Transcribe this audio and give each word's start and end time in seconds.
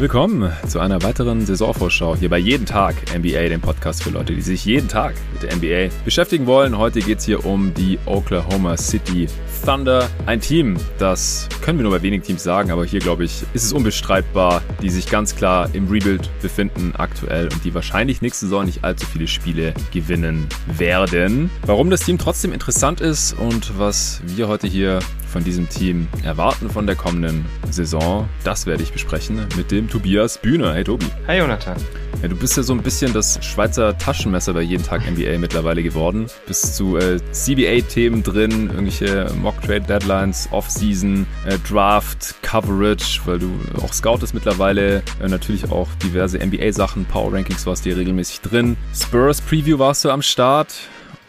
Willkommen 0.00 0.50
zu 0.66 0.80
einer 0.80 1.02
weiteren 1.02 1.44
Saisonvorschau 1.44 2.16
hier 2.16 2.30
bei 2.30 2.38
Jeden 2.38 2.64
Tag 2.64 2.94
NBA, 3.14 3.50
dem 3.50 3.60
Podcast 3.60 4.02
für 4.02 4.08
Leute, 4.08 4.34
die 4.34 4.40
sich 4.40 4.64
jeden 4.64 4.88
Tag 4.88 5.12
mit 5.34 5.42
der 5.42 5.54
NBA 5.54 5.94
beschäftigen 6.06 6.46
wollen. 6.46 6.78
Heute 6.78 7.00
geht 7.00 7.18
es 7.18 7.26
hier 7.26 7.44
um 7.44 7.74
die 7.74 7.98
Oklahoma 8.06 8.78
City 8.78 9.26
Thunder. 9.62 10.08
Ein 10.24 10.40
Team, 10.40 10.78
das 10.98 11.50
können 11.60 11.78
wir 11.78 11.82
nur 11.82 11.92
bei 11.92 12.00
wenigen 12.00 12.22
Teams 12.22 12.42
sagen, 12.42 12.70
aber 12.70 12.86
hier 12.86 13.00
glaube 13.00 13.24
ich, 13.24 13.42
ist 13.52 13.64
es 13.64 13.74
unbestreitbar, 13.74 14.62
die 14.80 14.88
sich 14.88 15.10
ganz 15.10 15.36
klar 15.36 15.68
im 15.74 15.86
Rebuild 15.88 16.30
befinden 16.40 16.94
aktuell 16.96 17.50
und 17.52 17.62
die 17.62 17.74
wahrscheinlich 17.74 18.22
nächste 18.22 18.46
Saison 18.46 18.64
nicht 18.64 18.82
allzu 18.82 19.04
viele 19.04 19.26
Spiele 19.26 19.74
gewinnen 19.92 20.46
werden. 20.78 21.50
Warum 21.66 21.90
das 21.90 22.00
Team 22.00 22.16
trotzdem 22.16 22.54
interessant 22.54 23.02
ist 23.02 23.34
und 23.34 23.78
was 23.78 24.22
wir 24.24 24.48
heute 24.48 24.66
hier 24.66 25.00
von 25.30 25.44
diesem 25.44 25.68
Team 25.68 26.08
erwarten 26.24 26.68
von 26.68 26.86
der 26.86 26.96
kommenden 26.96 27.46
Saison, 27.70 28.28
das 28.44 28.66
werde 28.66 28.82
ich 28.82 28.92
besprechen 28.92 29.46
mit 29.56 29.70
dem 29.70 29.88
Tobias 29.88 30.38
Bühne. 30.38 30.74
Hey 30.74 30.84
Tobi. 30.84 31.06
Hi 31.26 31.38
Jonathan. 31.38 31.76
Ja, 32.20 32.28
du 32.28 32.36
bist 32.36 32.56
ja 32.56 32.62
so 32.62 32.74
ein 32.74 32.82
bisschen 32.82 33.14
das 33.14 33.42
Schweizer 33.42 33.96
Taschenmesser 33.96 34.52
bei 34.52 34.60
jeden 34.60 34.84
Tag 34.84 35.08
NBA 35.10 35.38
mittlerweile 35.38 35.82
geworden. 35.82 36.26
Bist 36.46 36.76
zu 36.76 36.98
äh, 36.98 37.18
CBA-Themen 37.32 38.22
drin, 38.22 38.68
irgendwelche 38.68 39.32
Mock-Trade-Deadlines, 39.40 40.48
Off-Season, 40.50 41.26
äh, 41.46 41.56
Draft, 41.66 42.34
Coverage, 42.42 43.20
weil 43.24 43.38
du 43.38 43.50
auch 43.82 43.92
scoutest 43.92 44.34
mittlerweile. 44.34 45.02
Äh, 45.22 45.28
natürlich 45.28 45.70
auch 45.70 45.88
diverse 46.02 46.38
NBA-Sachen, 46.38 47.06
Power-Rankings 47.06 47.64
warst 47.64 47.86
du 47.86 47.90
hier 47.90 47.98
regelmäßig 47.98 48.42
drin. 48.42 48.76
Spurs-Preview 48.94 49.78
warst 49.78 50.04
du 50.04 50.10
am 50.10 50.20
Start. 50.20 50.74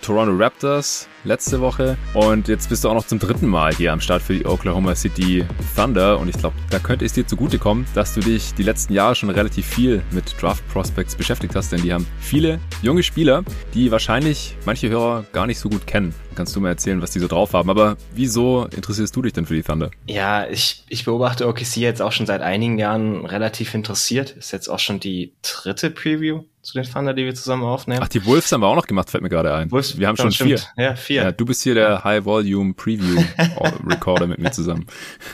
Toronto 0.01 0.35
Raptors 0.35 1.07
letzte 1.23 1.61
Woche. 1.61 1.97
Und 2.13 2.47
jetzt 2.47 2.69
bist 2.69 2.83
du 2.83 2.89
auch 2.89 2.93
noch 2.93 3.05
zum 3.05 3.19
dritten 3.19 3.47
Mal 3.47 3.73
hier 3.73 3.93
am 3.93 4.01
Start 4.01 4.21
für 4.21 4.33
die 4.33 4.45
Oklahoma 4.45 4.95
City 4.95 5.45
Thunder. 5.75 6.19
Und 6.19 6.29
ich 6.29 6.37
glaube, 6.37 6.55
da 6.69 6.79
könnte 6.79 7.05
es 7.05 7.13
dir 7.13 7.25
zugutekommen, 7.25 7.85
dass 7.93 8.13
du 8.13 8.21
dich 8.21 8.53
die 8.53 8.63
letzten 8.63 8.93
Jahre 8.93 9.15
schon 9.15 9.29
relativ 9.29 9.65
viel 9.65 10.01
mit 10.11 10.35
Draft 10.41 10.67
Prospects 10.69 11.15
beschäftigt 11.15 11.55
hast, 11.55 11.71
denn 11.71 11.81
die 11.81 11.93
haben 11.93 12.07
viele 12.19 12.59
junge 12.81 13.03
Spieler, 13.03 13.43
die 13.73 13.91
wahrscheinlich 13.91 14.55
manche 14.65 14.89
Hörer 14.89 15.25
gar 15.33 15.47
nicht 15.47 15.59
so 15.59 15.69
gut 15.69 15.87
kennen. 15.87 16.13
Kannst 16.35 16.55
du 16.55 16.61
mir 16.61 16.69
erzählen, 16.69 17.01
was 17.01 17.11
die 17.11 17.19
so 17.19 17.27
drauf 17.27 17.53
haben. 17.53 17.69
Aber 17.69 17.97
wieso 18.13 18.65
interessierst 18.65 19.15
du 19.15 19.21
dich 19.21 19.33
denn 19.33 19.45
für 19.45 19.53
die 19.53 19.63
Thunder? 19.63 19.91
Ja, 20.07 20.47
ich, 20.47 20.83
ich 20.87 21.05
beobachte 21.05 21.47
OKC 21.47 21.77
jetzt 21.77 22.01
auch 22.01 22.11
schon 22.11 22.25
seit 22.25 22.41
einigen 22.41 22.77
Jahren 22.77 23.25
relativ 23.25 23.73
interessiert. 23.73 24.31
Ist 24.31 24.51
jetzt 24.51 24.69
auch 24.69 24.79
schon 24.79 24.99
die 24.99 25.33
dritte 25.41 25.89
Preview 25.89 26.43
zu 26.61 26.73
den 26.73 26.83
Thunder, 26.83 27.13
die 27.13 27.25
wir 27.25 27.35
zusammen 27.35 27.63
aufnehmen. 27.63 28.01
Ach, 28.03 28.07
die 28.07 28.25
Wolves 28.25 28.51
haben 28.51 28.61
wir 28.61 28.67
auch 28.67 28.75
noch 28.75 28.87
gemacht, 28.87 29.09
fällt 29.09 29.23
mir 29.23 29.29
gerade 29.29 29.53
ein. 29.53 29.71
Wolves, 29.71 29.97
wir 29.97 30.07
haben 30.07 30.17
schon 30.17 30.31
stimmt. 30.31 30.59
vier. 30.75 30.83
Ja, 30.83 30.95
vier. 30.95 31.10
Ja, 31.15 31.31
du 31.31 31.45
bist 31.45 31.63
hier 31.63 31.75
der 31.75 32.03
High 32.03 32.25
Volume 32.25 32.73
Preview 32.73 33.21
Recorder 33.87 34.27
mit 34.27 34.39
mir 34.39 34.51
zusammen. 34.51 34.85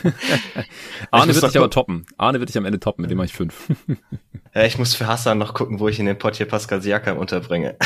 Arne 1.10 1.34
wird 1.34 1.44
dich 1.44 1.56
aber 1.56 1.70
toppen. 1.70 2.06
Arne 2.16 2.40
wird 2.40 2.48
dich 2.48 2.58
am 2.58 2.64
Ende 2.64 2.80
toppen, 2.80 3.02
mit 3.02 3.10
dem 3.10 3.18
mache 3.18 3.26
ich 3.26 3.32
fünf. 3.32 3.68
ja, 4.54 4.64
ich 4.64 4.78
muss 4.78 4.94
für 4.94 5.06
Hassan 5.06 5.38
noch 5.38 5.54
gucken, 5.54 5.80
wo 5.80 5.88
ich 5.88 5.98
in 5.98 6.06
den 6.06 6.18
Pot 6.18 6.36
hier 6.36 6.46
Pascal 6.46 6.82
Siakam 6.82 7.18
unterbringe. 7.18 7.76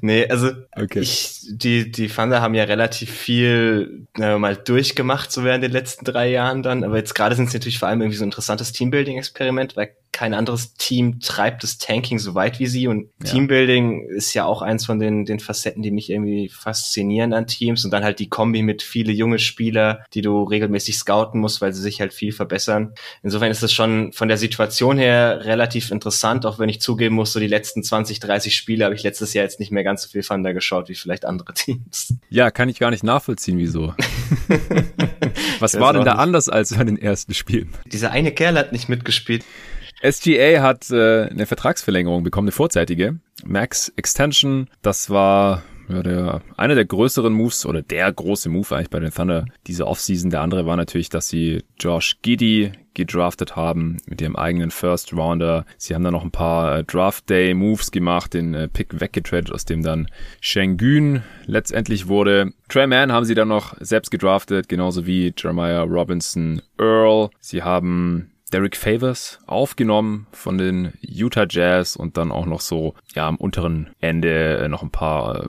nee, 0.00 0.26
also 0.28 0.50
okay. 0.76 1.00
ich, 1.00 1.39
die, 1.50 1.90
die 1.90 2.08
Thunder 2.08 2.40
haben 2.40 2.54
ja 2.54 2.64
relativ 2.64 3.10
viel 3.10 4.06
äh, 4.18 4.38
mal 4.38 4.56
durchgemacht, 4.56 5.32
so 5.32 5.44
während 5.44 5.64
den 5.64 5.72
letzten 5.72 6.04
drei 6.04 6.30
Jahren 6.30 6.62
dann, 6.62 6.84
aber 6.84 6.96
jetzt 6.96 7.14
gerade 7.14 7.34
sind 7.34 7.48
es 7.48 7.54
natürlich 7.54 7.78
vor 7.78 7.88
allem 7.88 8.00
irgendwie 8.00 8.16
so 8.16 8.24
ein 8.24 8.28
interessantes 8.28 8.72
Teambuilding-Experiment, 8.72 9.76
weil 9.76 9.94
kein 10.12 10.34
anderes 10.34 10.74
Team 10.74 11.20
treibt 11.20 11.62
das 11.62 11.78
Tanking 11.78 12.18
so 12.18 12.34
weit 12.34 12.58
wie 12.58 12.66
sie 12.66 12.88
und 12.88 13.08
ja. 13.22 13.30
Teambuilding 13.30 14.08
ist 14.08 14.34
ja 14.34 14.44
auch 14.44 14.60
eins 14.60 14.84
von 14.84 14.98
den, 14.98 15.24
den 15.24 15.38
Facetten, 15.38 15.82
die 15.82 15.90
mich 15.90 16.10
irgendwie 16.10 16.48
faszinieren 16.48 17.32
an 17.32 17.46
Teams 17.46 17.84
und 17.84 17.90
dann 17.92 18.02
halt 18.02 18.18
die 18.18 18.28
Kombi 18.28 18.62
mit 18.62 18.82
viele 18.82 19.12
junge 19.12 19.38
Spieler, 19.38 20.04
die 20.12 20.22
du 20.22 20.42
regelmäßig 20.42 20.96
scouten 20.96 21.40
musst, 21.40 21.60
weil 21.60 21.72
sie 21.72 21.80
sich 21.80 22.00
halt 22.00 22.12
viel 22.12 22.32
verbessern. 22.32 22.92
Insofern 23.22 23.50
ist 23.50 23.62
es 23.62 23.72
schon 23.72 24.12
von 24.12 24.28
der 24.28 24.36
Situation 24.36 24.98
her 24.98 25.44
relativ 25.44 25.90
interessant, 25.90 26.44
auch 26.44 26.58
wenn 26.58 26.68
ich 26.68 26.80
zugeben 26.80 27.14
muss, 27.14 27.32
so 27.32 27.40
die 27.40 27.46
letzten 27.46 27.82
20, 27.82 28.20
30 28.20 28.54
Spiele 28.54 28.84
habe 28.84 28.94
ich 28.94 29.04
letztes 29.04 29.32
Jahr 29.32 29.44
jetzt 29.44 29.60
nicht 29.60 29.70
mehr 29.70 29.84
ganz 29.84 30.02
so 30.02 30.08
viel 30.08 30.22
Thunder 30.22 30.52
geschaut 30.52 30.88
wie 30.88 30.94
vielleicht 30.94 31.24
andere 31.24 31.39
Teams. 31.54 32.14
Ja, 32.28 32.50
kann 32.50 32.68
ich 32.68 32.78
gar 32.78 32.90
nicht 32.90 33.04
nachvollziehen, 33.04 33.58
wieso. 33.58 33.94
Was 35.60 35.78
war 35.78 35.92
denn 35.92 36.04
da 36.04 36.12
nicht. 36.12 36.20
anders 36.20 36.48
als 36.48 36.74
bei 36.74 36.84
den 36.84 36.96
ersten 36.96 37.34
Spielen? 37.34 37.74
Dieser 37.86 38.10
eine 38.10 38.32
Kerl 38.32 38.56
hat 38.58 38.72
nicht 38.72 38.88
mitgespielt. 38.88 39.44
SGA 40.02 40.62
hat 40.62 40.90
äh, 40.90 41.26
eine 41.26 41.46
Vertragsverlängerung 41.46 42.22
bekommen, 42.22 42.48
eine 42.48 42.52
vorzeitige. 42.52 43.20
Max 43.44 43.92
Extension, 43.96 44.68
das 44.82 45.10
war 45.10 45.62
ja, 45.88 46.02
der, 46.02 46.42
einer 46.56 46.74
der 46.74 46.84
größeren 46.84 47.32
Moves 47.32 47.66
oder 47.66 47.82
der 47.82 48.10
große 48.12 48.48
Move 48.48 48.74
eigentlich 48.74 48.90
bei 48.90 49.00
den 49.00 49.12
Thunder 49.12 49.44
diese 49.66 49.86
Offseason. 49.86 50.30
Der 50.30 50.40
andere 50.40 50.64
war 50.64 50.76
natürlich, 50.76 51.08
dass 51.08 51.28
sie 51.28 51.64
Josh 51.78 52.18
Giddy 52.22 52.72
gedraftet 53.00 53.56
haben 53.56 53.96
mit 54.06 54.20
ihrem 54.20 54.36
eigenen 54.36 54.70
First 54.70 55.14
Rounder. 55.14 55.64
Sie 55.78 55.94
haben 55.94 56.04
dann 56.04 56.12
noch 56.12 56.22
ein 56.22 56.30
paar 56.30 56.78
äh, 56.78 56.84
Draft 56.84 57.30
Day 57.30 57.54
Moves 57.54 57.90
gemacht, 57.90 58.34
den 58.34 58.52
äh, 58.52 58.68
Pick 58.68 59.00
weggetradet, 59.00 59.50
aus 59.50 59.64
dem 59.64 59.82
dann 59.82 60.06
Shengun 60.42 61.22
letztendlich 61.46 62.08
wurde. 62.08 62.52
Trey 62.68 62.86
Mann 62.86 63.10
haben 63.10 63.24
sie 63.24 63.34
dann 63.34 63.48
noch 63.48 63.74
selbst 63.80 64.10
gedraftet, 64.10 64.68
genauso 64.68 65.06
wie 65.06 65.32
Jeremiah 65.36 65.82
Robinson 65.82 66.60
Earl. 66.78 67.30
Sie 67.40 67.62
haben 67.62 68.29
Derek 68.52 68.76
Favors 68.76 69.38
aufgenommen 69.46 70.26
von 70.32 70.58
den 70.58 70.92
Utah 71.00 71.46
Jazz 71.48 71.96
und 71.96 72.16
dann 72.16 72.32
auch 72.32 72.46
noch 72.46 72.60
so 72.60 72.94
ja 73.14 73.28
am 73.28 73.36
unteren 73.36 73.90
Ende 74.00 74.58
äh, 74.58 74.68
noch 74.68 74.82
ein 74.82 74.90
paar 74.90 75.44
äh, 75.44 75.48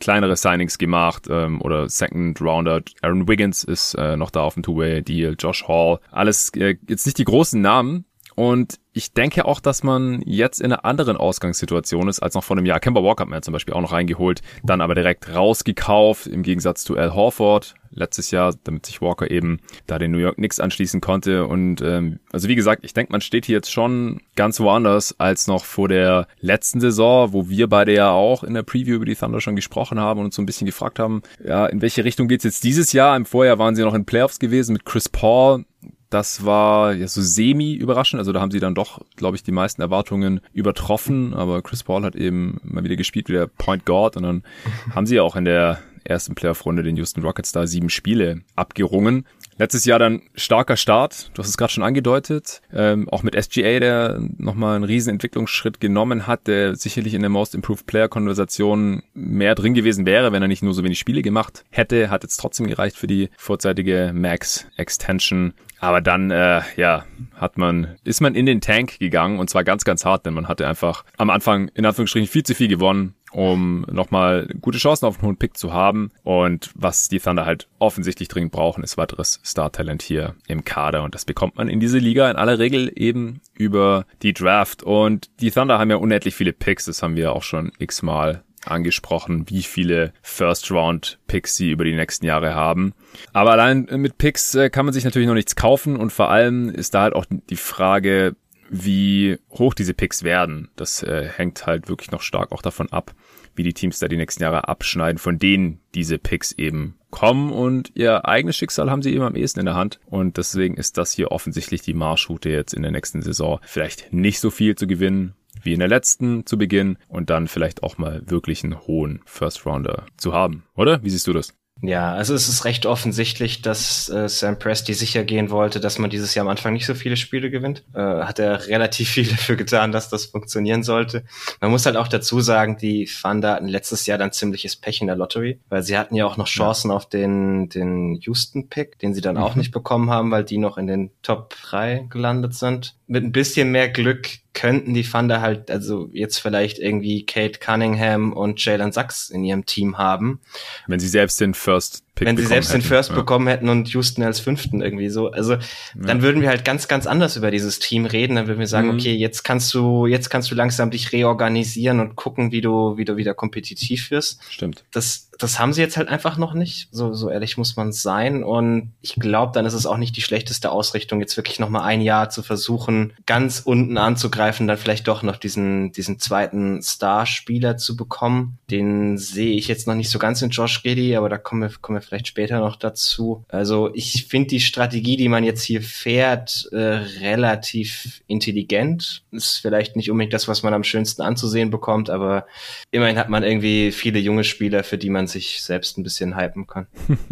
kleinere 0.00 0.36
Signings 0.36 0.78
gemacht 0.78 1.26
ähm, 1.30 1.60
oder 1.62 1.88
Second 1.88 2.40
Rounder. 2.40 2.82
Aaron 3.00 3.28
Wiggins 3.28 3.64
ist 3.64 3.94
äh, 3.94 4.16
noch 4.16 4.30
da 4.30 4.42
auf 4.42 4.54
dem 4.54 4.62
Two-Way-Deal, 4.62 5.36
Josh 5.38 5.66
Hall. 5.66 5.98
Alles 6.10 6.50
äh, 6.56 6.76
jetzt 6.88 7.06
nicht 7.06 7.18
die 7.18 7.24
großen 7.24 7.60
Namen, 7.60 8.04
und 8.34 8.80
ich 8.92 9.12
denke 9.14 9.46
auch, 9.46 9.60
dass 9.60 9.82
man 9.82 10.22
jetzt 10.26 10.60
in 10.60 10.72
einer 10.72 10.84
anderen 10.84 11.16
Ausgangssituation 11.16 12.08
ist 12.08 12.20
als 12.20 12.34
noch 12.34 12.44
vor 12.44 12.56
einem 12.56 12.66
Jahr. 12.66 12.80
Kemba 12.80 13.02
Walker 13.02 13.22
hat 13.22 13.28
man 13.28 13.38
ja 13.38 13.42
zum 13.42 13.52
Beispiel 13.52 13.74
auch 13.74 13.80
noch 13.80 13.92
reingeholt, 13.92 14.42
dann 14.62 14.80
aber 14.80 14.94
direkt 14.94 15.34
rausgekauft, 15.34 16.26
im 16.26 16.42
Gegensatz 16.42 16.84
zu 16.84 16.96
Al 16.96 17.14
Horford 17.14 17.74
letztes 17.94 18.30
Jahr, 18.30 18.54
damit 18.64 18.86
sich 18.86 19.00
Walker 19.00 19.30
eben 19.30 19.60
da 19.86 19.98
den 19.98 20.10
New 20.10 20.18
York 20.18 20.36
Knicks 20.36 20.60
anschließen 20.60 21.00
konnte. 21.00 21.46
Und 21.46 21.80
ähm, 21.82 22.20
also 22.32 22.48
wie 22.48 22.54
gesagt, 22.54 22.84
ich 22.84 22.94
denke, 22.94 23.12
man 23.12 23.20
steht 23.20 23.44
hier 23.46 23.56
jetzt 23.56 23.70
schon 23.70 24.20
ganz 24.34 24.60
woanders 24.60 25.18
als 25.18 25.46
noch 25.46 25.64
vor 25.64 25.88
der 25.88 26.26
letzten 26.40 26.80
Saison, 26.80 27.32
wo 27.32 27.48
wir 27.48 27.68
beide 27.68 27.94
ja 27.94 28.10
auch 28.10 28.44
in 28.44 28.54
der 28.54 28.62
Preview 28.62 28.96
über 28.96 29.04
die 29.04 29.14
Thunder 29.14 29.40
schon 29.40 29.56
gesprochen 29.56 30.00
haben 30.00 30.20
und 30.20 30.26
uns 30.26 30.36
so 30.36 30.42
ein 30.42 30.46
bisschen 30.46 30.66
gefragt 30.66 30.98
haben, 30.98 31.22
ja, 31.44 31.66
in 31.66 31.82
welche 31.82 32.04
Richtung 32.04 32.28
geht's 32.28 32.44
jetzt 32.44 32.64
dieses 32.64 32.92
Jahr? 32.92 33.16
Im 33.16 33.26
Vorjahr 33.26 33.58
waren 33.58 33.74
sie 33.74 33.82
noch 33.82 33.94
in 33.94 34.04
Playoffs 34.04 34.38
gewesen 34.38 34.72
mit 34.72 34.84
Chris 34.84 35.08
Paul 35.08 35.64
das 36.12 36.44
war 36.44 36.92
ja 36.94 37.08
so 37.08 37.22
semi-überraschend. 37.22 38.18
Also 38.18 38.32
da 38.32 38.40
haben 38.40 38.50
sie 38.50 38.60
dann 38.60 38.74
doch, 38.74 39.00
glaube 39.16 39.36
ich, 39.36 39.42
die 39.42 39.52
meisten 39.52 39.80
Erwartungen 39.80 40.40
übertroffen. 40.52 41.34
Aber 41.34 41.62
Chris 41.62 41.82
Paul 41.82 42.04
hat 42.04 42.14
eben 42.16 42.60
mal 42.62 42.84
wieder 42.84 42.96
gespielt 42.96 43.28
wie 43.28 43.32
der 43.32 43.46
Point 43.46 43.86
Guard. 43.86 44.16
Und 44.16 44.24
dann 44.24 44.42
haben 44.94 45.06
sie 45.06 45.16
ja 45.16 45.22
auch 45.22 45.36
in 45.36 45.44
der 45.44 45.78
ersten 46.04 46.34
Playoff-Runde 46.34 46.82
den 46.82 46.96
Houston 46.96 47.22
Rockets 47.22 47.52
da 47.52 47.66
sieben 47.66 47.88
Spiele 47.88 48.42
abgerungen. 48.56 49.26
Letztes 49.58 49.84
Jahr 49.84 49.98
dann 49.98 50.22
starker 50.34 50.76
Start, 50.76 51.30
du 51.34 51.42
hast 51.42 51.48
es 51.48 51.56
gerade 51.56 51.72
schon 51.72 51.84
angedeutet, 51.84 52.62
ähm, 52.72 53.08
auch 53.10 53.22
mit 53.22 53.40
SGA, 53.40 53.78
der 53.78 54.18
nochmal 54.38 54.76
einen 54.76 54.84
riesen 54.84 55.10
Entwicklungsschritt 55.10 55.78
genommen 55.78 56.26
hat, 56.26 56.46
der 56.46 56.74
sicherlich 56.74 57.14
in 57.14 57.20
der 57.20 57.28
Most 57.30 57.54
Improved 57.54 57.86
Player 57.86 58.08
Konversation 58.08 59.02
mehr 59.14 59.54
drin 59.54 59.74
gewesen 59.74 60.06
wäre, 60.06 60.32
wenn 60.32 60.42
er 60.42 60.48
nicht 60.48 60.62
nur 60.62 60.74
so 60.74 60.82
wenig 60.82 60.98
Spiele 60.98 61.22
gemacht 61.22 61.64
hätte, 61.70 62.10
hat 62.10 62.22
jetzt 62.22 62.38
trotzdem 62.38 62.66
gereicht 62.66 62.96
für 62.96 63.06
die 63.06 63.28
vorzeitige 63.36 64.12
Max 64.14 64.66
Extension. 64.76 65.52
Aber 65.82 66.00
dann, 66.00 66.30
äh, 66.30 66.62
ja, 66.76 67.04
hat 67.34 67.58
man, 67.58 67.96
ist 68.04 68.20
man 68.20 68.36
in 68.36 68.46
den 68.46 68.60
Tank 68.60 69.00
gegangen 69.00 69.40
und 69.40 69.50
zwar 69.50 69.64
ganz, 69.64 69.82
ganz 69.82 70.04
hart, 70.04 70.24
denn 70.24 70.32
man 70.32 70.46
hatte 70.46 70.68
einfach 70.68 71.04
am 71.18 71.28
Anfang 71.28 71.68
in 71.74 71.84
Anführungsstrichen 71.84 72.28
viel 72.28 72.44
zu 72.44 72.54
viel 72.54 72.68
gewonnen, 72.68 73.16
um 73.32 73.84
nochmal 73.90 74.46
gute 74.60 74.78
Chancen 74.78 75.06
auf 75.06 75.18
einen 75.18 75.26
hohen 75.26 75.38
Pick 75.38 75.56
zu 75.56 75.72
haben. 75.72 76.12
Und 76.22 76.70
was 76.76 77.08
die 77.08 77.18
Thunder 77.18 77.46
halt 77.46 77.66
offensichtlich 77.80 78.28
dringend 78.28 78.52
brauchen, 78.52 78.84
ist 78.84 78.96
weiteres 78.96 79.40
Star-Talent 79.44 80.02
hier 80.02 80.36
im 80.46 80.64
Kader. 80.64 81.02
Und 81.02 81.16
das 81.16 81.24
bekommt 81.24 81.56
man 81.56 81.68
in 81.68 81.80
diese 81.80 81.98
Liga 81.98 82.30
in 82.30 82.36
aller 82.36 82.60
Regel 82.60 82.92
eben 82.94 83.40
über 83.54 84.06
die 84.22 84.34
Draft. 84.34 84.84
Und 84.84 85.30
die 85.40 85.50
Thunder 85.50 85.80
haben 85.80 85.90
ja 85.90 85.96
unendlich 85.96 86.36
viele 86.36 86.52
Picks, 86.52 86.84
das 86.84 87.02
haben 87.02 87.16
wir 87.16 87.32
auch 87.32 87.42
schon 87.42 87.72
x-mal 87.80 88.44
angesprochen, 88.64 89.48
wie 89.48 89.62
viele 89.62 90.12
First-Round-Picks 90.22 91.56
sie 91.56 91.70
über 91.70 91.84
die 91.84 91.94
nächsten 91.94 92.26
Jahre 92.26 92.54
haben. 92.54 92.94
Aber 93.32 93.52
allein 93.52 93.88
mit 93.96 94.18
Picks 94.18 94.54
äh, 94.54 94.70
kann 94.70 94.84
man 94.84 94.94
sich 94.94 95.04
natürlich 95.04 95.28
noch 95.28 95.34
nichts 95.34 95.56
kaufen 95.56 95.96
und 95.96 96.12
vor 96.12 96.30
allem 96.30 96.68
ist 96.68 96.94
da 96.94 97.02
halt 97.02 97.14
auch 97.14 97.26
die 97.28 97.56
Frage, 97.56 98.36
wie 98.72 99.38
hoch 99.50 99.74
diese 99.74 99.94
Picks 99.94 100.22
werden. 100.22 100.70
Das 100.76 101.02
äh, 101.02 101.28
hängt 101.28 101.66
halt 101.66 101.88
wirklich 101.88 102.10
noch 102.10 102.22
stark 102.22 102.52
auch 102.52 102.62
davon 102.62 102.90
ab, 102.90 103.14
wie 103.54 103.62
die 103.62 103.74
Teams 103.74 103.98
da 103.98 104.08
die 104.08 104.16
nächsten 104.16 104.42
Jahre 104.42 104.68
abschneiden, 104.68 105.18
von 105.18 105.38
denen 105.38 105.80
diese 105.94 106.18
Picks 106.18 106.52
eben 106.52 106.96
kommen 107.10 107.52
und 107.52 107.92
ihr 107.94 108.26
eigenes 108.26 108.56
Schicksal 108.56 108.90
haben 108.90 109.02
sie 109.02 109.12
eben 109.12 109.22
am 109.22 109.36
ehesten 109.36 109.60
in 109.60 109.66
der 109.66 109.74
Hand 109.74 110.00
und 110.06 110.38
deswegen 110.38 110.78
ist 110.78 110.96
das 110.96 111.12
hier 111.12 111.30
offensichtlich 111.30 111.82
die 111.82 111.92
Marschroute 111.92 112.48
jetzt 112.48 112.72
in 112.72 112.80
der 112.80 112.90
nächsten 112.90 113.20
Saison. 113.20 113.60
Vielleicht 113.62 114.12
nicht 114.14 114.40
so 114.40 114.50
viel 114.50 114.74
zu 114.74 114.86
gewinnen, 114.86 115.34
wie 115.62 115.72
in 115.72 115.78
der 115.78 115.88
letzten 115.88 116.46
zu 116.46 116.58
Beginn 116.58 116.98
und 117.08 117.30
dann 117.30 117.48
vielleicht 117.48 117.82
auch 117.82 117.98
mal 117.98 118.22
wirklich 118.26 118.64
einen 118.64 118.80
hohen 118.86 119.20
First 119.24 119.66
Rounder 119.66 120.06
zu 120.16 120.32
haben, 120.32 120.64
oder? 120.74 121.02
Wie 121.02 121.10
siehst 121.10 121.26
du 121.26 121.32
das? 121.32 121.54
Ja, 121.84 122.12
also 122.12 122.32
es 122.34 122.48
ist 122.48 122.64
recht 122.64 122.86
offensichtlich, 122.86 123.60
dass 123.60 124.08
äh, 124.08 124.28
Sam 124.28 124.56
Presti 124.56 124.94
sicher 124.94 125.24
gehen 125.24 125.50
wollte, 125.50 125.80
dass 125.80 125.98
man 125.98 126.10
dieses 126.10 126.32
Jahr 126.32 126.44
am 126.44 126.50
Anfang 126.50 126.74
nicht 126.74 126.86
so 126.86 126.94
viele 126.94 127.16
Spiele 127.16 127.50
gewinnt. 127.50 127.82
Äh, 127.92 127.98
hat 127.98 128.38
er 128.38 128.68
relativ 128.68 129.10
viel 129.10 129.26
dafür 129.28 129.56
getan, 129.56 129.90
dass 129.90 130.08
das 130.08 130.26
funktionieren 130.26 130.84
sollte. 130.84 131.24
Man 131.60 131.72
muss 131.72 131.84
halt 131.84 131.96
auch 131.96 132.06
dazu 132.06 132.40
sagen, 132.40 132.78
die 132.78 133.06
Thunder 133.06 133.54
hatten 133.54 133.66
letztes 133.66 134.06
Jahr 134.06 134.16
dann 134.16 134.30
ziemliches 134.30 134.76
Pech 134.76 135.00
in 135.00 135.08
der 135.08 135.16
Lottery, 135.16 135.58
weil 135.68 135.82
sie 135.82 135.98
hatten 135.98 136.14
ja 136.14 136.24
auch 136.24 136.36
noch 136.36 136.46
Chancen 136.46 136.90
ja. 136.90 136.96
auf 136.96 137.08
den, 137.08 137.68
den 137.68 138.14
Houston-Pick, 138.14 139.00
den 139.00 139.12
sie 139.12 139.20
dann 139.20 139.34
mhm. 139.34 139.42
auch 139.42 139.56
nicht 139.56 139.72
bekommen 139.72 140.08
haben, 140.08 140.30
weil 140.30 140.44
die 140.44 140.58
noch 140.58 140.78
in 140.78 140.86
den 140.86 141.10
Top 141.22 141.50
3 141.50 142.06
gelandet 142.10 142.54
sind. 142.54 142.94
Mit 143.12 143.24
ein 143.24 143.32
bisschen 143.32 143.70
mehr 143.70 143.90
Glück 143.90 144.26
könnten 144.54 144.94
die 144.94 145.02
Thunder 145.02 145.42
halt, 145.42 145.70
also 145.70 146.08
jetzt 146.12 146.38
vielleicht 146.38 146.78
irgendwie 146.78 147.26
Kate 147.26 147.58
Cunningham 147.58 148.32
und 148.32 148.64
Jalen 148.64 148.90
Sachs 148.90 149.28
in 149.28 149.44
ihrem 149.44 149.66
Team 149.66 149.98
haben. 149.98 150.40
Wenn 150.86 150.98
sie 150.98 151.08
selbst 151.08 151.38
den 151.38 151.52
First 151.52 152.04
Pick 152.14 152.28
Wenn 152.28 152.36
sie 152.36 152.44
selbst 152.44 152.68
hätten. 152.68 152.82
den 152.82 152.86
First 152.86 153.10
ja. 153.10 153.16
bekommen 153.16 153.48
hätten 153.48 153.70
und 153.70 153.88
Houston 153.88 154.22
als 154.22 154.38
Fünften 154.38 154.82
irgendwie 154.82 155.08
so. 155.08 155.30
Also, 155.30 155.54
ja. 155.54 155.60
dann 155.96 156.20
würden 156.20 156.42
wir 156.42 156.50
halt 156.50 156.62
ganz, 156.62 156.86
ganz 156.86 157.06
anders 157.06 157.36
über 157.36 157.50
dieses 157.50 157.78
Team 157.78 158.04
reden. 158.04 158.36
Dann 158.36 158.46
würden 158.48 158.58
wir 158.58 158.66
sagen, 158.66 158.88
mhm. 158.88 158.94
okay, 158.94 159.14
jetzt 159.14 159.44
kannst 159.44 159.72
du, 159.72 160.06
jetzt 160.06 160.28
kannst 160.28 160.50
du 160.50 160.54
langsam 160.54 160.90
dich 160.90 161.12
reorganisieren 161.12 162.00
und 162.00 162.14
gucken, 162.14 162.52
wie 162.52 162.60
du, 162.60 162.98
wie 162.98 163.06
du 163.06 163.16
wieder 163.16 163.32
kompetitiv 163.32 164.10
wirst. 164.10 164.42
Stimmt. 164.50 164.84
Das, 164.90 165.30
das 165.38 165.58
haben 165.58 165.72
sie 165.72 165.80
jetzt 165.80 165.96
halt 165.96 166.08
einfach 166.08 166.36
noch 166.36 166.52
nicht. 166.52 166.88
So, 166.92 167.14
so 167.14 167.30
ehrlich 167.30 167.56
muss 167.56 167.76
man 167.76 167.92
sein. 167.92 168.44
Und 168.44 168.92
ich 169.00 169.14
glaube, 169.14 169.52
dann 169.54 169.64
ist 169.64 169.72
es 169.72 169.86
auch 169.86 169.96
nicht 169.96 170.14
die 170.14 170.20
schlechteste 170.20 170.70
Ausrichtung, 170.70 171.20
jetzt 171.20 171.38
wirklich 171.38 171.58
noch 171.58 171.70
mal 171.70 171.82
ein 171.82 172.02
Jahr 172.02 172.28
zu 172.28 172.42
versuchen, 172.42 173.14
ganz 173.24 173.62
unten 173.64 173.96
anzugreifen, 173.96 174.66
dann 174.66 174.76
vielleicht 174.76 175.08
doch 175.08 175.22
noch 175.22 175.38
diesen, 175.38 175.92
diesen 175.92 176.18
zweiten 176.18 176.82
Starspieler 176.82 177.78
zu 177.78 177.96
bekommen. 177.96 178.58
Den 178.70 179.16
sehe 179.16 179.56
ich 179.56 179.66
jetzt 179.66 179.86
noch 179.86 179.94
nicht 179.94 180.10
so 180.10 180.18
ganz 180.18 180.42
in 180.42 180.50
Josh 180.50 180.82
Giddy, 180.82 181.16
aber 181.16 181.30
da 181.30 181.38
kommen 181.38 181.62
wir, 181.62 181.70
kommen 181.80 181.98
wir 181.98 182.01
vielleicht 182.04 182.28
später 182.28 182.60
noch 182.60 182.76
dazu. 182.76 183.44
Also 183.48 183.90
ich 183.94 184.26
finde 184.26 184.48
die 184.48 184.60
Strategie, 184.60 185.16
die 185.16 185.28
man 185.28 185.44
jetzt 185.44 185.62
hier 185.62 185.82
fährt, 185.82 186.68
äh, 186.72 186.76
relativ 187.20 188.22
intelligent. 188.26 189.22
Ist 189.30 189.58
vielleicht 189.58 189.96
nicht 189.96 190.10
unbedingt 190.10 190.32
das, 190.32 190.48
was 190.48 190.62
man 190.62 190.74
am 190.74 190.84
schönsten 190.84 191.22
anzusehen 191.22 191.70
bekommt, 191.70 192.10
aber 192.10 192.46
immerhin 192.90 193.18
hat 193.18 193.28
man 193.28 193.42
irgendwie 193.42 193.92
viele 193.92 194.18
junge 194.18 194.44
Spieler, 194.44 194.84
für 194.84 194.98
die 194.98 195.10
man 195.10 195.26
sich 195.26 195.62
selbst 195.62 195.98
ein 195.98 196.02
bisschen 196.02 196.36
hypen 196.36 196.66
kann. 196.66 196.86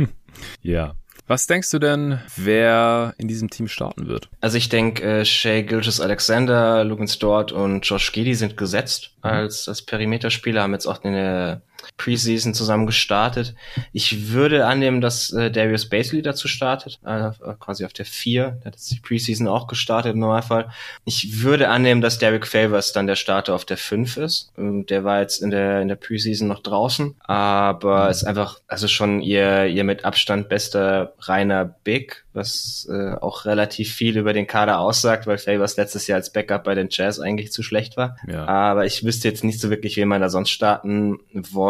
ja. 0.63 0.95
Was 1.31 1.47
denkst 1.47 1.71
du 1.71 1.79
denn, 1.79 2.19
wer 2.37 3.15
in 3.17 3.29
diesem 3.29 3.51
Team 3.51 3.69
starten 3.69 4.09
wird? 4.09 4.29
Also 4.41 4.59
ich 4.59 4.69
denke, 4.69 5.21
äh, 5.21 5.25
Shay 5.25 5.63
Gilgis 5.63 6.01
Alexander, 6.01 6.83
Logan 6.83 7.07
Stewart 7.07 7.53
und 7.53 7.83
Josh 7.83 8.11
Giddy 8.11 8.35
sind 8.35 8.57
gesetzt 8.57 9.13
mhm. 9.19 9.31
als, 9.31 9.69
als 9.69 9.83
Perimeterspieler, 9.83 10.63
haben 10.63 10.73
jetzt 10.73 10.87
auch 10.87 11.05
eine 11.05 11.63
Preseason 11.97 12.55
zusammen 12.55 12.87
gestartet. 12.87 13.55
Ich 13.93 14.31
würde 14.31 14.67
annehmen, 14.67 15.01
dass 15.01 15.33
äh, 15.33 15.51
Darius 15.51 15.89
Basley 15.89 16.23
dazu 16.23 16.49
startet, 16.49 16.99
äh, 17.05 17.31
quasi 17.59 17.85
auf 17.85 17.93
der 17.93 18.05
4. 18.05 18.59
Der 18.63 18.65
hat 18.67 18.75
jetzt 18.75 18.91
die 18.91 19.01
Preseason 19.01 19.49
auch 19.49 19.67
gestartet 19.67 20.15
im 20.15 20.21
Normalfall. 20.21 20.71
Ich 21.05 21.43
würde 21.43 21.69
annehmen, 21.69 22.01
dass 22.01 22.19
Derek 22.19 22.47
Favors 22.47 22.93
dann 22.93 23.07
der 23.07 23.17
Starter 23.17 23.55
auf 23.55 23.65
der 23.65 23.77
5 23.77 24.17
ist. 24.17 24.53
Ähm, 24.57 24.87
der 24.87 25.05
war 25.05 25.21
jetzt 25.21 25.43
in 25.43 25.51
der, 25.51 25.81
in 25.81 25.89
der 25.89 25.97
Preseason 25.97 26.49
noch 26.49 26.61
draußen, 26.61 27.15
aber 27.21 28.05
mhm. 28.05 28.11
ist 28.11 28.25
einfach, 28.25 28.61
also 28.67 28.89
schon 28.89 29.21
ihr, 29.21 29.67
ihr 29.67 29.85
mit 29.85 30.05
Abstand 30.05 30.49
bester 30.49 31.15
reiner 31.21 31.65
Big 31.65 32.25
was 32.33 32.89
äh, 32.91 33.15
auch 33.15 33.45
relativ 33.45 33.93
viel 33.93 34.17
über 34.17 34.33
den 34.33 34.47
Kader 34.47 34.79
aussagt, 34.79 35.27
weil 35.27 35.39
Favors 35.39 35.77
letztes 35.77 36.07
Jahr 36.07 36.17
als 36.17 36.33
Backup 36.33 36.65
bei 36.65 36.75
den 36.75 36.89
Jazz 36.91 37.19
eigentlich 37.19 37.53
zu 37.53 37.63
schlecht 37.63 37.97
war. 37.97 38.17
Ja. 38.27 38.47
Aber 38.47 38.87
ich 38.87 39.05
wüsste 39.05 39.29
jetzt 39.29 39.43
nicht 39.43 39.61
so 39.61 39.71
wirklich, 39.71 39.97
wen 39.97 40.09
man 40.09 40.21
da 40.21 40.29
sonst 40.29 40.51
starten 40.51 41.19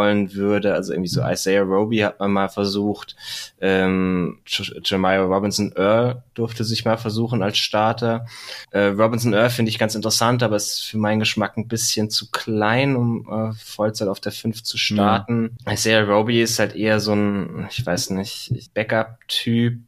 wollen 0.00 0.32
würde. 0.32 0.72
Also 0.72 0.92
irgendwie 0.94 1.10
so 1.10 1.22
Isaiah 1.22 1.62
Roby 1.62 1.98
hat 1.98 2.20
man 2.20 2.32
mal 2.32 2.48
versucht. 2.48 3.16
Ähm, 3.60 4.38
Jeremiah 4.46 5.22
Robinson 5.22 5.72
Earl 5.76 6.22
durfte 6.32 6.64
sich 6.64 6.86
mal 6.86 6.96
versuchen 6.96 7.42
als 7.42 7.58
Starter. 7.58 8.24
Äh, 8.70 8.86
Robinson 8.86 9.34
Earl 9.34 9.50
finde 9.50 9.68
ich 9.68 9.78
ganz 9.78 9.94
interessant, 9.94 10.42
aber 10.42 10.56
ist 10.56 10.84
für 10.84 10.96
meinen 10.96 11.20
Geschmack 11.20 11.58
ein 11.58 11.68
bisschen 11.68 12.08
zu 12.08 12.30
klein, 12.30 12.96
um 12.96 13.28
äh, 13.30 13.52
Vollzeit 13.62 14.08
auf 14.08 14.20
der 14.20 14.32
5 14.32 14.62
zu 14.62 14.78
starten. 14.78 15.56
Ja. 15.66 15.72
Isaiah 15.74 16.04
Roby 16.04 16.40
ist 16.40 16.58
halt 16.58 16.74
eher 16.74 16.98
so 16.98 17.12
ein, 17.12 17.68
ich 17.70 17.84
weiß 17.84 18.10
nicht, 18.10 18.72
Backup-Typ. 18.72 19.80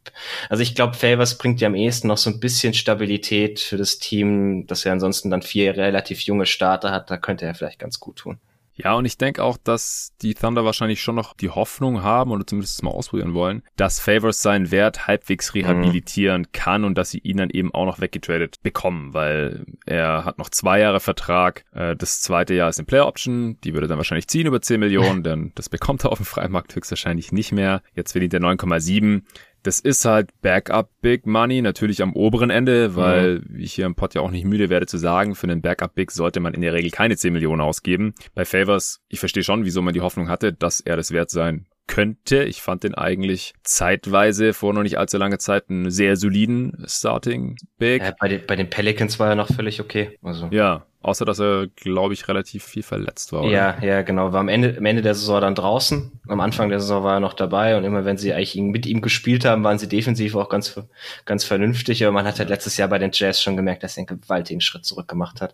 Also 0.49 0.61
ich 0.61 0.75
glaube, 0.75 0.93
Favors 0.93 1.39
bringt 1.39 1.59
ja 1.59 1.67
am 1.67 1.75
ehesten 1.75 2.07
noch 2.07 2.19
so 2.19 2.29
ein 2.29 2.39
bisschen 2.39 2.75
Stabilität 2.75 3.59
für 3.59 3.77
das 3.77 3.97
Team, 3.97 4.67
das 4.67 4.83
ja 4.83 4.91
ansonsten 4.91 5.31
dann 5.31 5.41
vier 5.41 5.75
relativ 5.75 6.19
junge 6.21 6.45
Starter 6.45 6.91
hat. 6.91 7.09
Da 7.09 7.17
könnte 7.17 7.45
er 7.45 7.55
vielleicht 7.55 7.79
ganz 7.79 7.99
gut 7.99 8.17
tun. 8.17 8.37
Ja, 8.75 8.93
und 8.93 9.05
ich 9.05 9.17
denke 9.17 9.43
auch, 9.43 9.57
dass 9.57 10.13
die 10.21 10.33
Thunder 10.33 10.65
wahrscheinlich 10.65 11.01
schon 11.01 11.15
noch 11.15 11.35
die 11.35 11.49
Hoffnung 11.49 12.01
haben 12.01 12.31
oder 12.31 12.45
zumindest 12.45 12.81
mal 12.81 12.91
ausprobieren 12.91 13.33
wollen, 13.33 13.61
dass 13.75 13.99
Favors 13.99 14.41
seinen 14.41 14.71
Wert 14.71 15.05
halbwegs 15.05 15.53
rehabilitieren 15.53 16.41
mhm. 16.41 16.51
kann 16.53 16.83
und 16.83 16.97
dass 16.97 17.11
sie 17.11 17.19
ihn 17.19 17.37
dann 17.37 17.51
eben 17.51 17.73
auch 17.73 17.85
noch 17.85 17.99
weggetradet 17.99 18.63
bekommen, 18.63 19.13
weil 19.13 19.65
er 19.85 20.25
hat 20.25 20.39
noch 20.39 20.49
zwei 20.49 20.79
Jahre 20.79 20.99
Vertrag. 20.99 21.65
Äh, 21.71 21.95
das 21.95 22.21
zweite 22.21 22.55
Jahr 22.55 22.69
ist 22.69 22.79
eine 22.79 22.87
Player 22.87 23.07
Option, 23.07 23.57
die 23.63 23.73
würde 23.73 23.87
dann 23.87 23.97
wahrscheinlich 23.97 24.27
ziehen 24.27 24.47
über 24.47 24.61
10 24.61 24.79
Millionen, 24.79 25.23
denn 25.23 25.51
das 25.55 25.69
bekommt 25.69 26.03
er 26.03 26.11
auf 26.11 26.17
dem 26.17 26.25
Freimarkt 26.25 26.75
höchstwahrscheinlich 26.75 27.31
nicht 27.31 27.51
mehr. 27.51 27.83
Jetzt 27.95 28.13
verdient 28.13 28.33
er 28.33 28.41
9,7. 28.41 29.21
Das 29.63 29.79
ist 29.79 30.05
halt 30.05 30.29
Backup 30.41 30.89
Big 31.01 31.25
Money, 31.25 31.61
natürlich 31.61 32.01
am 32.01 32.13
oberen 32.13 32.49
Ende, 32.49 32.95
weil, 32.95 33.39
mhm. 33.39 33.59
ich 33.59 33.73
hier 33.73 33.85
im 33.85 33.95
Pod 33.95 34.13
ja 34.13 34.21
auch 34.21 34.31
nicht 34.31 34.45
müde 34.45 34.69
werde 34.69 34.85
zu 34.85 34.97
sagen, 34.97 35.35
für 35.35 35.47
einen 35.47 35.61
Backup 35.61 35.95
Big 35.95 36.11
sollte 36.11 36.39
man 36.39 36.53
in 36.53 36.61
der 36.61 36.73
Regel 36.73 36.91
keine 36.91 37.15
10 37.15 37.33
Millionen 37.33 37.61
ausgeben. 37.61 38.13
Bei 38.35 38.45
Favors, 38.45 39.01
ich 39.07 39.19
verstehe 39.19 39.43
schon, 39.43 39.65
wieso 39.65 39.81
man 39.81 39.93
die 39.93 40.01
Hoffnung 40.01 40.29
hatte, 40.29 40.53
dass 40.53 40.81
er 40.81 40.97
das 40.97 41.11
wert 41.11 41.29
sein 41.29 41.65
könnte. 41.87 42.43
Ich 42.43 42.61
fand 42.61 42.83
den 42.83 42.95
eigentlich 42.95 43.53
zeitweise 43.63 44.53
vor 44.53 44.73
noch 44.73 44.83
nicht 44.83 44.97
allzu 44.97 45.17
langer 45.17 45.39
Zeit 45.39 45.69
einen 45.69 45.91
sehr 45.91 46.15
soliden 46.15 46.83
Starting 46.87 47.57
Big. 47.77 48.01
Ja, 48.01 48.13
bei, 48.19 48.27
den, 48.27 48.45
bei 48.45 48.55
den 48.55 48.69
Pelicans 48.69 49.19
war 49.19 49.29
er 49.29 49.35
noch 49.35 49.53
völlig 49.53 49.81
okay. 49.81 50.17
Also. 50.21 50.47
Ja, 50.51 50.85
Außer 51.03 51.25
dass 51.25 51.39
er, 51.39 51.67
glaube 51.75 52.13
ich, 52.13 52.29
relativ 52.29 52.63
viel 52.63 52.81
verletzt 52.81 53.33
war. 53.33 53.43
Oder? 53.43 53.51
Ja, 53.51 53.77
ja, 53.81 54.01
genau. 54.03 54.31
War 54.31 54.39
am 54.39 54.47
Ende, 54.47 54.75
am 54.77 54.85
Ende 54.85 55.01
der 55.01 55.15
Saison 55.15 55.41
dann 55.41 55.53
draußen. 55.53 56.11
Am 56.29 56.39
Anfang 56.39 56.69
der 56.69 56.79
Saison 56.79 57.03
war 57.03 57.15
er 57.15 57.19
noch 57.19 57.33
dabei 57.33 57.77
und 57.77 57.83
immer 57.83 58.05
wenn 58.05 58.17
sie 58.17 58.33
eigentlich 58.33 58.55
mit 58.55 58.85
ihm 58.85 59.01
gespielt 59.01 59.43
haben, 59.43 59.65
waren 59.65 59.77
sie 59.77 59.89
defensiv 59.89 60.35
auch 60.35 60.47
ganz, 60.47 60.79
ganz 61.25 61.43
vernünftig. 61.43 62.03
Aber 62.03 62.13
man 62.13 62.25
hat 62.25 62.39
halt 62.39 62.47
letztes 62.47 62.77
Jahr 62.77 62.87
bei 62.87 62.99
den 62.99 63.11
Jazz 63.13 63.41
schon 63.41 63.57
gemerkt, 63.57 63.83
dass 63.83 63.97
er 63.97 64.07
einen 64.07 64.21
gewaltigen 64.21 64.61
Schritt 64.61 64.85
zurück 64.85 65.09
gemacht 65.09 65.41
hat. 65.41 65.53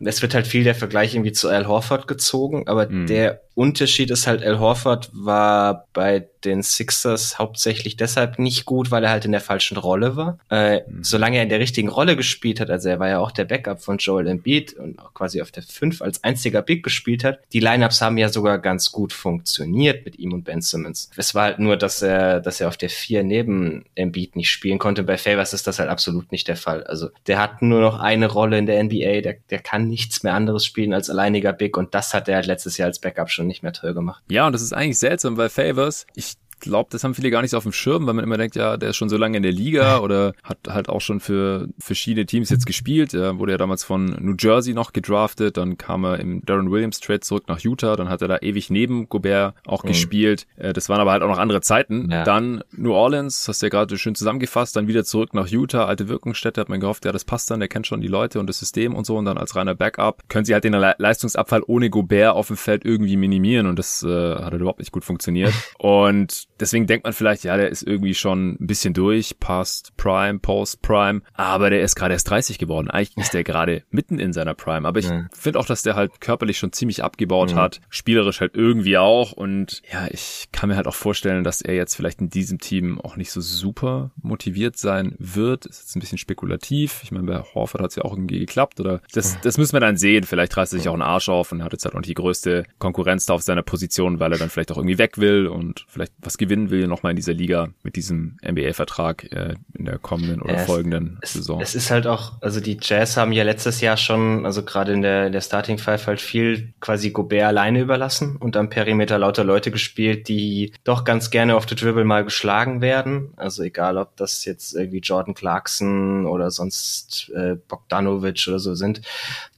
Es 0.00 0.22
wird 0.22 0.34
halt 0.34 0.46
viel 0.46 0.62
der 0.62 0.76
Vergleich 0.76 1.14
irgendwie 1.14 1.32
zu 1.32 1.48
Al 1.48 1.66
Horford 1.66 2.06
gezogen, 2.06 2.68
aber 2.68 2.88
mhm. 2.88 3.08
der 3.08 3.40
Unterschied 3.56 4.10
ist 4.10 4.26
halt, 4.26 4.44
Al 4.44 4.60
Horford 4.60 5.10
war 5.14 5.86
bei 5.94 6.28
den 6.44 6.62
Sixers 6.62 7.38
hauptsächlich 7.38 7.96
deshalb 7.96 8.38
nicht 8.38 8.66
gut, 8.66 8.90
weil 8.90 9.02
er 9.02 9.10
halt 9.10 9.24
in 9.24 9.32
der 9.32 9.40
falschen 9.40 9.78
Rolle 9.78 10.14
war. 10.14 10.38
Äh, 10.50 10.80
mhm. 10.80 11.02
Solange 11.02 11.38
er 11.38 11.42
in 11.42 11.48
der 11.48 11.58
richtigen 11.58 11.88
Rolle 11.88 12.16
gespielt 12.16 12.60
hat, 12.60 12.68
also 12.68 12.90
er 12.90 13.00
war 13.00 13.08
ja 13.08 13.18
auch 13.18 13.30
der 13.30 13.46
Backup 13.46 13.82
von 13.82 13.96
Joel 13.96 14.26
Embiid 14.26 14.75
und 14.78 14.98
auch 14.98 15.14
quasi 15.14 15.42
auf 15.42 15.50
der 15.50 15.62
5 15.62 16.02
als 16.02 16.22
einziger 16.24 16.62
Big 16.62 16.82
gespielt 16.82 17.24
hat. 17.24 17.40
Die 17.52 17.60
Lineups 17.60 18.00
haben 18.00 18.18
ja 18.18 18.28
sogar 18.28 18.58
ganz 18.58 18.92
gut 18.92 19.12
funktioniert 19.12 20.04
mit 20.04 20.18
ihm 20.18 20.32
und 20.32 20.44
Ben 20.44 20.60
Simmons. 20.60 21.10
Es 21.16 21.34
war 21.34 21.44
halt 21.44 21.58
nur, 21.58 21.76
dass 21.76 22.02
er, 22.02 22.40
dass 22.40 22.60
er 22.60 22.68
auf 22.68 22.76
der 22.76 22.90
4 22.90 23.22
neben 23.24 23.84
Embiid 23.94 24.36
nicht 24.36 24.50
spielen 24.50 24.78
konnte. 24.78 25.02
Bei 25.02 25.18
Favors 25.18 25.52
ist 25.52 25.66
das 25.66 25.78
halt 25.78 25.88
absolut 25.88 26.32
nicht 26.32 26.48
der 26.48 26.56
Fall. 26.56 26.84
Also 26.84 27.08
der 27.26 27.38
hat 27.38 27.62
nur 27.62 27.80
noch 27.80 27.98
eine 27.98 28.26
Rolle 28.26 28.58
in 28.58 28.66
der 28.66 28.82
NBA, 28.82 29.20
der, 29.20 29.36
der 29.50 29.58
kann 29.58 29.88
nichts 29.88 30.22
mehr 30.22 30.34
anderes 30.34 30.64
spielen 30.64 30.92
als 30.92 31.10
alleiniger 31.10 31.52
Big 31.52 31.76
und 31.76 31.94
das 31.94 32.14
hat 32.14 32.28
er 32.28 32.36
halt 32.36 32.46
letztes 32.46 32.76
Jahr 32.76 32.86
als 32.86 33.00
Backup 33.00 33.30
schon 33.30 33.46
nicht 33.46 33.62
mehr 33.62 33.72
toll 33.72 33.94
gemacht. 33.94 34.22
Ja, 34.30 34.46
und 34.46 34.52
das 34.52 34.62
ist 34.62 34.72
eigentlich 34.72 34.98
seltsam, 34.98 35.36
weil 35.36 35.48
Favors, 35.48 36.06
ich 36.14 36.34
glaube, 36.60 36.88
das 36.90 37.04
haben 37.04 37.14
viele 37.14 37.30
gar 37.30 37.42
nicht 37.42 37.50
so 37.50 37.56
auf 37.56 37.62
dem 37.62 37.72
Schirm, 37.72 38.06
weil 38.06 38.14
man 38.14 38.24
immer 38.24 38.36
denkt, 38.36 38.56
ja, 38.56 38.76
der 38.76 38.90
ist 38.90 38.96
schon 38.96 39.08
so 39.08 39.16
lange 39.16 39.36
in 39.36 39.42
der 39.42 39.52
Liga 39.52 39.98
oder 40.00 40.32
hat 40.42 40.58
halt 40.68 40.88
auch 40.88 41.00
schon 41.00 41.20
für 41.20 41.68
verschiedene 41.78 42.26
Teams 42.26 42.50
jetzt 42.50 42.66
gespielt. 42.66 43.14
Er 43.14 43.38
wurde 43.38 43.52
ja 43.52 43.58
damals 43.58 43.84
von 43.84 44.16
New 44.20 44.34
Jersey 44.38 44.74
noch 44.74 44.92
gedraftet, 44.92 45.56
dann 45.56 45.78
kam 45.78 46.04
er 46.04 46.20
im 46.20 46.44
Darren 46.44 46.70
Williams 46.70 47.00
Trade 47.00 47.20
zurück 47.20 47.44
nach 47.48 47.60
Utah, 47.60 47.96
dann 47.96 48.08
hat 48.08 48.22
er 48.22 48.28
da 48.28 48.38
ewig 48.40 48.70
neben 48.70 49.08
Gobert 49.08 49.54
auch 49.66 49.84
mhm. 49.84 49.88
gespielt. 49.88 50.46
Äh, 50.56 50.72
das 50.72 50.88
waren 50.88 51.00
aber 51.00 51.12
halt 51.12 51.22
auch 51.22 51.28
noch 51.28 51.38
andere 51.38 51.60
Zeiten. 51.60 52.10
Ja. 52.10 52.24
Dann 52.24 52.62
New 52.72 52.92
Orleans, 52.92 53.46
hast 53.48 53.62
du 53.62 53.66
ja 53.66 53.70
gerade 53.70 53.98
schön 53.98 54.14
zusammengefasst, 54.14 54.76
dann 54.76 54.88
wieder 54.88 55.04
zurück 55.04 55.34
nach 55.34 55.48
Utah, 55.48 55.86
alte 55.86 56.08
Wirkungsstätte, 56.08 56.60
hat 56.60 56.68
man 56.68 56.80
gehofft, 56.80 57.04
ja, 57.04 57.12
das 57.12 57.24
passt 57.24 57.50
dann, 57.50 57.60
der 57.60 57.68
kennt 57.68 57.86
schon 57.86 58.00
die 58.00 58.08
Leute 58.08 58.40
und 58.40 58.46
das 58.46 58.58
System 58.58 58.94
und 58.94 59.06
so 59.06 59.16
und 59.16 59.24
dann 59.24 59.38
als 59.38 59.56
reiner 59.56 59.74
Backup 59.74 60.22
können 60.28 60.44
sie 60.44 60.54
halt 60.54 60.64
den 60.64 60.72
Le 60.72 60.94
Leistungsabfall 60.98 61.62
ohne 61.66 61.90
Gobert 61.90 62.34
auf 62.34 62.48
dem 62.48 62.56
Feld 62.56 62.84
irgendwie 62.84 63.16
minimieren 63.16 63.66
und 63.66 63.78
das 63.78 64.02
äh, 64.02 64.34
hat 64.36 64.52
halt 64.52 64.60
überhaupt 64.60 64.78
nicht 64.78 64.92
gut 64.92 65.04
funktioniert. 65.04 65.52
Und 65.78 66.45
deswegen 66.60 66.86
denkt 66.86 67.04
man 67.04 67.12
vielleicht, 67.12 67.44
ja, 67.44 67.56
der 67.56 67.68
ist 67.68 67.82
irgendwie 67.82 68.14
schon 68.14 68.56
ein 68.60 68.66
bisschen 68.66 68.94
durch, 68.94 69.38
Past 69.38 69.96
Prime, 69.96 70.38
Post 70.38 70.82
Prime, 70.82 71.22
aber 71.34 71.70
der 71.70 71.82
ist 71.82 71.94
gerade 71.94 72.14
erst 72.14 72.30
30 72.30 72.58
geworden. 72.58 72.90
Eigentlich 72.90 73.16
ist 73.16 73.34
der 73.34 73.44
gerade 73.44 73.82
mitten 73.90 74.18
in 74.18 74.32
seiner 74.32 74.54
Prime. 74.54 74.86
Aber 74.86 74.98
ich 74.98 75.06
ja. 75.08 75.26
finde 75.32 75.58
auch, 75.58 75.66
dass 75.66 75.82
der 75.82 75.94
halt 75.94 76.20
körperlich 76.20 76.58
schon 76.58 76.72
ziemlich 76.72 77.04
abgebaut 77.04 77.52
ja. 77.52 77.56
hat, 77.58 77.80
spielerisch 77.88 78.40
halt 78.40 78.54
irgendwie 78.54 78.98
auch. 78.98 79.32
Und 79.32 79.82
ja, 79.92 80.06
ich 80.10 80.48
kann 80.52 80.68
mir 80.68 80.76
halt 80.76 80.86
auch 80.86 80.94
vorstellen, 80.94 81.44
dass 81.44 81.62
er 81.62 81.74
jetzt 81.74 81.94
vielleicht 81.94 82.20
in 82.20 82.30
diesem 82.30 82.58
Team 82.58 83.00
auch 83.00 83.16
nicht 83.16 83.30
so 83.30 83.40
super 83.40 84.10
motiviert 84.20 84.76
sein 84.76 85.14
wird. 85.18 85.66
Ist 85.66 85.80
jetzt 85.80 85.96
ein 85.96 86.00
bisschen 86.00 86.18
spekulativ. 86.18 87.00
Ich 87.02 87.12
meine, 87.12 87.26
bei 87.26 87.42
Horford 87.54 87.82
hat 87.82 87.90
es 87.90 87.96
ja 87.96 88.04
auch 88.04 88.12
irgendwie 88.12 88.38
geklappt. 88.38 88.80
Oder 88.80 89.00
das, 89.12 89.38
das 89.40 89.58
müssen 89.58 89.74
wir 89.74 89.80
dann 89.80 89.96
sehen. 89.96 90.24
Vielleicht 90.24 90.56
reißt 90.56 90.72
er 90.72 90.78
sich 90.78 90.88
auch 90.88 90.94
einen 90.94 91.02
Arsch 91.02 91.28
auf 91.28 91.52
und 91.52 91.62
hat 91.62 91.72
jetzt 91.72 91.84
halt 91.84 91.94
auch 91.94 92.00
nicht 92.00 92.10
die 92.10 92.14
größte 92.14 92.64
Konkurrenz 92.78 93.26
da 93.26 93.34
auf 93.34 93.42
seiner 93.42 93.62
Position, 93.62 94.20
weil 94.20 94.32
er 94.32 94.38
dann 94.38 94.50
vielleicht 94.50 94.72
auch 94.72 94.78
irgendwie 94.78 94.98
weg 94.98 95.18
will 95.18 95.46
und 95.46 95.84
vielleicht 95.88 96.12
was 96.20 96.38
gewinnt 96.38 96.45
gewinnen 96.46 96.70
will, 96.70 96.86
nochmal 96.86 97.10
in 97.10 97.16
dieser 97.16 97.34
Liga 97.34 97.68
mit 97.82 97.96
diesem 97.96 98.38
NBA-Vertrag 98.46 99.24
äh, 99.32 99.54
in 99.74 99.84
der 99.84 99.98
kommenden 99.98 100.40
oder 100.40 100.54
ja, 100.54 100.58
folgenden 100.60 101.18
es, 101.22 101.32
Saison. 101.32 101.60
Es 101.60 101.74
ist 101.74 101.90
halt 101.90 102.06
auch, 102.06 102.40
also 102.40 102.60
die 102.60 102.78
Jazz 102.80 103.16
haben 103.16 103.32
ja 103.32 103.42
letztes 103.42 103.80
Jahr 103.80 103.96
schon, 103.96 104.46
also 104.46 104.62
gerade 104.62 104.92
in 104.92 105.02
der, 105.02 105.30
der 105.30 105.40
Starting 105.40 105.78
Five 105.78 106.06
halt 106.06 106.20
viel 106.20 106.72
quasi 106.80 107.10
Gobert 107.10 107.44
alleine 107.44 107.80
überlassen 107.80 108.36
und 108.36 108.56
am 108.56 108.70
Perimeter 108.70 109.18
lauter 109.18 109.44
Leute 109.44 109.70
gespielt, 109.70 110.28
die 110.28 110.72
doch 110.84 111.04
ganz 111.04 111.30
gerne 111.30 111.56
auf 111.56 111.68
the 111.68 111.74
Dribble 111.74 112.04
mal 112.04 112.24
geschlagen 112.24 112.80
werden. 112.80 113.32
Also 113.36 113.62
egal, 113.62 113.98
ob 113.98 114.16
das 114.16 114.44
jetzt 114.44 114.74
irgendwie 114.74 115.00
Jordan 115.00 115.34
Clarkson 115.34 116.26
oder 116.26 116.50
sonst 116.50 117.30
äh, 117.34 117.56
Bogdanovic 117.68 118.46
oder 118.48 118.60
so 118.60 118.74
sind. 118.74 119.02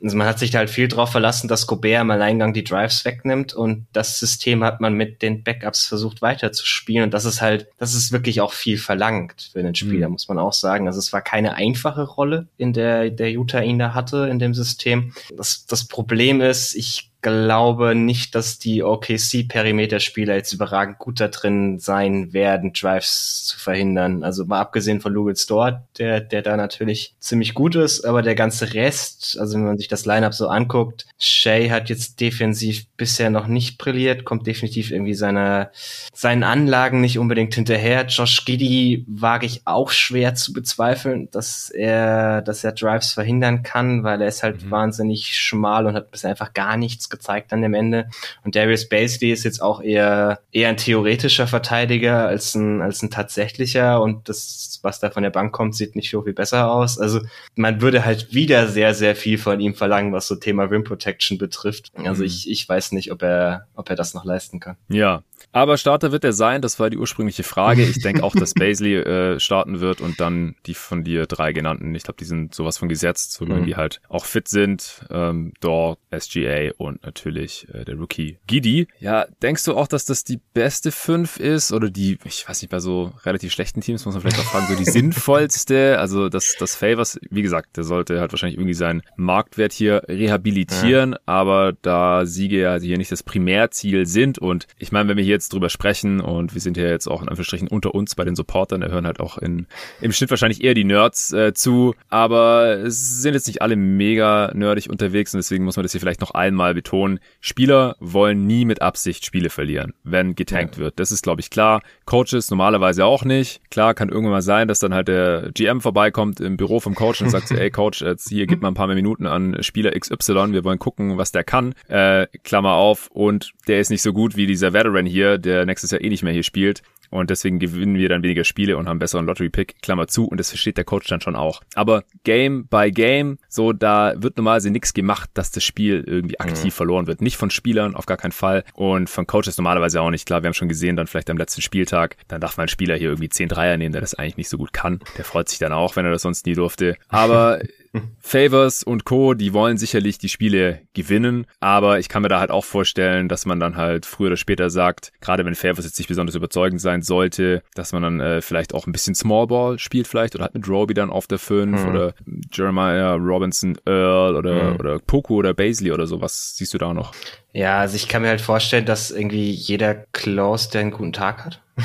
Also 0.02 0.16
man 0.16 0.26
hat 0.26 0.38
sich 0.38 0.50
da 0.50 0.58
halt 0.58 0.70
viel 0.70 0.88
drauf 0.88 1.12
verlassen, 1.12 1.48
dass 1.48 1.66
Gobert 1.66 2.00
im 2.00 2.10
Alleingang 2.10 2.54
die 2.54 2.64
Drives 2.64 3.04
wegnimmt 3.04 3.52
und 3.52 3.86
das 3.92 4.18
System 4.18 4.64
hat 4.64 4.80
man 4.80 4.94
mit 4.94 5.20
den 5.20 5.42
Backups 5.44 5.86
versucht 5.86 6.22
weiterzuspielen 6.22 6.77
und 7.04 7.14
das 7.14 7.24
ist 7.24 7.40
halt, 7.40 7.68
das 7.78 7.94
ist 7.94 8.12
wirklich 8.12 8.40
auch 8.40 8.52
viel 8.52 8.78
verlangt 8.78 9.50
für 9.52 9.62
den 9.62 9.74
Spieler, 9.74 10.08
mhm. 10.08 10.12
muss 10.12 10.28
man 10.28 10.38
auch 10.38 10.52
sagen. 10.52 10.86
Also 10.86 10.98
es 10.98 11.12
war 11.12 11.20
keine 11.20 11.54
einfache 11.54 12.02
Rolle, 12.02 12.46
in 12.56 12.72
der 12.72 13.10
der 13.10 13.30
Utah 13.30 13.60
ihn 13.60 13.78
da 13.78 13.94
hatte 13.94 14.28
in 14.30 14.38
dem 14.38 14.54
System. 14.54 15.12
Das, 15.36 15.66
das 15.66 15.86
Problem 15.86 16.40
ist, 16.40 16.74
ich 16.74 17.10
glaube 17.28 17.94
nicht, 17.94 18.34
dass 18.34 18.58
die 18.58 18.82
OKC-Perimeter-Spieler 18.82 20.34
jetzt 20.34 20.52
überragend 20.52 20.98
gut 20.98 21.20
da 21.20 21.28
drin 21.28 21.78
sein 21.78 22.32
werden, 22.32 22.72
Drives 22.72 23.46
zu 23.46 23.58
verhindern. 23.58 24.24
Also 24.24 24.44
mal 24.44 24.60
abgesehen 24.60 25.00
von 25.00 25.12
Lugel 25.12 25.36
Store, 25.36 25.84
der, 25.98 26.20
der 26.20 26.42
da 26.42 26.56
natürlich 26.56 27.14
ziemlich 27.20 27.54
gut 27.54 27.74
ist, 27.76 28.04
aber 28.04 28.22
der 28.22 28.34
ganze 28.34 28.74
Rest, 28.74 29.38
also 29.38 29.56
wenn 29.56 29.64
man 29.64 29.78
sich 29.78 29.88
das 29.88 30.06
Lineup 30.06 30.34
so 30.34 30.48
anguckt, 30.48 31.06
Shay 31.18 31.68
hat 31.68 31.88
jetzt 31.88 32.20
defensiv 32.20 32.86
bisher 32.96 33.30
noch 33.30 33.46
nicht 33.46 33.78
brilliert, 33.78 34.24
kommt 34.24 34.46
definitiv 34.46 34.90
irgendwie 34.90 35.14
seiner, 35.14 35.70
seinen 36.12 36.42
Anlagen 36.42 37.00
nicht 37.00 37.18
unbedingt 37.18 37.54
hinterher. 37.54 38.06
Josh 38.06 38.44
Giddy 38.44 39.04
wage 39.06 39.46
ich 39.46 39.62
auch 39.64 39.90
schwer 39.90 40.34
zu 40.34 40.52
bezweifeln, 40.52 41.30
dass 41.30 41.70
er, 41.70 42.42
dass 42.42 42.64
er 42.64 42.72
Drives 42.72 43.12
verhindern 43.12 43.62
kann, 43.62 44.04
weil 44.04 44.20
er 44.22 44.28
ist 44.28 44.42
halt 44.42 44.64
mhm. 44.64 44.70
wahnsinnig 44.70 45.36
schmal 45.36 45.86
und 45.86 45.94
hat 45.94 46.10
bisher 46.10 46.30
einfach 46.30 46.54
gar 46.54 46.76
nichts 46.76 47.08
gezeigt 47.18 47.52
an 47.52 47.62
dem 47.62 47.74
Ende. 47.74 48.08
Und 48.44 48.56
Darius 48.56 48.88
Basley 48.88 49.32
ist 49.32 49.44
jetzt 49.44 49.60
auch 49.60 49.82
eher, 49.82 50.40
eher 50.52 50.68
ein 50.68 50.76
theoretischer 50.76 51.46
Verteidiger 51.46 52.26
als 52.26 52.54
ein, 52.54 52.80
als 52.80 53.02
ein 53.02 53.10
tatsächlicher 53.10 54.00
und 54.00 54.28
das, 54.28 54.77
was 54.82 55.00
da 55.00 55.10
von 55.10 55.22
der 55.22 55.30
Bank 55.30 55.52
kommt, 55.52 55.74
sieht 55.74 55.96
nicht 55.96 56.10
so 56.10 56.22
viel 56.22 56.32
besser 56.32 56.70
aus. 56.70 56.98
Also 56.98 57.20
man 57.54 57.80
würde 57.80 58.04
halt 58.04 58.32
wieder 58.32 58.68
sehr, 58.68 58.94
sehr 58.94 59.16
viel 59.16 59.38
von 59.38 59.60
ihm 59.60 59.74
verlangen, 59.74 60.12
was 60.12 60.26
so 60.26 60.36
Thema 60.36 60.64
Rim 60.64 60.84
Protection 60.84 61.38
betrifft. 61.38 61.90
Also 61.94 62.22
mhm. 62.22 62.26
ich, 62.26 62.50
ich 62.50 62.68
weiß 62.68 62.92
nicht, 62.92 63.12
ob 63.12 63.22
er, 63.22 63.66
ob 63.74 63.90
er 63.90 63.96
das 63.96 64.14
noch 64.14 64.24
leisten 64.24 64.60
kann. 64.60 64.76
Ja, 64.88 65.22
aber 65.52 65.78
Starter 65.78 66.12
wird 66.12 66.24
er 66.24 66.32
sein, 66.32 66.62
das 66.62 66.78
war 66.78 66.90
die 66.90 66.98
ursprüngliche 66.98 67.42
Frage. 67.42 67.82
Ich 67.82 68.02
denke 68.02 68.22
auch, 68.22 68.34
dass 68.34 68.54
Basley 68.54 68.96
äh, 68.96 69.40
starten 69.40 69.80
wird 69.80 70.00
und 70.00 70.20
dann 70.20 70.56
die 70.66 70.74
von 70.74 71.04
dir 71.04 71.26
drei 71.26 71.52
genannten. 71.52 71.94
Ich 71.94 72.02
glaube, 72.02 72.18
die 72.18 72.24
sind 72.24 72.54
sowas 72.54 72.78
von 72.78 72.88
gesetzt, 72.88 73.32
so 73.32 73.46
mhm. 73.46 73.64
die 73.64 73.76
halt 73.76 74.00
auch 74.08 74.24
fit 74.24 74.48
sind. 74.48 75.04
Ähm, 75.10 75.52
Dort, 75.60 75.98
SGA 76.16 76.72
und 76.76 77.02
natürlich 77.04 77.66
äh, 77.72 77.84
der 77.84 77.96
Rookie 77.96 78.38
Gidi. 78.46 78.88
Ja, 78.98 79.26
denkst 79.42 79.64
du 79.64 79.76
auch, 79.76 79.88
dass 79.88 80.04
das 80.04 80.24
die 80.24 80.40
beste 80.54 80.92
fünf 80.92 81.38
ist 81.38 81.72
oder 81.72 81.90
die, 81.90 82.18
ich 82.24 82.48
weiß 82.48 82.62
nicht, 82.62 82.70
bei 82.70 82.80
so 82.80 83.12
relativ 83.24 83.52
schlechten 83.52 83.80
Teams 83.80 84.04
muss 84.04 84.14
man 84.14 84.22
vielleicht 84.22 84.38
auch 84.38 84.50
fragen, 84.50 84.66
so 84.68 84.74
die 84.78 84.84
sinnvollste? 84.84 85.98
Also 85.98 86.28
das, 86.28 86.56
das 86.58 86.74
Favors, 86.76 87.18
wie 87.30 87.42
gesagt, 87.42 87.76
der 87.76 87.84
sollte 87.84 88.20
halt 88.20 88.32
wahrscheinlich 88.32 88.58
irgendwie 88.58 88.74
seinen 88.74 89.02
Marktwert 89.16 89.72
hier 89.72 90.02
rehabilitieren, 90.08 91.12
ja. 91.12 91.18
aber 91.26 91.72
da 91.82 92.26
Siege 92.26 92.60
ja 92.60 92.78
hier 92.78 92.98
nicht 92.98 93.12
das 93.12 93.22
Primärziel 93.22 94.06
sind 94.06 94.38
und 94.38 94.66
ich 94.78 94.92
meine, 94.92 95.08
wenn 95.08 95.16
wir 95.16 95.24
hier 95.24 95.34
jetzt 95.34 95.52
drüber 95.52 95.68
sprechen 95.68 96.20
und 96.20 96.54
wir 96.54 96.60
sind 96.60 96.76
ja 96.76 96.86
jetzt 96.86 97.06
auch 97.06 97.22
in 97.22 97.28
Anführungsstrichen 97.28 97.68
unter 97.68 97.94
uns 97.94 98.14
bei 98.14 98.24
den 98.24 98.36
Supportern, 98.36 98.80
da 98.80 98.88
hören 98.88 99.06
halt 99.06 99.20
auch 99.20 99.38
in, 99.38 99.66
im 100.00 100.12
Schnitt 100.12 100.30
wahrscheinlich 100.30 100.62
eher 100.62 100.74
die 100.74 100.84
Nerds 100.84 101.32
äh, 101.32 101.52
zu, 101.54 101.94
aber 102.08 102.78
es 102.78 103.22
sind 103.22 103.34
jetzt 103.34 103.46
nicht 103.46 103.62
alle 103.62 103.76
mega 103.76 104.50
nerdig 104.54 104.90
unterwegs 104.90 105.34
und 105.34 105.38
deswegen 105.38 105.64
muss 105.64 105.76
man 105.76 105.82
das 105.82 105.92
hier 105.92 106.00
vielleicht 106.00 106.20
noch 106.20 106.32
einmal 106.32 106.74
betonen. 106.74 107.20
Spieler 107.40 107.96
wollen 108.00 108.46
nie 108.46 108.64
mit 108.64 108.82
Absicht 108.82 109.24
Spiele 109.24 109.50
verlieren, 109.50 109.94
wenn 110.04 110.34
getankt 110.34 110.76
ja. 110.76 110.82
wird. 110.82 110.98
Das 110.98 111.12
ist, 111.12 111.22
glaube 111.22 111.40
ich, 111.40 111.50
klar. 111.50 111.82
Coaches 112.04 112.50
normalerweise 112.50 113.04
auch 113.04 113.24
nicht. 113.24 113.60
Klar, 113.70 113.94
kann 113.94 114.08
irgendwann 114.08 114.32
mal 114.32 114.42
sein, 114.42 114.57
dass 114.66 114.80
dann 114.80 114.94
halt 114.94 115.08
der 115.08 115.50
GM 115.54 115.80
vorbeikommt 115.80 116.40
im 116.40 116.56
Büro 116.56 116.80
vom 116.80 116.94
Coach 116.94 117.22
und 117.22 117.30
sagt 117.30 117.50
ey 117.50 117.70
Coach, 117.70 118.02
jetzt 118.02 118.28
hier 118.28 118.46
gib 118.46 118.62
mal 118.62 118.68
ein 118.68 118.74
paar 118.74 118.86
mehr 118.86 118.96
Minuten 118.96 119.26
an 119.26 119.62
Spieler 119.62 119.92
XY, 119.92 120.52
wir 120.52 120.64
wollen 120.64 120.78
gucken, 120.78 121.18
was 121.18 121.32
der 121.32 121.44
kann. 121.44 121.74
Äh, 121.88 122.26
Klammer 122.42 122.74
auf, 122.74 123.08
und 123.12 123.52
der 123.66 123.80
ist 123.80 123.90
nicht 123.90 124.02
so 124.02 124.12
gut 124.12 124.36
wie 124.36 124.46
dieser 124.46 124.72
Veteran 124.72 125.06
hier, 125.06 125.38
der 125.38 125.66
nächstes 125.66 125.90
Jahr 125.90 126.00
eh 126.00 126.08
nicht 126.08 126.22
mehr 126.22 126.32
hier 126.32 126.42
spielt. 126.42 126.82
Und 127.10 127.30
deswegen 127.30 127.58
gewinnen 127.58 127.96
wir 127.96 128.08
dann 128.08 128.22
weniger 128.22 128.44
Spiele 128.44 128.76
und 128.76 128.88
haben 128.88 128.98
besseren 128.98 129.26
Lottery-Pick, 129.26 129.82
Klammer 129.82 130.08
zu. 130.08 130.26
Und 130.26 130.38
das 130.38 130.50
versteht 130.50 130.76
der 130.76 130.84
Coach 130.84 131.08
dann 131.08 131.20
schon 131.20 131.36
auch. 131.36 131.62
Aber 131.74 132.04
Game 132.24 132.66
by 132.66 132.90
Game, 132.90 133.38
so 133.48 133.72
da 133.72 134.14
wird 134.16 134.36
normalerweise 134.36 134.70
nichts 134.70 134.94
gemacht, 134.94 135.30
dass 135.34 135.50
das 135.50 135.64
Spiel 135.64 136.04
irgendwie 136.06 136.40
aktiv 136.40 136.64
mhm. 136.64 136.76
verloren 136.76 137.06
wird. 137.06 137.20
Nicht 137.20 137.36
von 137.36 137.50
Spielern, 137.50 137.94
auf 137.94 138.06
gar 138.06 138.16
keinen 138.16 138.32
Fall. 138.32 138.64
Und 138.74 139.08
von 139.10 139.26
Coaches 139.26 139.56
normalerweise 139.56 140.00
auch 140.00 140.10
nicht. 140.10 140.26
Klar, 140.26 140.42
wir 140.42 140.48
haben 140.48 140.54
schon 140.54 140.68
gesehen, 140.68 140.96
dann 140.96 141.06
vielleicht 141.06 141.30
am 141.30 141.38
letzten 141.38 141.62
Spieltag, 141.62 142.16
dann 142.28 142.40
darf 142.40 142.56
man 142.56 142.64
ein 142.64 142.68
Spieler 142.68 142.96
hier 142.96 143.08
irgendwie 143.08 143.28
10 143.28 143.48
Dreier 143.48 143.76
nehmen, 143.76 143.92
der 143.92 144.00
das 144.00 144.14
eigentlich 144.14 144.36
nicht 144.36 144.48
so 144.48 144.58
gut 144.58 144.72
kann. 144.72 145.00
Der 145.16 145.24
freut 145.24 145.48
sich 145.48 145.58
dann 145.58 145.72
auch, 145.72 145.96
wenn 145.96 146.04
er 146.04 146.12
das 146.12 146.22
sonst 146.22 146.46
nie 146.46 146.54
durfte. 146.54 146.96
Aber 147.08 147.60
Favors 148.20 148.82
und 148.82 149.04
Co., 149.04 149.34
die 149.34 149.52
wollen 149.52 149.78
sicherlich 149.78 150.18
die 150.18 150.28
Spiele 150.28 150.82
gewinnen, 150.94 151.46
aber 151.60 151.98
ich 151.98 152.08
kann 152.08 152.22
mir 152.22 152.28
da 152.28 152.40
halt 152.40 152.50
auch 152.50 152.64
vorstellen, 152.64 153.28
dass 153.28 153.46
man 153.46 153.60
dann 153.60 153.76
halt 153.76 154.06
früher 154.06 154.28
oder 154.28 154.36
später 154.36 154.70
sagt, 154.70 155.12
gerade 155.20 155.44
wenn 155.44 155.54
Favors 155.54 155.84
jetzt 155.84 155.98
nicht 155.98 156.08
besonders 156.08 156.34
überzeugend 156.34 156.80
sein 156.80 157.02
sollte, 157.02 157.62
dass 157.74 157.92
man 157.92 158.02
dann 158.02 158.20
äh, 158.20 158.42
vielleicht 158.42 158.74
auch 158.74 158.86
ein 158.86 158.92
bisschen 158.92 159.14
Smallball 159.14 159.78
spielt 159.78 160.06
vielleicht 160.06 160.34
oder 160.34 160.44
hat 160.44 160.54
mit 160.54 160.68
Roby 160.68 160.94
dann 160.94 161.10
auf 161.10 161.26
der 161.26 161.38
5 161.38 161.82
mhm. 161.82 161.88
oder 161.88 162.14
Jeremiah 162.52 163.14
Robinson 163.14 163.78
Earl 163.86 164.36
oder, 164.36 164.72
mhm. 164.72 164.80
oder 164.80 164.98
Poku 164.98 165.36
oder 165.36 165.54
Baisley 165.54 165.92
oder 165.92 166.06
so. 166.06 166.20
Was 166.20 166.56
siehst 166.56 166.74
du 166.74 166.78
da 166.78 166.92
noch? 166.92 167.12
Ja, 167.58 167.80
also 167.80 167.96
ich 167.96 168.06
kann 168.06 168.22
mir 168.22 168.28
halt 168.28 168.40
vorstellen, 168.40 168.86
dass 168.86 169.10
irgendwie 169.10 169.50
jeder 169.50 169.96
Close, 170.12 170.70
der 170.70 170.82
einen 170.82 170.92
guten 170.92 171.12
Tag 171.12 171.44
hat. 171.44 171.60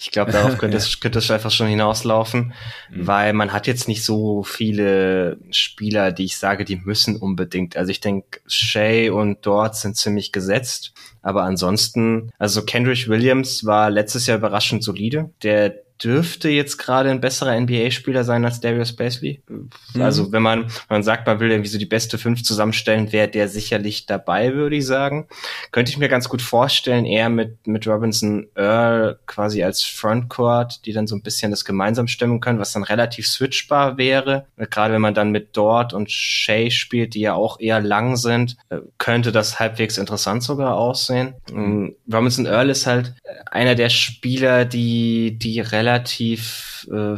ich 0.00 0.10
glaube, 0.10 0.32
darauf 0.32 0.56
könnte, 0.56 0.76
es, 0.78 1.00
könnte 1.00 1.18
es 1.18 1.30
einfach 1.30 1.50
schon 1.50 1.66
hinauslaufen, 1.66 2.54
mhm. 2.88 3.06
weil 3.06 3.34
man 3.34 3.52
hat 3.52 3.66
jetzt 3.66 3.88
nicht 3.88 4.02
so 4.02 4.42
viele 4.42 5.36
Spieler, 5.50 6.12
die 6.12 6.24
ich 6.24 6.38
sage, 6.38 6.64
die 6.64 6.76
müssen 6.76 7.16
unbedingt. 7.16 7.76
Also 7.76 7.90
ich 7.90 8.00
denke, 8.00 8.40
Shay 8.46 9.10
und 9.10 9.44
Dort 9.44 9.76
sind 9.76 9.98
ziemlich 9.98 10.32
gesetzt. 10.32 10.94
Aber 11.20 11.42
ansonsten, 11.42 12.30
also 12.38 12.64
Kendrick 12.64 13.06
Williams 13.06 13.66
war 13.66 13.90
letztes 13.90 14.26
Jahr 14.26 14.38
überraschend 14.38 14.82
solide. 14.82 15.28
Der 15.42 15.74
dürfte 16.02 16.48
jetzt 16.48 16.76
gerade 16.76 17.10
ein 17.10 17.20
besserer 17.20 17.58
NBA-Spieler 17.58 18.24
sein 18.24 18.44
als 18.44 18.60
Darius 18.60 18.94
Basley. 18.94 19.42
Mhm. 19.48 19.70
Also 20.02 20.30
wenn 20.32 20.42
man, 20.42 20.66
man 20.88 21.02
sagt, 21.02 21.26
man 21.26 21.40
will 21.40 21.50
irgendwie 21.50 21.70
so 21.70 21.78
die 21.78 21.86
beste 21.86 22.18
fünf 22.18 22.42
zusammenstellen, 22.42 23.12
wäre 23.12 23.28
der 23.28 23.48
sicherlich 23.48 24.06
dabei, 24.06 24.54
würde 24.54 24.76
ich 24.76 24.86
sagen. 24.86 25.26
Könnte 25.72 25.90
ich 25.90 25.98
mir 25.98 26.08
ganz 26.08 26.28
gut 26.28 26.42
vorstellen, 26.42 27.06
eher 27.06 27.30
mit, 27.30 27.66
mit 27.66 27.86
Robinson 27.86 28.46
Earl 28.54 29.18
quasi 29.26 29.62
als 29.62 29.82
Frontcourt, 29.82 30.84
die 30.84 30.92
dann 30.92 31.06
so 31.06 31.16
ein 31.16 31.22
bisschen 31.22 31.50
das 31.50 31.64
gemeinsam 31.64 32.08
stimmen 32.08 32.40
können, 32.40 32.58
was 32.58 32.72
dann 32.72 32.82
relativ 32.82 33.26
switchbar 33.26 33.96
wäre. 33.96 34.46
Gerade 34.58 34.94
wenn 34.94 35.00
man 35.00 35.14
dann 35.14 35.30
mit 35.30 35.56
Dort 35.56 35.94
und 35.94 36.10
Shay 36.10 36.70
spielt, 36.70 37.14
die 37.14 37.20
ja 37.20 37.34
auch 37.34 37.58
eher 37.58 37.80
lang 37.80 38.16
sind, 38.16 38.56
äh, 38.68 38.78
könnte 38.98 39.32
das 39.32 39.58
halbwegs 39.58 39.96
interessant 39.96 40.42
sogar 40.42 40.76
aussehen. 40.76 41.34
Mhm. 41.50 41.96
Robinson 42.12 42.44
Earl 42.46 42.68
ist 42.68 42.86
halt 42.86 43.14
einer 43.50 43.74
der 43.74 43.88
Spieler, 43.88 44.66
die, 44.66 45.38
die 45.38 45.60
relativ 45.60 45.85
relativ 45.86 46.88
äh, 46.90 47.16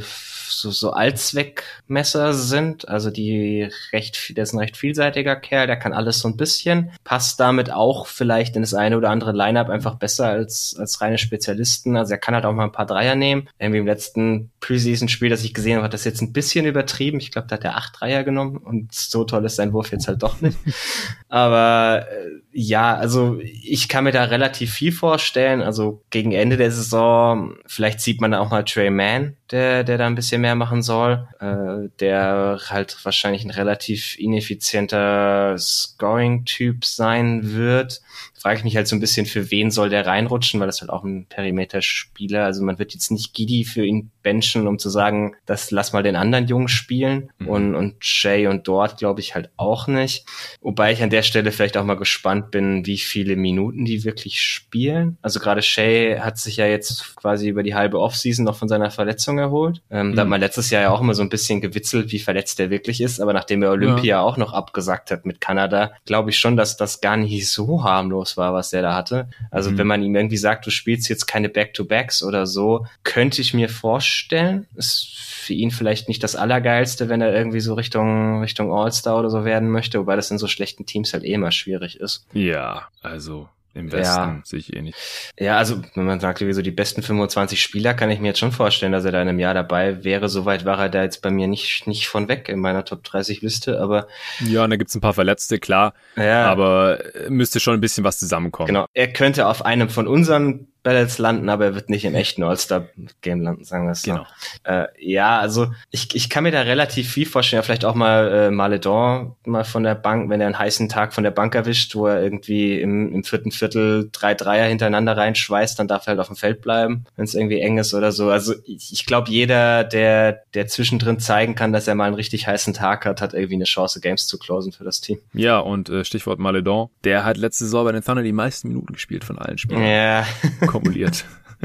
so, 0.60 0.70
so 0.70 0.90
Allzweckmesser 0.90 2.34
sind, 2.34 2.88
also 2.88 3.10
die 3.10 3.68
recht, 3.92 4.36
der 4.36 4.42
ist 4.42 4.52
ein 4.52 4.58
recht 4.58 4.76
vielseitiger 4.76 5.36
Kerl, 5.36 5.66
der 5.66 5.76
kann 5.76 5.92
alles 5.92 6.20
so 6.20 6.28
ein 6.28 6.36
bisschen, 6.36 6.90
passt 7.04 7.40
damit 7.40 7.72
auch 7.72 8.06
vielleicht 8.06 8.56
in 8.56 8.62
das 8.62 8.74
eine 8.74 8.96
oder 8.96 9.10
andere 9.10 9.32
Lineup 9.32 9.68
einfach 9.68 9.94
besser 9.94 10.26
als, 10.26 10.76
als 10.78 11.00
reine 11.00 11.18
Spezialisten. 11.18 11.96
Also 11.96 12.12
er 12.12 12.18
kann 12.18 12.34
halt 12.34 12.44
auch 12.44 12.52
mal 12.52 12.64
ein 12.64 12.72
paar 12.72 12.86
Dreier 12.86 13.14
nehmen. 13.14 13.48
Irgendwie 13.58 13.80
im 13.80 13.86
letzten 13.86 14.50
Preseason-Spiel, 14.60 15.30
das 15.30 15.44
ich 15.44 15.54
gesehen 15.54 15.76
habe, 15.76 15.84
hat 15.84 15.94
das 15.94 16.04
jetzt 16.04 16.20
ein 16.20 16.32
bisschen 16.32 16.66
übertrieben. 16.66 17.18
Ich 17.20 17.30
glaube, 17.30 17.48
da 17.48 17.56
hat 17.56 17.64
er 17.64 17.76
acht 17.76 18.00
Dreier 18.00 18.24
genommen 18.24 18.58
und 18.58 18.94
so 18.94 19.24
toll 19.24 19.44
ist 19.44 19.56
sein 19.56 19.72
Wurf 19.72 19.92
jetzt 19.92 20.08
halt 20.08 20.22
doch 20.22 20.40
nicht. 20.40 20.58
Aber 21.28 22.06
äh, 22.10 22.38
ja, 22.52 22.96
also 22.96 23.38
ich 23.40 23.88
kann 23.88 24.04
mir 24.04 24.12
da 24.12 24.24
relativ 24.24 24.72
viel 24.72 24.92
vorstellen. 24.92 25.62
Also 25.62 26.02
gegen 26.10 26.32
Ende 26.32 26.56
der 26.56 26.70
Saison, 26.70 27.56
vielleicht 27.66 28.00
sieht 28.00 28.20
man 28.20 28.34
auch 28.34 28.50
mal 28.50 28.64
Trey 28.64 28.90
Mann, 28.90 29.36
der, 29.50 29.84
der 29.84 29.98
da 29.98 30.06
ein 30.06 30.14
bisschen 30.14 30.40
mehr 30.40 30.54
machen 30.54 30.82
soll, 30.82 31.26
äh, 31.40 31.88
der 32.00 32.58
halt 32.68 32.96
wahrscheinlich 33.04 33.44
ein 33.44 33.50
relativ 33.50 34.18
ineffizienter 34.18 35.56
Scoring-Typ 35.58 36.84
sein 36.84 37.54
wird. 37.54 38.02
Frage 38.40 38.58
ich 38.58 38.64
mich 38.64 38.76
halt 38.76 38.88
so 38.88 38.96
ein 38.96 39.00
bisschen, 39.00 39.26
für 39.26 39.50
wen 39.50 39.70
soll 39.70 39.88
der 39.88 40.06
reinrutschen, 40.06 40.60
weil 40.60 40.66
das 40.66 40.80
halt 40.80 40.90
auch 40.90 41.04
ein 41.04 41.26
Perimeter-Spieler, 41.28 42.44
also 42.44 42.62
man 42.62 42.78
wird 42.78 42.94
jetzt 42.94 43.10
nicht 43.10 43.34
Giddy 43.34 43.64
für 43.64 43.84
ihn 43.84 44.10
benchen, 44.22 44.66
um 44.66 44.78
zu 44.78 44.90
sagen, 44.90 45.34
das 45.46 45.70
lass 45.70 45.92
mal 45.92 46.02
den 46.02 46.16
anderen 46.16 46.46
Jungen 46.46 46.68
spielen 46.68 47.30
mhm. 47.38 47.48
und, 47.48 47.74
und 47.74 47.94
Shay 48.04 48.46
und 48.46 48.68
Dort 48.68 48.98
glaube 48.98 49.20
ich 49.20 49.34
halt 49.34 49.50
auch 49.56 49.86
nicht. 49.86 50.26
Wobei 50.60 50.92
ich 50.92 51.02
an 51.02 51.10
der 51.10 51.22
Stelle 51.22 51.52
vielleicht 51.52 51.76
auch 51.76 51.84
mal 51.84 51.94
gespannt 51.94 52.50
bin, 52.50 52.84
wie 52.86 52.98
viele 52.98 53.36
Minuten 53.36 53.84
die 53.84 54.04
wirklich 54.04 54.42
spielen. 54.42 55.16
Also 55.22 55.40
gerade 55.40 55.62
Shay 55.62 56.18
hat 56.18 56.38
sich 56.38 56.58
ja 56.58 56.66
jetzt 56.66 57.16
quasi 57.16 57.48
über 57.48 57.62
die 57.62 57.74
halbe 57.74 58.00
Offseason 58.00 58.44
noch 58.44 58.56
von 58.56 58.68
seiner 58.68 58.90
Verletzung 58.90 59.38
erholt. 59.38 59.82
Ähm, 59.90 60.10
mhm. 60.10 60.16
Da 60.16 60.22
hat 60.22 60.28
man 60.28 60.40
letztes 60.40 60.70
Jahr 60.70 60.82
ja 60.82 60.90
auch 60.90 61.00
immer 61.00 61.14
so 61.14 61.22
ein 61.22 61.28
bisschen 61.28 61.60
gewitzelt, 61.60 62.12
wie 62.12 62.18
verletzt 62.18 62.60
er 62.60 62.70
wirklich 62.70 63.00
ist, 63.00 63.20
aber 63.20 63.32
nachdem 63.32 63.62
er 63.62 63.70
Olympia 63.70 64.04
ja. 64.04 64.20
auch 64.20 64.36
noch 64.36 64.52
abgesagt 64.52 65.10
hat 65.10 65.26
mit 65.26 65.40
Kanada, 65.40 65.92
glaube 66.04 66.30
ich 66.30 66.38
schon, 66.38 66.56
dass 66.56 66.76
das 66.76 67.00
gar 67.00 67.16
nicht 67.16 67.48
so 67.48 67.82
harmlos 67.82 68.27
war, 68.36 68.52
was 68.54 68.72
er 68.72 68.82
da 68.82 68.94
hatte. 68.94 69.28
Also 69.50 69.70
mhm. 69.70 69.78
wenn 69.78 69.86
man 69.86 70.02
ihm 70.02 70.14
irgendwie 70.14 70.36
sagt, 70.36 70.66
du 70.66 70.70
spielst 70.70 71.08
jetzt 71.08 71.26
keine 71.26 71.48
Back-to-Backs 71.48 72.22
oder 72.22 72.46
so, 72.46 72.86
könnte 73.04 73.40
ich 73.40 73.54
mir 73.54 73.68
vorstellen, 73.68 74.66
ist 74.74 75.08
für 75.16 75.54
ihn 75.54 75.70
vielleicht 75.70 76.08
nicht 76.08 76.22
das 76.22 76.36
Allergeilste, 76.36 77.08
wenn 77.08 77.20
er 77.20 77.34
irgendwie 77.34 77.60
so 77.60 77.74
Richtung, 77.74 78.42
Richtung 78.42 78.72
All-Star 78.72 79.18
oder 79.18 79.30
so 79.30 79.44
werden 79.44 79.70
möchte, 79.70 79.98
wobei 79.98 80.16
das 80.16 80.30
in 80.30 80.38
so 80.38 80.46
schlechten 80.46 80.84
Teams 80.84 81.12
halt 81.12 81.24
eh 81.24 81.32
immer 81.32 81.52
schwierig 81.52 82.00
ist. 82.00 82.26
Ja, 82.32 82.88
also 83.02 83.48
im 83.78 83.92
Westen 83.92 84.04
ja. 84.04 84.40
sehe 84.44 84.58
ich 84.58 84.74
eh 84.74 84.82
nicht. 84.82 84.96
Ja, 85.38 85.56
also 85.56 85.80
wenn 85.94 86.04
man 86.04 86.20
sagt, 86.20 86.40
wie 86.40 86.52
so 86.52 86.62
die 86.62 86.70
besten 86.70 87.02
25 87.02 87.62
Spieler, 87.62 87.94
kann 87.94 88.10
ich 88.10 88.20
mir 88.20 88.28
jetzt 88.28 88.40
schon 88.40 88.52
vorstellen, 88.52 88.92
dass 88.92 89.04
er 89.04 89.12
da 89.12 89.22
in 89.22 89.28
einem 89.28 89.38
Jahr 89.38 89.54
dabei 89.54 90.04
wäre. 90.04 90.28
Soweit 90.28 90.64
war 90.64 90.78
er 90.78 90.88
da 90.88 91.02
jetzt 91.02 91.22
bei 91.22 91.30
mir 91.30 91.46
nicht, 91.46 91.86
nicht 91.86 92.08
von 92.08 92.28
weg 92.28 92.48
in 92.48 92.60
meiner 92.60 92.84
Top 92.84 93.04
30 93.04 93.42
Liste, 93.42 93.80
aber. 93.80 94.08
Ja, 94.40 94.64
und 94.64 94.70
da 94.70 94.76
gibt's 94.76 94.94
ein 94.94 95.00
paar 95.00 95.14
Verletzte, 95.14 95.58
klar. 95.58 95.94
Ja. 96.16 96.46
Aber 96.46 96.98
müsste 97.28 97.60
schon 97.60 97.74
ein 97.74 97.80
bisschen 97.80 98.04
was 98.04 98.18
zusammenkommen. 98.18 98.68
Genau. 98.68 98.86
Er 98.94 99.12
könnte 99.12 99.46
auf 99.46 99.64
einem 99.64 99.88
von 99.88 100.06
unseren 100.06 100.68
Battles 100.82 101.18
landen, 101.18 101.48
aber 101.48 101.66
er 101.66 101.74
wird 101.74 101.90
nicht 101.90 102.04
im 102.04 102.14
echten 102.14 102.42
All-Star-Game 102.42 103.40
landen, 103.40 103.64
sagen 103.64 103.86
wir 103.86 103.92
es 103.92 104.02
so. 104.02 104.12
Genau. 104.12 104.26
Äh, 104.64 104.86
ja, 104.98 105.38
also 105.38 105.68
ich, 105.90 106.14
ich 106.14 106.30
kann 106.30 106.44
mir 106.44 106.52
da 106.52 106.62
relativ 106.62 107.10
viel 107.10 107.26
vorstellen. 107.26 107.58
Ja, 107.58 107.62
vielleicht 107.62 107.84
auch 107.84 107.94
mal 107.94 108.32
äh, 108.32 108.50
Maledon 108.50 109.34
mal 109.44 109.64
von 109.64 109.82
der 109.82 109.94
Bank, 109.94 110.30
wenn 110.30 110.40
er 110.40 110.46
einen 110.46 110.58
heißen 110.58 110.88
Tag 110.88 111.12
von 111.12 111.24
der 111.24 111.30
Bank 111.30 111.54
erwischt, 111.54 111.94
wo 111.94 112.06
er 112.06 112.22
irgendwie 112.22 112.80
im, 112.80 113.12
im 113.12 113.24
vierten 113.24 113.50
Viertel 113.50 114.08
drei 114.12 114.34
Dreier 114.34 114.66
hintereinander 114.68 115.16
reinschweißt, 115.16 115.78
dann 115.78 115.88
darf 115.88 116.06
er 116.06 116.12
halt 116.12 116.20
auf 116.20 116.28
dem 116.28 116.36
Feld 116.36 116.62
bleiben, 116.62 117.04
wenn 117.16 117.24
es 117.24 117.34
irgendwie 117.34 117.60
eng 117.60 117.78
ist 117.78 117.94
oder 117.94 118.12
so. 118.12 118.30
Also 118.30 118.54
ich, 118.64 118.92
ich 118.92 119.06
glaube, 119.06 119.30
jeder, 119.30 119.84
der, 119.84 120.42
der 120.54 120.66
zwischendrin 120.68 121.18
zeigen 121.18 121.54
kann, 121.54 121.72
dass 121.72 121.88
er 121.88 121.94
mal 121.94 122.04
einen 122.04 122.14
richtig 122.14 122.46
heißen 122.46 122.74
Tag 122.74 123.04
hat, 123.04 123.20
hat 123.20 123.34
irgendwie 123.34 123.54
eine 123.56 123.64
Chance, 123.64 124.00
Games 124.00 124.26
zu 124.26 124.38
closen 124.38 124.72
für 124.72 124.84
das 124.84 125.00
Team. 125.00 125.18
Ja, 125.32 125.58
und 125.58 125.88
äh, 125.88 126.04
Stichwort 126.04 126.38
Maledon, 126.38 126.88
der 127.04 127.24
hat 127.24 127.36
letzte 127.36 127.64
Saison 127.64 127.84
bei 127.84 127.92
den 127.92 128.04
Thunder 128.04 128.22
die 128.22 128.32
meisten 128.32 128.68
Minuten 128.68 128.92
gespielt 128.92 129.24
von 129.24 129.38
allen 129.38 129.58
Spielern. 129.58 129.84
Ja. 129.84 130.26
Kumuliert. 130.68 131.24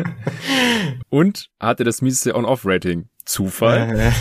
Und 1.09 1.49
hatte 1.59 1.83
das 1.83 2.01
mieseste 2.01 2.35
On-Off-Rating. 2.35 3.09
Zufall. 3.25 4.11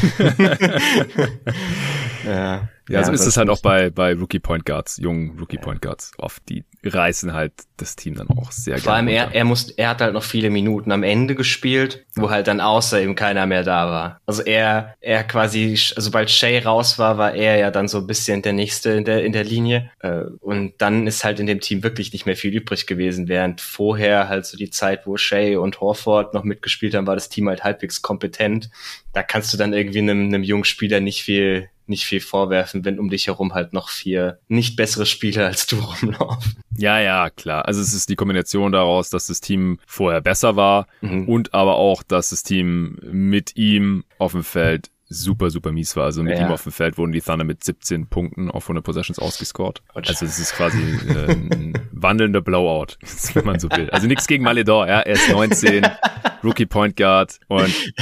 ja. 2.24 2.68
Ja, 2.92 3.00
ja 3.00 3.06
so 3.06 3.12
ist 3.12 3.24
es 3.24 3.38
halt 3.38 3.48
auch 3.48 3.60
bei, 3.60 3.88
bei 3.88 4.12
Rookie 4.12 4.38
Point 4.38 4.66
Guards, 4.66 4.98
jungen 4.98 5.38
Rookie 5.38 5.56
Point 5.56 5.80
Guards. 5.80 6.12
Oft, 6.18 6.46
die 6.50 6.64
reißen 6.84 7.32
halt 7.32 7.52
das 7.78 7.96
Team 7.96 8.16
dann 8.16 8.28
auch 8.28 8.52
sehr 8.52 8.76
Vor 8.78 8.92
allem 8.92 9.08
er, 9.08 9.34
er 9.34 9.44
muss, 9.44 9.70
er 9.70 9.90
hat 9.90 10.02
halt 10.02 10.12
noch 10.12 10.22
viele 10.22 10.50
Minuten 10.50 10.92
am 10.92 11.02
Ende 11.02 11.34
gespielt, 11.34 12.04
wo 12.16 12.28
halt 12.28 12.48
dann 12.48 12.60
außer 12.60 13.02
ihm 13.02 13.14
keiner 13.14 13.46
mehr 13.46 13.62
da 13.62 13.88
war. 13.88 14.20
Also 14.26 14.42
er, 14.42 14.94
er 15.00 15.24
quasi, 15.24 15.70
also 15.70 16.02
sobald 16.02 16.30
Shay 16.30 16.58
raus 16.58 16.98
war, 16.98 17.16
war 17.16 17.34
er 17.34 17.56
ja 17.56 17.70
dann 17.70 17.88
so 17.88 17.98
ein 17.98 18.06
bisschen 18.06 18.42
der 18.42 18.52
Nächste 18.52 18.90
in 18.90 19.04
der, 19.04 19.24
in 19.24 19.32
der 19.32 19.44
Linie. 19.44 19.90
Äh, 20.00 20.24
und 20.40 20.74
dann 20.78 21.06
ist 21.06 21.24
halt 21.24 21.40
in 21.40 21.46
dem 21.46 21.60
Team 21.60 21.82
wirklich 21.82 22.12
nicht 22.12 22.26
mehr 22.26 22.36
viel 22.36 22.54
übrig 22.54 22.86
gewesen, 22.86 23.26
während 23.26 23.62
vorher 23.62 24.28
halt 24.28 24.44
so 24.44 24.58
die 24.58 24.70
Zeit, 24.70 25.06
wo 25.06 25.16
Shay 25.16 25.56
und 25.56 25.80
Horford 25.80 26.34
noch 26.34 26.44
mitgespielt 26.44 26.94
haben, 26.94 27.06
war 27.06 27.14
das 27.14 27.30
Team 27.30 27.48
halt 27.48 27.64
halbwegs 27.64 28.02
kompetent. 28.02 28.68
Da 29.14 29.22
kannst 29.22 29.52
du 29.54 29.56
dann 29.56 29.72
irgendwie 29.72 30.00
einem, 30.00 30.26
einem 30.26 30.42
jungen 30.42 30.64
Spieler 30.64 31.00
nicht 31.00 31.22
viel, 31.22 31.70
nicht 31.92 32.04
viel 32.04 32.20
vorwerfen, 32.20 32.84
wenn 32.84 32.98
um 32.98 33.10
dich 33.10 33.28
herum 33.28 33.54
halt 33.54 33.72
noch 33.72 33.88
vier 33.88 34.40
nicht 34.48 34.76
bessere 34.76 35.06
Spieler 35.06 35.46
als 35.46 35.66
du 35.66 35.76
rumlaufen. 36.02 36.56
Ja, 36.76 36.98
ja, 36.98 37.30
klar. 37.30 37.66
Also 37.66 37.80
es 37.80 37.92
ist 37.92 38.08
die 38.08 38.16
Kombination 38.16 38.72
daraus, 38.72 39.10
dass 39.10 39.28
das 39.28 39.40
Team 39.40 39.78
vorher 39.86 40.20
besser 40.20 40.56
war 40.56 40.86
mhm. 41.00 41.28
und 41.28 41.54
aber 41.54 41.76
auch, 41.76 42.02
dass 42.02 42.30
das 42.30 42.42
Team 42.42 42.98
mit 43.02 43.56
ihm 43.56 44.04
auf 44.18 44.32
dem 44.32 44.42
Feld 44.42 44.90
super, 45.12 45.50
super 45.50 45.72
mies 45.72 45.96
war. 45.96 46.04
Also 46.04 46.22
mit 46.22 46.38
ja. 46.38 46.46
ihm 46.46 46.52
auf 46.52 46.62
dem 46.62 46.72
Feld 46.72 46.98
wurden 46.98 47.12
die 47.12 47.20
Thunder 47.20 47.44
mit 47.44 47.62
17 47.62 48.06
Punkten 48.06 48.50
auf 48.50 48.64
100 48.64 48.84
Possessions 48.84 49.18
ausgescored. 49.18 49.82
Also 49.94 50.24
es 50.24 50.38
ist 50.38 50.54
quasi 50.54 50.78
äh, 50.78 51.32
ein 51.32 51.78
wandelnder 51.92 52.40
Blowout, 52.40 52.96
wenn 53.34 53.44
man 53.44 53.58
so 53.58 53.70
will. 53.70 53.90
Also 53.90 54.06
nichts 54.06 54.26
gegen 54.26 54.44
Maledor, 54.44 54.86
ja, 54.86 55.00
er 55.00 55.14
ist 55.14 55.30
19, 55.30 55.86
Rookie 56.44 56.66
Point 56.66 56.96
Guard 56.96 57.38
und 57.48 57.92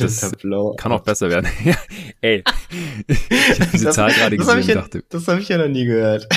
das 0.00 0.32
Blowout. 0.40 0.76
kann 0.76 0.92
auch 0.92 1.02
besser 1.02 1.30
werden. 1.30 1.50
Ey, 2.20 2.44
ich 3.08 3.60
habe 3.60 3.70
diese 3.72 3.86
das, 3.86 3.96
Zahl 3.96 4.12
gerade 4.12 4.36
gesehen 4.36 4.58
und 4.58 4.74
dachte. 4.74 5.04
Das 5.08 5.26
habe 5.28 5.40
ich 5.40 5.48
ja 5.48 5.58
noch 5.58 5.68
nie 5.68 5.84
gehört. 5.84 6.28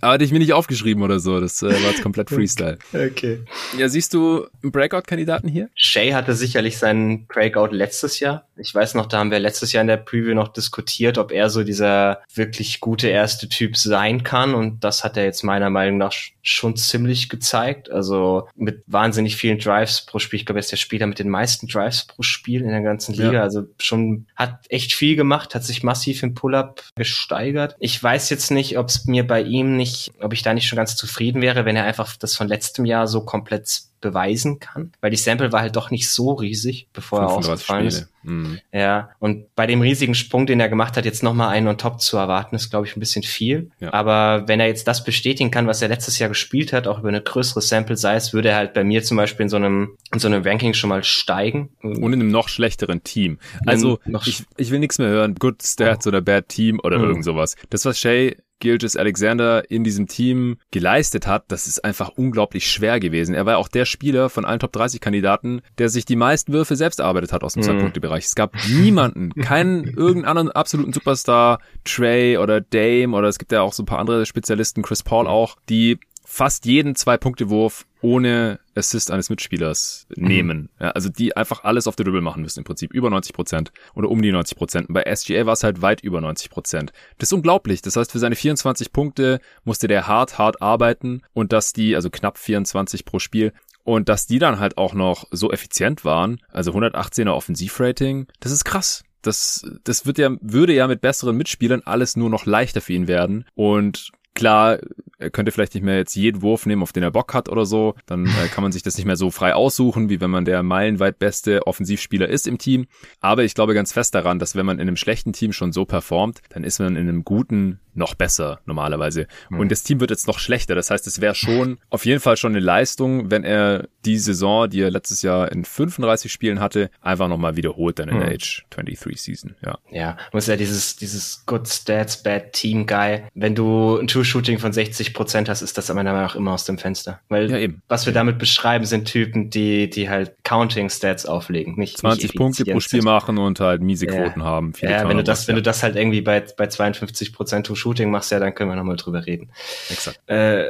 Aber 0.00 0.14
hatte 0.14 0.24
ich 0.24 0.32
mir 0.32 0.38
nicht 0.38 0.54
aufgeschrieben 0.54 1.02
oder 1.02 1.20
so. 1.20 1.40
Das 1.40 1.62
äh, 1.62 1.66
war 1.66 1.90
jetzt 1.90 2.02
komplett 2.02 2.30
Freestyle. 2.30 2.78
Okay. 2.92 3.40
Ja, 3.76 3.88
siehst 3.88 4.14
du 4.14 4.46
einen 4.62 4.72
Breakout-Kandidaten 4.72 5.48
hier? 5.48 5.68
Shay 5.74 6.12
hatte 6.12 6.34
sicherlich 6.34 6.78
seinen 6.78 7.26
Breakout 7.26 7.68
letztes 7.72 8.18
Jahr. 8.20 8.46
Ich 8.60 8.74
weiß 8.74 8.94
noch, 8.94 9.06
da 9.06 9.18
haben 9.18 9.30
wir 9.30 9.40
letztes 9.40 9.72
Jahr 9.72 9.82
in 9.82 9.88
der 9.88 9.96
Preview 9.96 10.34
noch 10.34 10.48
diskutiert, 10.48 11.18
ob 11.18 11.32
er 11.32 11.50
so 11.50 11.64
dieser 11.64 12.20
wirklich 12.32 12.80
gute 12.80 13.08
erste 13.08 13.48
Typ 13.48 13.76
sein 13.76 14.22
kann. 14.22 14.54
Und 14.54 14.84
das 14.84 15.02
hat 15.04 15.16
er 15.16 15.24
jetzt 15.24 15.42
meiner 15.42 15.70
Meinung 15.70 15.98
nach 15.98 16.12
schon 16.42 16.76
ziemlich 16.76 17.28
gezeigt. 17.28 17.90
Also 17.90 18.48
mit 18.54 18.82
wahnsinnig 18.86 19.36
vielen 19.36 19.58
Drives 19.58 20.06
pro 20.06 20.18
Spiel. 20.18 20.38
Ich 20.38 20.46
glaube, 20.46 20.58
er 20.58 20.60
ist 20.60 20.72
der 20.72 20.76
Spieler 20.76 21.06
mit 21.06 21.18
den 21.18 21.28
meisten 21.28 21.66
Drives 21.66 22.06
pro 22.06 22.22
Spiel 22.22 22.62
in 22.62 22.70
der 22.70 22.82
ganzen 22.82 23.14
Liga. 23.14 23.32
Ja. 23.32 23.42
Also 23.42 23.64
schon 23.78 24.26
hat 24.36 24.60
echt 24.68 24.92
viel 24.92 25.16
gemacht, 25.16 25.54
hat 25.54 25.64
sich 25.64 25.82
massiv 25.82 26.22
im 26.22 26.34
Pull-up 26.34 26.84
gesteigert. 26.94 27.76
Ich 27.80 28.00
weiß 28.00 28.30
jetzt 28.30 28.50
nicht, 28.50 28.78
ob 28.78 28.88
es 28.88 29.06
mir 29.06 29.26
bei 29.26 29.42
ihm 29.42 29.76
nicht 29.76 30.12
ob 30.20 30.32
ich 30.32 30.42
da 30.42 30.54
nicht 30.54 30.66
schon 30.66 30.76
ganz 30.76 30.96
zufrieden 30.96 31.42
wäre, 31.42 31.64
wenn 31.64 31.76
er 31.76 31.84
einfach 31.84 32.16
das 32.16 32.36
von 32.36 32.48
letztem 32.48 32.84
Jahr 32.84 33.06
so 33.06 33.24
komplett 33.24 33.82
beweisen 34.00 34.60
kann, 34.60 34.92
weil 35.00 35.10
die 35.10 35.16
Sample 35.16 35.52
war 35.52 35.60
halt 35.60 35.76
doch 35.76 35.90
nicht 35.90 36.10
so 36.10 36.32
riesig, 36.32 36.88
bevor 36.92 37.20
er 37.20 37.30
ausgefallen 37.30 37.86
ist. 37.86 38.08
Mhm. 38.22 38.58
Ja, 38.72 39.10
und 39.18 39.54
bei 39.54 39.66
dem 39.66 39.80
riesigen 39.80 40.14
Sprung, 40.14 40.46
den 40.46 40.60
er 40.60 40.68
gemacht 40.68 40.96
hat, 40.96 41.04
jetzt 41.04 41.22
nochmal 41.22 41.50
einen 41.50 41.68
on 41.68 41.78
top 41.78 42.00
zu 42.00 42.16
erwarten, 42.16 42.56
ist, 42.56 42.70
glaube 42.70 42.86
ich, 42.86 42.96
ein 42.96 43.00
bisschen 43.00 43.22
viel. 43.22 43.70
Ja. 43.80 43.92
Aber 43.92 44.46
wenn 44.46 44.60
er 44.60 44.66
jetzt 44.66 44.86
das 44.86 45.04
bestätigen 45.04 45.50
kann, 45.50 45.66
was 45.66 45.82
er 45.82 45.88
letztes 45.88 46.18
Jahr 46.18 46.28
gespielt 46.28 46.72
hat, 46.72 46.86
auch 46.86 46.98
über 46.98 47.08
eine 47.08 47.22
größere 47.22 47.60
Sample 47.60 47.96
Size, 47.96 48.32
würde 48.32 48.50
er 48.50 48.56
halt 48.56 48.74
bei 48.74 48.84
mir 48.84 49.02
zum 49.02 49.16
Beispiel 49.16 49.44
in 49.44 49.48
so 49.48 49.56
einem, 49.56 49.96
in 50.12 50.18
so 50.18 50.28
einem 50.28 50.42
Ranking 50.42 50.74
schon 50.74 50.88
mal 50.88 51.04
steigen. 51.04 51.70
Und 51.82 52.12
in 52.12 52.20
einem 52.20 52.30
noch 52.30 52.48
schlechteren 52.48 53.02
Team. 53.04 53.38
Also, 53.66 53.98
ich, 54.26 54.44
ich 54.56 54.70
will 54.70 54.78
nichts 54.78 54.98
mehr 54.98 55.08
hören, 55.08 55.34
Good 55.34 55.62
Stats 55.62 56.06
oh. 56.06 56.10
oder 56.10 56.20
Bad 56.20 56.48
Team 56.48 56.80
oder 56.82 56.98
mhm. 56.98 57.04
irgend 57.04 57.24
sowas. 57.24 57.56
Das, 57.70 57.84
was 57.84 57.98
Shay 57.98 58.36
Gilgis 58.60 58.96
Alexander 58.96 59.68
in 59.70 59.82
diesem 59.82 60.06
Team 60.06 60.58
geleistet 60.70 61.26
hat, 61.26 61.44
das 61.48 61.66
ist 61.66 61.84
einfach 61.84 62.10
unglaublich 62.10 62.70
schwer 62.70 63.00
gewesen. 63.00 63.34
Er 63.34 63.46
war 63.46 63.58
auch 63.58 63.68
der 63.68 63.86
Spieler 63.86 64.30
von 64.30 64.44
allen 64.44 64.60
Top 64.60 64.72
30 64.72 65.00
Kandidaten, 65.00 65.62
der 65.78 65.88
sich 65.88 66.04
die 66.04 66.16
meisten 66.16 66.52
Würfe 66.52 66.76
selbst 66.76 67.00
erarbeitet 67.00 67.32
hat 67.32 67.42
aus 67.42 67.54
dem 67.54 67.62
mhm. 67.62 67.68
Zwei-Punkte-Bereich. 68.10 68.24
Es 68.24 68.34
gab 68.34 68.56
niemanden, 68.68 69.32
keinen 69.42 69.84
irgendeinen 69.84 70.24
anderen 70.24 70.50
absoluten 70.50 70.92
Superstar, 70.92 71.60
Trey 71.84 72.38
oder 72.38 72.60
Dame 72.60 73.16
oder 73.16 73.28
es 73.28 73.38
gibt 73.38 73.52
ja 73.52 73.62
auch 73.62 73.72
so 73.72 73.82
ein 73.82 73.86
paar 73.86 73.98
andere 73.98 74.26
Spezialisten, 74.26 74.82
Chris 74.82 75.02
Paul 75.02 75.26
auch, 75.26 75.56
die 75.68 75.98
fast 76.24 76.64
jeden 76.64 76.94
Zwei-Punkte-Wurf 76.94 77.86
ohne 78.02 78.60
Assist 78.76 79.10
eines 79.10 79.30
Mitspielers 79.30 80.06
mhm. 80.14 80.28
nehmen. 80.28 80.68
Ja, 80.78 80.90
also 80.90 81.08
die 81.08 81.36
einfach 81.36 81.64
alles 81.64 81.88
auf 81.88 81.96
der 81.96 82.04
Dribble 82.04 82.20
machen 82.20 82.42
müssen 82.42 82.60
im 82.60 82.64
Prinzip. 82.64 82.94
Über 82.94 83.10
90 83.10 83.32
Prozent 83.32 83.72
oder 83.94 84.08
um 84.08 84.22
die 84.22 84.30
90 84.30 84.56
Prozent. 84.56 84.86
Bei 84.90 85.12
SGA 85.12 85.44
war 85.44 85.54
es 85.54 85.64
halt 85.64 85.82
weit 85.82 86.02
über 86.02 86.20
90 86.20 86.48
Prozent. 86.48 86.92
Das 87.18 87.30
ist 87.30 87.32
unglaublich. 87.32 87.82
Das 87.82 87.96
heißt, 87.96 88.12
für 88.12 88.20
seine 88.20 88.36
24 88.36 88.92
Punkte 88.92 89.40
musste 89.64 89.88
der 89.88 90.06
hart, 90.06 90.38
hart 90.38 90.62
arbeiten 90.62 91.22
und 91.32 91.52
dass 91.52 91.72
die, 91.72 91.96
also 91.96 92.10
knapp 92.10 92.38
24 92.38 93.04
pro 93.04 93.18
Spiel, 93.18 93.52
und 93.84 94.08
dass 94.08 94.26
die 94.26 94.38
dann 94.38 94.58
halt 94.58 94.78
auch 94.78 94.94
noch 94.94 95.26
so 95.30 95.50
effizient 95.50 96.04
waren, 96.04 96.40
also 96.48 96.72
118er 96.72 97.30
Offensivrating, 97.30 98.26
das 98.40 98.52
ist 98.52 98.64
krass. 98.64 99.04
Das, 99.22 99.70
das 99.84 100.06
wird 100.06 100.16
ja, 100.16 100.30
würde 100.40 100.72
ja 100.72 100.86
mit 100.86 101.02
besseren 101.02 101.36
Mitspielern 101.36 101.82
alles 101.84 102.16
nur 102.16 102.30
noch 102.30 102.46
leichter 102.46 102.80
für 102.80 102.94
ihn 102.94 103.06
werden. 103.06 103.44
Und 103.54 104.12
Klar, 104.34 104.78
er 105.18 105.30
könnte 105.30 105.50
vielleicht 105.50 105.74
nicht 105.74 105.82
mehr 105.82 105.96
jetzt 105.96 106.14
jeden 106.14 106.40
Wurf 106.40 106.64
nehmen, 106.64 106.82
auf 106.82 106.92
den 106.92 107.02
er 107.02 107.10
Bock 107.10 107.34
hat 107.34 107.48
oder 107.48 107.66
so. 107.66 107.94
Dann 108.06 108.26
äh, 108.26 108.48
kann 108.50 108.62
man 108.62 108.70
sich 108.70 108.82
das 108.82 108.96
nicht 108.96 109.04
mehr 109.04 109.16
so 109.16 109.30
frei 109.30 109.54
aussuchen, 109.54 110.08
wie 110.08 110.20
wenn 110.20 110.30
man 110.30 110.44
der 110.44 110.62
meilenweit 110.62 111.18
beste 111.18 111.66
Offensivspieler 111.66 112.28
ist 112.28 112.46
im 112.46 112.56
Team. 112.56 112.86
Aber 113.20 113.42
ich 113.42 113.54
glaube 113.54 113.74
ganz 113.74 113.92
fest 113.92 114.14
daran, 114.14 114.38
dass 114.38 114.54
wenn 114.54 114.66
man 114.66 114.78
in 114.78 114.82
einem 114.82 114.96
schlechten 114.96 115.32
Team 115.32 115.52
schon 115.52 115.72
so 115.72 115.84
performt, 115.84 116.40
dann 116.50 116.62
ist 116.62 116.78
man 116.78 116.94
in 116.96 117.08
einem 117.08 117.24
guten 117.24 117.80
noch 117.94 118.14
besser 118.14 118.60
normalerweise. 118.66 119.26
Mhm. 119.48 119.60
Und 119.60 119.72
das 119.72 119.82
Team 119.82 120.00
wird 120.00 120.10
jetzt 120.10 120.26
noch 120.26 120.38
schlechter. 120.38 120.74
Das 120.74 120.90
heißt, 120.90 121.06
es 121.06 121.20
wäre 121.20 121.34
schon 121.34 121.78
auf 121.90 122.06
jeden 122.06 122.20
Fall 122.20 122.36
schon 122.36 122.52
eine 122.52 122.60
Leistung, 122.60 123.30
wenn 123.30 123.44
er 123.44 123.88
die 124.04 124.18
Saison, 124.18 124.68
die 124.68 124.80
er 124.80 124.90
letztes 124.90 125.22
Jahr 125.22 125.50
in 125.52 125.64
35 125.64 126.30
Spielen 126.32 126.60
hatte, 126.60 126.90
einfach 127.00 127.28
nochmal 127.28 127.56
wiederholt 127.56 127.98
dann 127.98 128.08
in 128.08 128.16
mhm. 128.16 128.20
der 128.20 128.32
Age 128.32 128.64
23 128.70 129.20
Season. 129.20 129.56
Ja. 129.64 129.78
Ja, 129.90 130.16
muss 130.32 130.46
ja 130.46 130.56
dieses, 130.56 130.96
dieses 130.96 131.44
Good 131.46 131.68
Stats, 131.68 132.22
Bad 132.22 132.52
Team 132.52 132.86
Guy. 132.86 133.22
Wenn 133.34 133.54
du 133.54 133.98
ein 133.98 134.06
True 134.06 134.24
Shooting 134.24 134.58
von 134.58 134.72
60 134.72 135.14
Prozent 135.14 135.48
hast, 135.48 135.62
ist 135.62 135.76
das 135.76 135.90
am 135.90 135.98
Ende 135.98 136.12
auch 136.24 136.34
immer 136.34 136.52
aus 136.52 136.64
dem 136.64 136.78
Fenster. 136.78 137.20
Weil 137.28 137.50
ja, 137.50 137.68
was 137.88 138.06
wir 138.06 138.12
damit 138.12 138.38
beschreiben, 138.38 138.84
sind 138.84 139.06
Typen, 139.06 139.50
die, 139.50 139.90
die 139.90 140.08
halt 140.08 140.34
Counting 140.44 140.90
Stats 140.90 141.26
auflegen. 141.26 141.74
Nicht, 141.76 141.98
20 141.98 142.22
nicht 142.22 142.36
Punkte 142.36 142.64
pro 142.64 142.80
Spiel 142.80 143.02
machen 143.02 143.38
und 143.38 143.60
halt 143.60 143.82
miese 143.82 144.06
Quoten 144.06 144.40
ja. 144.40 144.46
haben. 144.46 144.72
ja, 144.80 145.08
wenn 145.08 145.16
du 145.16 145.24
das, 145.24 145.48
wenn 145.48 145.56
du 145.56 145.62
das 145.62 145.82
halt 145.82 145.96
irgendwie 145.96 146.20
bei, 146.20 146.44
bei 146.56 146.66
52 146.66 147.32
Prozent 147.32 147.66
True 147.66 147.76
Shooting 147.80 148.10
machst, 148.10 148.30
ja, 148.30 148.38
dann 148.38 148.54
können 148.54 148.70
wir 148.70 148.76
nochmal 148.76 148.96
drüber 148.96 149.26
reden. 149.26 149.50
Exakt. 149.88 150.20
Äh, 150.26 150.66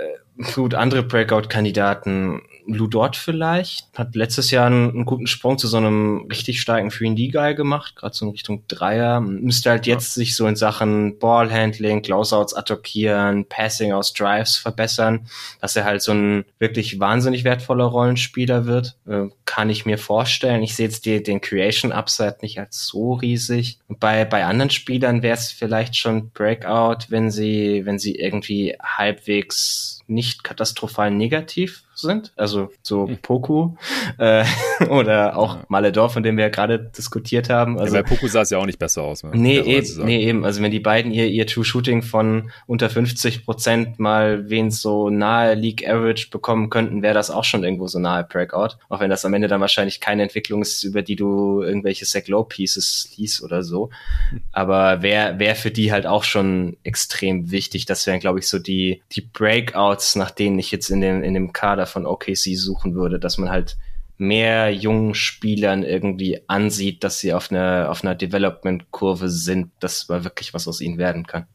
gut, 0.55 0.75
andere 0.75 1.03
Breakout-Kandidaten 1.03 2.43
Lou 2.75 2.87
Dort 2.87 3.17
vielleicht, 3.17 3.87
hat 3.97 4.15
letztes 4.15 4.51
Jahr 4.51 4.67
einen, 4.67 4.91
einen, 4.91 5.05
guten 5.05 5.27
Sprung 5.27 5.59
zu 5.59 5.67
so 5.69 5.77
einem 5.77 6.27
richtig 6.31 6.61
starken 6.61 6.91
3D-Guy 6.91 7.55
gemacht, 7.55 7.97
gerade 7.97 8.15
so 8.15 8.25
in 8.27 8.33
Richtung 8.33 8.65
Dreier. 8.69 9.21
Müsste 9.21 9.71
halt 9.71 9.87
jetzt 9.87 10.17
ja. 10.17 10.21
sich 10.21 10.37
so 10.37 10.47
in 10.47 10.57
Sachen 10.57 11.19
Ballhandling, 11.19 12.03
Closeouts 12.03 12.55
attackieren, 12.55 13.45
Passing 13.47 13.93
aus 13.93 14.13
Drives 14.13 14.57
verbessern, 14.57 15.27
dass 15.61 15.77
er 15.77 15.85
halt 15.85 16.03
so 16.03 16.13
ein 16.13 16.45
wirklich 16.59 17.01
wahnsinnig 17.01 17.45
wertvoller 17.45 17.85
Rollenspieler 17.85 18.67
wird. 18.67 18.97
Äh, 19.07 19.29
kann 19.45 19.71
ich 19.71 19.87
mir 19.87 19.99
vorstellen. 19.99 20.63
Ich 20.63 20.77
sehe 20.77 20.87
jetzt 20.87 21.07
die, 21.07 21.23
den 21.23 21.41
Creation 21.41 21.93
Upside 21.93 22.39
nicht 22.43 22.59
als 22.59 22.87
so 22.87 23.15
riesig. 23.15 23.79
Und 23.89 24.01
bei, 24.01 24.25
bei 24.25 24.45
anderen 24.45 24.71
Spielern 24.71 25.23
wäre 25.23 25.37
es 25.37 25.51
vielleicht 25.51 25.97
schon 25.97 26.31
Breakout, 26.31 27.07
wenn 27.09 27.31
sie, 27.31 27.83
wenn 27.85 27.99
sie 27.99 28.15
irgendwie 28.15 28.77
halbwegs 28.83 30.01
nicht 30.07 30.45
katastrophal 30.45 31.11
negativ 31.11 31.85
sind, 32.01 32.33
also 32.37 32.71
so 32.83 33.09
hm. 33.09 33.19
Poku 33.19 33.71
äh, 34.19 34.45
oder 34.89 35.37
auch 35.37 35.57
ja. 35.57 35.65
Maledor, 35.69 36.11
von 36.11 36.23
dem 36.23 36.37
wir 36.37 36.45
ja 36.45 36.51
gerade 36.51 36.79
diskutiert 36.79 37.51
haben. 37.51 37.79
Also, 37.79 37.97
ja, 37.97 38.03
bei 38.03 38.09
Poku 38.09 38.29
sah 38.29 38.43
es 38.43 38.51
ja 38.51 38.59
auch 38.59 38.67
nicht 38.67 38.79
besser 38.79 39.03
aus. 39.03 39.23
Ne? 39.23 39.31
Nee, 39.35 39.59
eben, 39.61 40.05
nee, 40.05 40.25
eben. 40.27 40.45
Also 40.45 40.63
wenn 40.63 40.71
die 40.71 40.81
beiden 40.81 41.13
ihr, 41.13 41.27
ihr 41.27 41.47
True 41.47 41.65
Shooting 41.65 42.03
von 42.03 42.51
unter 42.67 42.91
50 42.91 43.45
Prozent 43.45 43.99
mal 43.99 44.49
wen 44.51 44.71
so 44.71 45.11
nahe 45.11 45.55
League 45.55 45.89
Average 45.89 46.29
bekommen 46.31 46.71
könnten, 46.71 47.03
wäre 47.03 47.15
das 47.15 47.31
auch 47.31 47.45
schon 47.45 47.65
irgendwo 47.65 47.87
so 47.87 47.99
nahe 47.99 48.25
Breakout. 48.25 48.77
Auch 48.89 49.01
wenn 49.01 49.11
das 49.11 49.25
am 49.25 49.35
Ende 49.35 49.49
dann 49.49 49.61
wahrscheinlich 49.61 50.01
keine 50.01 50.23
Entwicklung 50.23 50.63
ist, 50.63 50.83
über 50.85 51.03
die 51.03 51.17
du 51.17 51.63
irgendwelche 51.63 52.05
Sack 52.05 52.29
Low 52.29 52.45
Pieces 52.45 53.13
liest 53.17 53.43
oder 53.43 53.63
so. 53.63 53.91
Aber 54.53 55.03
wäre 55.03 55.39
wär 55.39 55.57
für 55.57 55.71
die 55.71 55.93
halt 55.93 56.07
auch 56.07 56.25
schon 56.25 56.77
extrem 56.83 57.51
wichtig. 57.51 57.87
Das 57.87 58.07
wären, 58.07 58.21
glaube 58.21 58.39
ich, 58.39 58.49
so 58.49 58.59
die, 58.59 59.03
die 59.13 59.21
Breakouts, 59.21 60.17
nach 60.17 60.31
denen 60.31 60.59
ich 60.59 60.71
jetzt 60.71 60.91
in 60.91 61.01
dem, 61.01 61.23
in 61.23 61.35
dem 61.35 61.53
Kader 61.53 61.87
von 61.91 62.07
OKC 62.07 62.57
suchen 62.57 62.95
würde, 62.95 63.19
dass 63.19 63.39
man 63.39 63.51
halt 63.51 63.77
mehr 64.17 64.73
jungen 64.75 65.15
Spielern 65.15 65.83
irgendwie 65.83 66.43
ansieht, 66.47 67.05
dass 67.05 67.19
sie 67.21 67.33
auf 67.33 67.51
einer, 67.51 67.89
auf 67.91 68.05
einer 68.05 68.15
Development-Kurve 68.15 69.31
sind, 69.31 69.73
dass 69.81 70.09
mal 70.09 70.25
wirklich 70.25 70.53
was 70.53 70.69
aus 70.69 70.81
ihnen 70.81 70.99
werden 70.99 71.27
kann. 71.27 71.47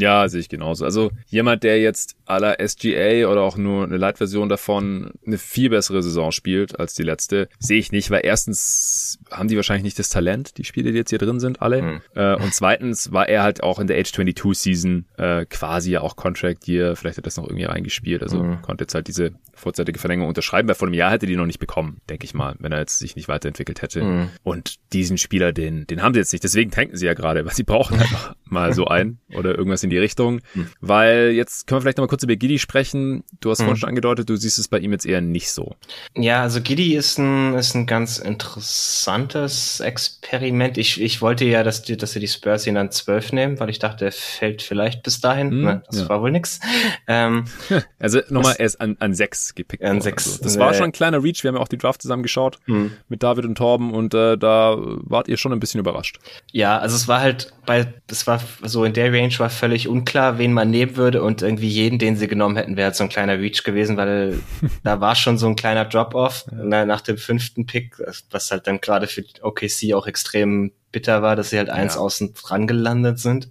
Ja, 0.00 0.28
sehe 0.28 0.40
ich 0.40 0.48
genauso. 0.48 0.84
Also 0.84 1.10
jemand, 1.26 1.62
der 1.62 1.80
jetzt 1.80 2.16
aller 2.26 2.56
SGA 2.66 3.26
oder 3.28 3.42
auch 3.42 3.56
nur 3.56 3.84
eine 3.84 3.96
Light-Version 3.96 4.48
davon 4.48 5.12
eine 5.26 5.38
viel 5.38 5.70
bessere 5.70 6.02
Saison 6.02 6.32
spielt 6.32 6.78
als 6.78 6.94
die 6.94 7.02
letzte, 7.02 7.48
sehe 7.58 7.78
ich 7.78 7.92
nicht, 7.92 8.10
weil 8.10 8.20
erstens 8.24 9.18
haben 9.30 9.48
die 9.48 9.56
wahrscheinlich 9.56 9.84
nicht 9.84 9.98
das 9.98 10.10
Talent, 10.10 10.58
die 10.58 10.64
Spiele, 10.64 10.92
die 10.92 10.98
jetzt 10.98 11.10
hier 11.10 11.18
drin 11.18 11.40
sind, 11.40 11.62
alle. 11.62 11.82
Mhm. 11.82 12.00
Äh, 12.14 12.34
und 12.36 12.54
zweitens 12.54 13.12
war 13.12 13.28
er 13.28 13.42
halt 13.42 13.62
auch 13.62 13.78
in 13.78 13.86
der 13.86 13.98
Age 13.98 14.12
22 14.12 14.58
Season 14.58 15.06
äh, 15.16 15.46
quasi 15.46 15.92
ja 15.92 16.00
auch 16.02 16.16
Contract 16.16 16.68
Year. 16.68 16.96
Vielleicht 16.96 17.18
hat 17.18 17.26
das 17.26 17.36
noch 17.36 17.44
irgendwie 17.44 17.64
reingespielt. 17.64 18.22
Also 18.22 18.42
mhm. 18.42 18.62
konnte 18.62 18.84
jetzt 18.84 18.94
halt 18.94 19.08
diese 19.08 19.32
vorzeitige 19.54 19.98
Verlängerung 19.98 20.28
unterschreiben, 20.28 20.68
weil 20.68 20.74
vor 20.74 20.88
einem 20.88 20.94
Jahr 20.94 21.10
hätte 21.10 21.26
die 21.26 21.36
noch 21.36 21.46
nicht 21.46 21.58
bekommen, 21.58 22.00
denke 22.08 22.24
ich 22.24 22.34
mal, 22.34 22.54
wenn 22.58 22.72
er 22.72 22.78
jetzt 22.80 22.98
sich 22.98 23.16
nicht 23.16 23.28
weiterentwickelt 23.28 23.82
hätte. 23.82 24.02
Mhm. 24.02 24.28
Und 24.42 24.76
diesen 24.92 25.18
Spieler, 25.18 25.52
den, 25.52 25.86
den 25.86 26.02
haben 26.02 26.14
sie 26.14 26.20
jetzt 26.20 26.32
nicht. 26.32 26.44
Deswegen 26.44 26.70
tanken 26.70 26.96
sie 26.96 27.06
ja 27.06 27.14
gerade, 27.14 27.44
weil 27.44 27.54
sie 27.54 27.64
brauchen 27.64 27.98
halt 27.98 28.36
mal 28.50 28.72
so 28.74 28.86
einen 28.86 29.18
oder 29.34 29.56
irgendwas 29.56 29.82
in 29.82 29.90
die 29.90 29.98
Richtung. 29.98 30.40
Mhm. 30.54 30.68
Weil 30.80 31.30
jetzt 31.30 31.66
können 31.66 31.78
wir 31.78 31.82
vielleicht 31.82 31.98
nochmal 31.98 32.08
kurz 32.08 32.22
über 32.22 32.36
Giddy 32.36 32.58
sprechen. 32.58 33.24
Du 33.40 33.50
hast 33.50 33.60
mhm. 33.60 33.64
vorhin 33.64 33.80
schon 33.80 33.88
angedeutet, 33.90 34.28
du 34.28 34.36
siehst 34.36 34.58
es 34.58 34.68
bei 34.68 34.78
ihm 34.78 34.92
jetzt 34.92 35.06
eher 35.06 35.20
nicht 35.20 35.50
so. 35.50 35.76
Ja, 36.16 36.42
also 36.42 36.60
Giddy 36.60 36.94
ist 36.94 37.18
ein, 37.18 37.54
ist 37.54 37.74
ein 37.74 37.86
ganz 37.86 38.18
interessantes 38.18 39.80
Experiment. 39.80 40.78
Ich, 40.78 41.00
ich 41.00 41.20
wollte 41.22 41.44
ja, 41.44 41.62
dass, 41.62 41.82
die, 41.82 41.96
dass 41.96 42.12
sie 42.12 42.20
die 42.20 42.28
Spurs 42.28 42.66
ihn 42.66 42.76
an 42.76 42.90
12 42.90 43.32
nehmen, 43.32 43.60
weil 43.60 43.70
ich 43.70 43.78
dachte, 43.78 44.06
er 44.06 44.12
fällt 44.12 44.62
vielleicht 44.62 45.02
bis 45.02 45.20
dahin. 45.20 45.48
Mhm, 45.50 45.64
ne, 45.64 45.82
das 45.86 46.00
ja. 46.00 46.08
war 46.08 46.22
wohl 46.22 46.30
nix. 46.30 46.60
Ähm, 47.06 47.44
also 47.98 48.20
nochmal, 48.28 48.56
er 48.58 48.66
ist 48.66 48.80
an, 48.80 48.96
an 49.00 49.14
6 49.14 49.54
gepickt 49.54 49.82
An 49.82 50.00
sechs. 50.00 50.26
Also. 50.26 50.44
Das 50.44 50.58
war 50.58 50.74
schon 50.74 50.86
ein 50.86 50.92
kleiner 50.92 51.22
Reach. 51.22 51.42
Wir 51.42 51.48
haben 51.48 51.56
ja 51.56 51.60
auch 51.60 51.68
die 51.68 51.78
Draft 51.78 52.02
zusammen 52.02 52.22
geschaut 52.22 52.58
mhm. 52.66 52.92
mit 53.08 53.22
David 53.22 53.44
und 53.44 53.56
Torben 53.56 53.92
und 53.92 54.14
äh, 54.14 54.36
da 54.36 54.76
wart 54.78 55.28
ihr 55.28 55.36
schon 55.36 55.52
ein 55.52 55.60
bisschen 55.60 55.80
überrascht. 55.80 56.18
Ja, 56.52 56.78
also 56.78 56.96
es 56.96 57.08
war 57.08 57.20
halt 57.20 57.52
bei, 57.66 57.92
es 58.10 58.26
war 58.26 58.37
so 58.62 58.84
in 58.84 58.92
der 58.92 59.12
Range 59.12 59.38
war 59.38 59.50
völlig 59.50 59.88
unklar, 59.88 60.38
wen 60.38 60.52
man 60.52 60.70
nehmen 60.70 60.96
würde 60.96 61.22
und 61.22 61.42
irgendwie 61.42 61.68
jeden, 61.68 61.98
den 61.98 62.16
sie 62.16 62.28
genommen 62.28 62.56
hätten, 62.56 62.76
wäre 62.76 62.86
halt 62.86 62.96
so 62.96 63.04
ein 63.04 63.10
kleiner 63.10 63.38
Reach 63.38 63.64
gewesen, 63.64 63.96
weil 63.96 64.40
da 64.84 65.00
war 65.00 65.14
schon 65.14 65.38
so 65.38 65.46
ein 65.46 65.56
kleiner 65.56 65.84
Drop-off 65.84 66.46
nach 66.52 67.00
dem 67.00 67.18
fünften 67.18 67.66
Pick, 67.66 67.96
was 68.30 68.50
halt 68.50 68.66
dann 68.66 68.80
gerade 68.80 69.06
für 69.06 69.24
OKC 69.42 69.94
auch 69.94 70.06
extrem 70.06 70.72
bitter 70.90 71.22
war, 71.22 71.36
dass 71.36 71.50
sie 71.50 71.58
halt 71.58 71.70
eins 71.70 71.94
ja. 71.94 72.00
außen 72.00 72.34
dran 72.34 72.66
gelandet 72.66 73.18
sind. 73.18 73.50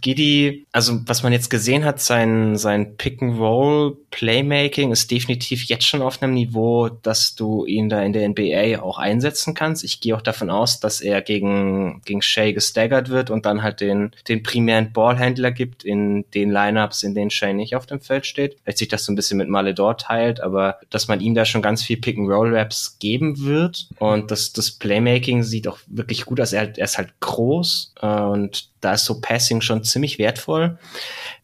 Giddy, 0.00 0.66
also 0.72 1.00
was 1.06 1.22
man 1.22 1.32
jetzt 1.32 1.50
gesehen 1.50 1.84
hat, 1.84 2.00
sein, 2.00 2.56
sein 2.56 2.96
Pick-and-Roll 2.96 3.96
Playmaking 4.10 4.92
ist 4.92 5.10
definitiv 5.10 5.64
jetzt 5.64 5.86
schon 5.86 6.02
auf 6.02 6.22
einem 6.22 6.34
Niveau, 6.34 6.88
dass 6.88 7.34
du 7.34 7.64
ihn 7.66 7.88
da 7.88 8.02
in 8.02 8.12
der 8.12 8.28
NBA 8.28 8.80
auch 8.80 8.98
einsetzen 8.98 9.54
kannst. 9.54 9.84
Ich 9.84 10.00
gehe 10.00 10.16
auch 10.16 10.22
davon 10.22 10.50
aus, 10.50 10.80
dass 10.80 11.00
er 11.00 11.20
gegen, 11.20 12.00
gegen 12.04 12.22
Shay 12.22 12.52
gestaggert 12.52 13.08
wird 13.08 13.30
und 13.30 13.44
dann 13.44 13.62
halt 13.62 13.80
den, 13.80 14.12
den 14.28 14.42
primären 14.42 14.92
Ballhändler 14.92 15.50
gibt 15.50 15.84
in 15.84 16.24
den 16.32 16.50
Lineups, 16.50 17.02
in 17.02 17.14
denen 17.14 17.30
Shay 17.30 17.52
nicht 17.52 17.74
auf 17.74 17.86
dem 17.86 18.00
Feld 18.00 18.26
steht. 18.26 18.56
Vielleicht 18.62 18.78
sich 18.78 18.88
das 18.88 19.04
so 19.04 19.12
ein 19.12 19.16
bisschen 19.16 19.38
mit 19.38 19.48
Maledor 19.48 19.96
teilt, 19.96 20.40
aber 20.40 20.78
dass 20.90 21.08
man 21.08 21.20
ihm 21.20 21.34
da 21.34 21.44
schon 21.44 21.62
ganz 21.62 21.82
viel 21.82 21.96
Pick-and-Roll-Raps 21.96 22.98
geben 23.00 23.40
wird 23.40 23.88
und 23.98 24.30
das, 24.30 24.52
das 24.52 24.70
Playmaking 24.70 25.42
sieht 25.42 25.68
auch 25.68 25.78
wirklich 25.86 26.24
gut 26.24 26.40
aus. 26.40 26.52
Er, 26.54 26.76
er 26.76 26.84
ist 26.84 26.98
halt 26.98 27.18
groß 27.20 27.94
äh, 28.00 28.20
und 28.20 28.70
da 28.84 28.92
ist 28.92 29.04
so 29.04 29.20
Passing 29.20 29.60
schon 29.60 29.82
ziemlich 29.82 30.18
wertvoll. 30.18 30.78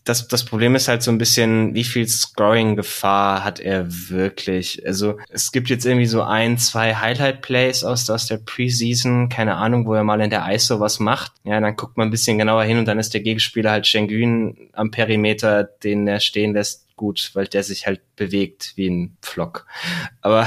Das, 0.04 0.28
das 0.28 0.44
Problem 0.44 0.74
ist 0.74 0.88
halt 0.88 1.02
so 1.02 1.10
ein 1.10 1.18
bisschen, 1.18 1.74
wie 1.74 1.84
viel 1.84 2.06
Scoring-Gefahr 2.06 3.44
hat 3.44 3.60
er 3.60 3.86
wirklich? 4.10 4.84
Also 4.86 5.18
es 5.28 5.52
gibt 5.52 5.68
jetzt 5.68 5.84
irgendwie 5.84 6.06
so 6.06 6.22
ein, 6.22 6.58
zwei 6.58 6.94
Highlight-Plays 6.94 7.84
aus, 7.84 8.08
aus 8.08 8.26
der 8.26 8.38
Preseason, 8.38 9.28
keine 9.28 9.56
Ahnung, 9.56 9.86
wo 9.86 9.94
er 9.94 10.04
mal 10.04 10.20
in 10.20 10.30
der 10.30 10.50
ISO 10.52 10.80
was 10.80 11.00
macht. 11.00 11.32
Ja, 11.44 11.60
dann 11.60 11.76
guckt 11.76 11.96
man 11.96 12.08
ein 12.08 12.10
bisschen 12.10 12.38
genauer 12.38 12.64
hin 12.64 12.78
und 12.78 12.86
dann 12.86 12.98
ist 12.98 13.14
der 13.14 13.20
Gegenspieler 13.20 13.70
halt 13.70 13.86
Schengen 13.86 14.70
am 14.72 14.90
Perimeter, 14.90 15.64
den 15.64 16.06
er 16.06 16.20
stehen 16.20 16.54
lässt, 16.54 16.86
gut, 17.00 17.30
weil 17.32 17.46
der 17.46 17.62
sich 17.62 17.86
halt 17.86 18.02
bewegt 18.14 18.74
wie 18.76 18.86
ein 18.86 19.16
Pflock. 19.22 19.64
Aber 20.20 20.46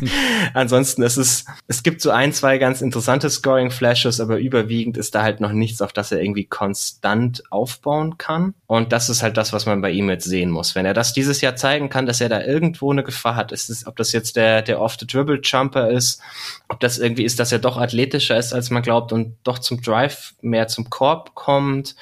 ansonsten 0.54 1.02
ist 1.02 1.18
es, 1.18 1.44
es 1.68 1.82
gibt 1.82 2.00
so 2.00 2.10
ein, 2.10 2.32
zwei 2.32 2.56
ganz 2.56 2.80
interessante 2.80 3.28
Scoring 3.28 3.70
Flashes, 3.70 4.18
aber 4.18 4.38
überwiegend 4.38 4.96
ist 4.96 5.14
da 5.14 5.22
halt 5.22 5.40
noch 5.40 5.52
nichts, 5.52 5.82
auf 5.82 5.92
das 5.92 6.10
er 6.10 6.22
irgendwie 6.22 6.29
konstant 6.44 7.42
aufbauen 7.50 8.18
kann. 8.18 8.54
Und 8.66 8.92
das 8.92 9.08
ist 9.08 9.22
halt 9.22 9.36
das, 9.36 9.52
was 9.52 9.66
man 9.66 9.80
bei 9.80 9.90
ihm 9.90 10.08
jetzt 10.08 10.24
sehen 10.24 10.50
muss. 10.50 10.74
Wenn 10.74 10.86
er 10.86 10.94
das 10.94 11.12
dieses 11.12 11.40
Jahr 11.40 11.56
zeigen 11.56 11.88
kann, 11.88 12.06
dass 12.06 12.20
er 12.20 12.28
da 12.28 12.42
irgendwo 12.42 12.90
eine 12.90 13.02
Gefahr 13.02 13.36
hat, 13.36 13.52
ist 13.52 13.70
es, 13.70 13.86
ob 13.86 13.96
das 13.96 14.12
jetzt 14.12 14.36
der, 14.36 14.62
der 14.62 14.80
Off-the-Dribble-Jumper 14.80 15.90
ist, 15.90 16.20
ob 16.68 16.80
das 16.80 16.98
irgendwie 16.98 17.24
ist, 17.24 17.40
dass 17.40 17.52
er 17.52 17.58
doch 17.58 17.76
athletischer 17.76 18.36
ist, 18.36 18.52
als 18.52 18.70
man 18.70 18.82
glaubt 18.82 19.12
und 19.12 19.36
doch 19.44 19.58
zum 19.58 19.82
Drive 19.82 20.34
mehr 20.40 20.68
zum 20.68 20.90
Korb 20.90 21.34
kommt, 21.34 21.96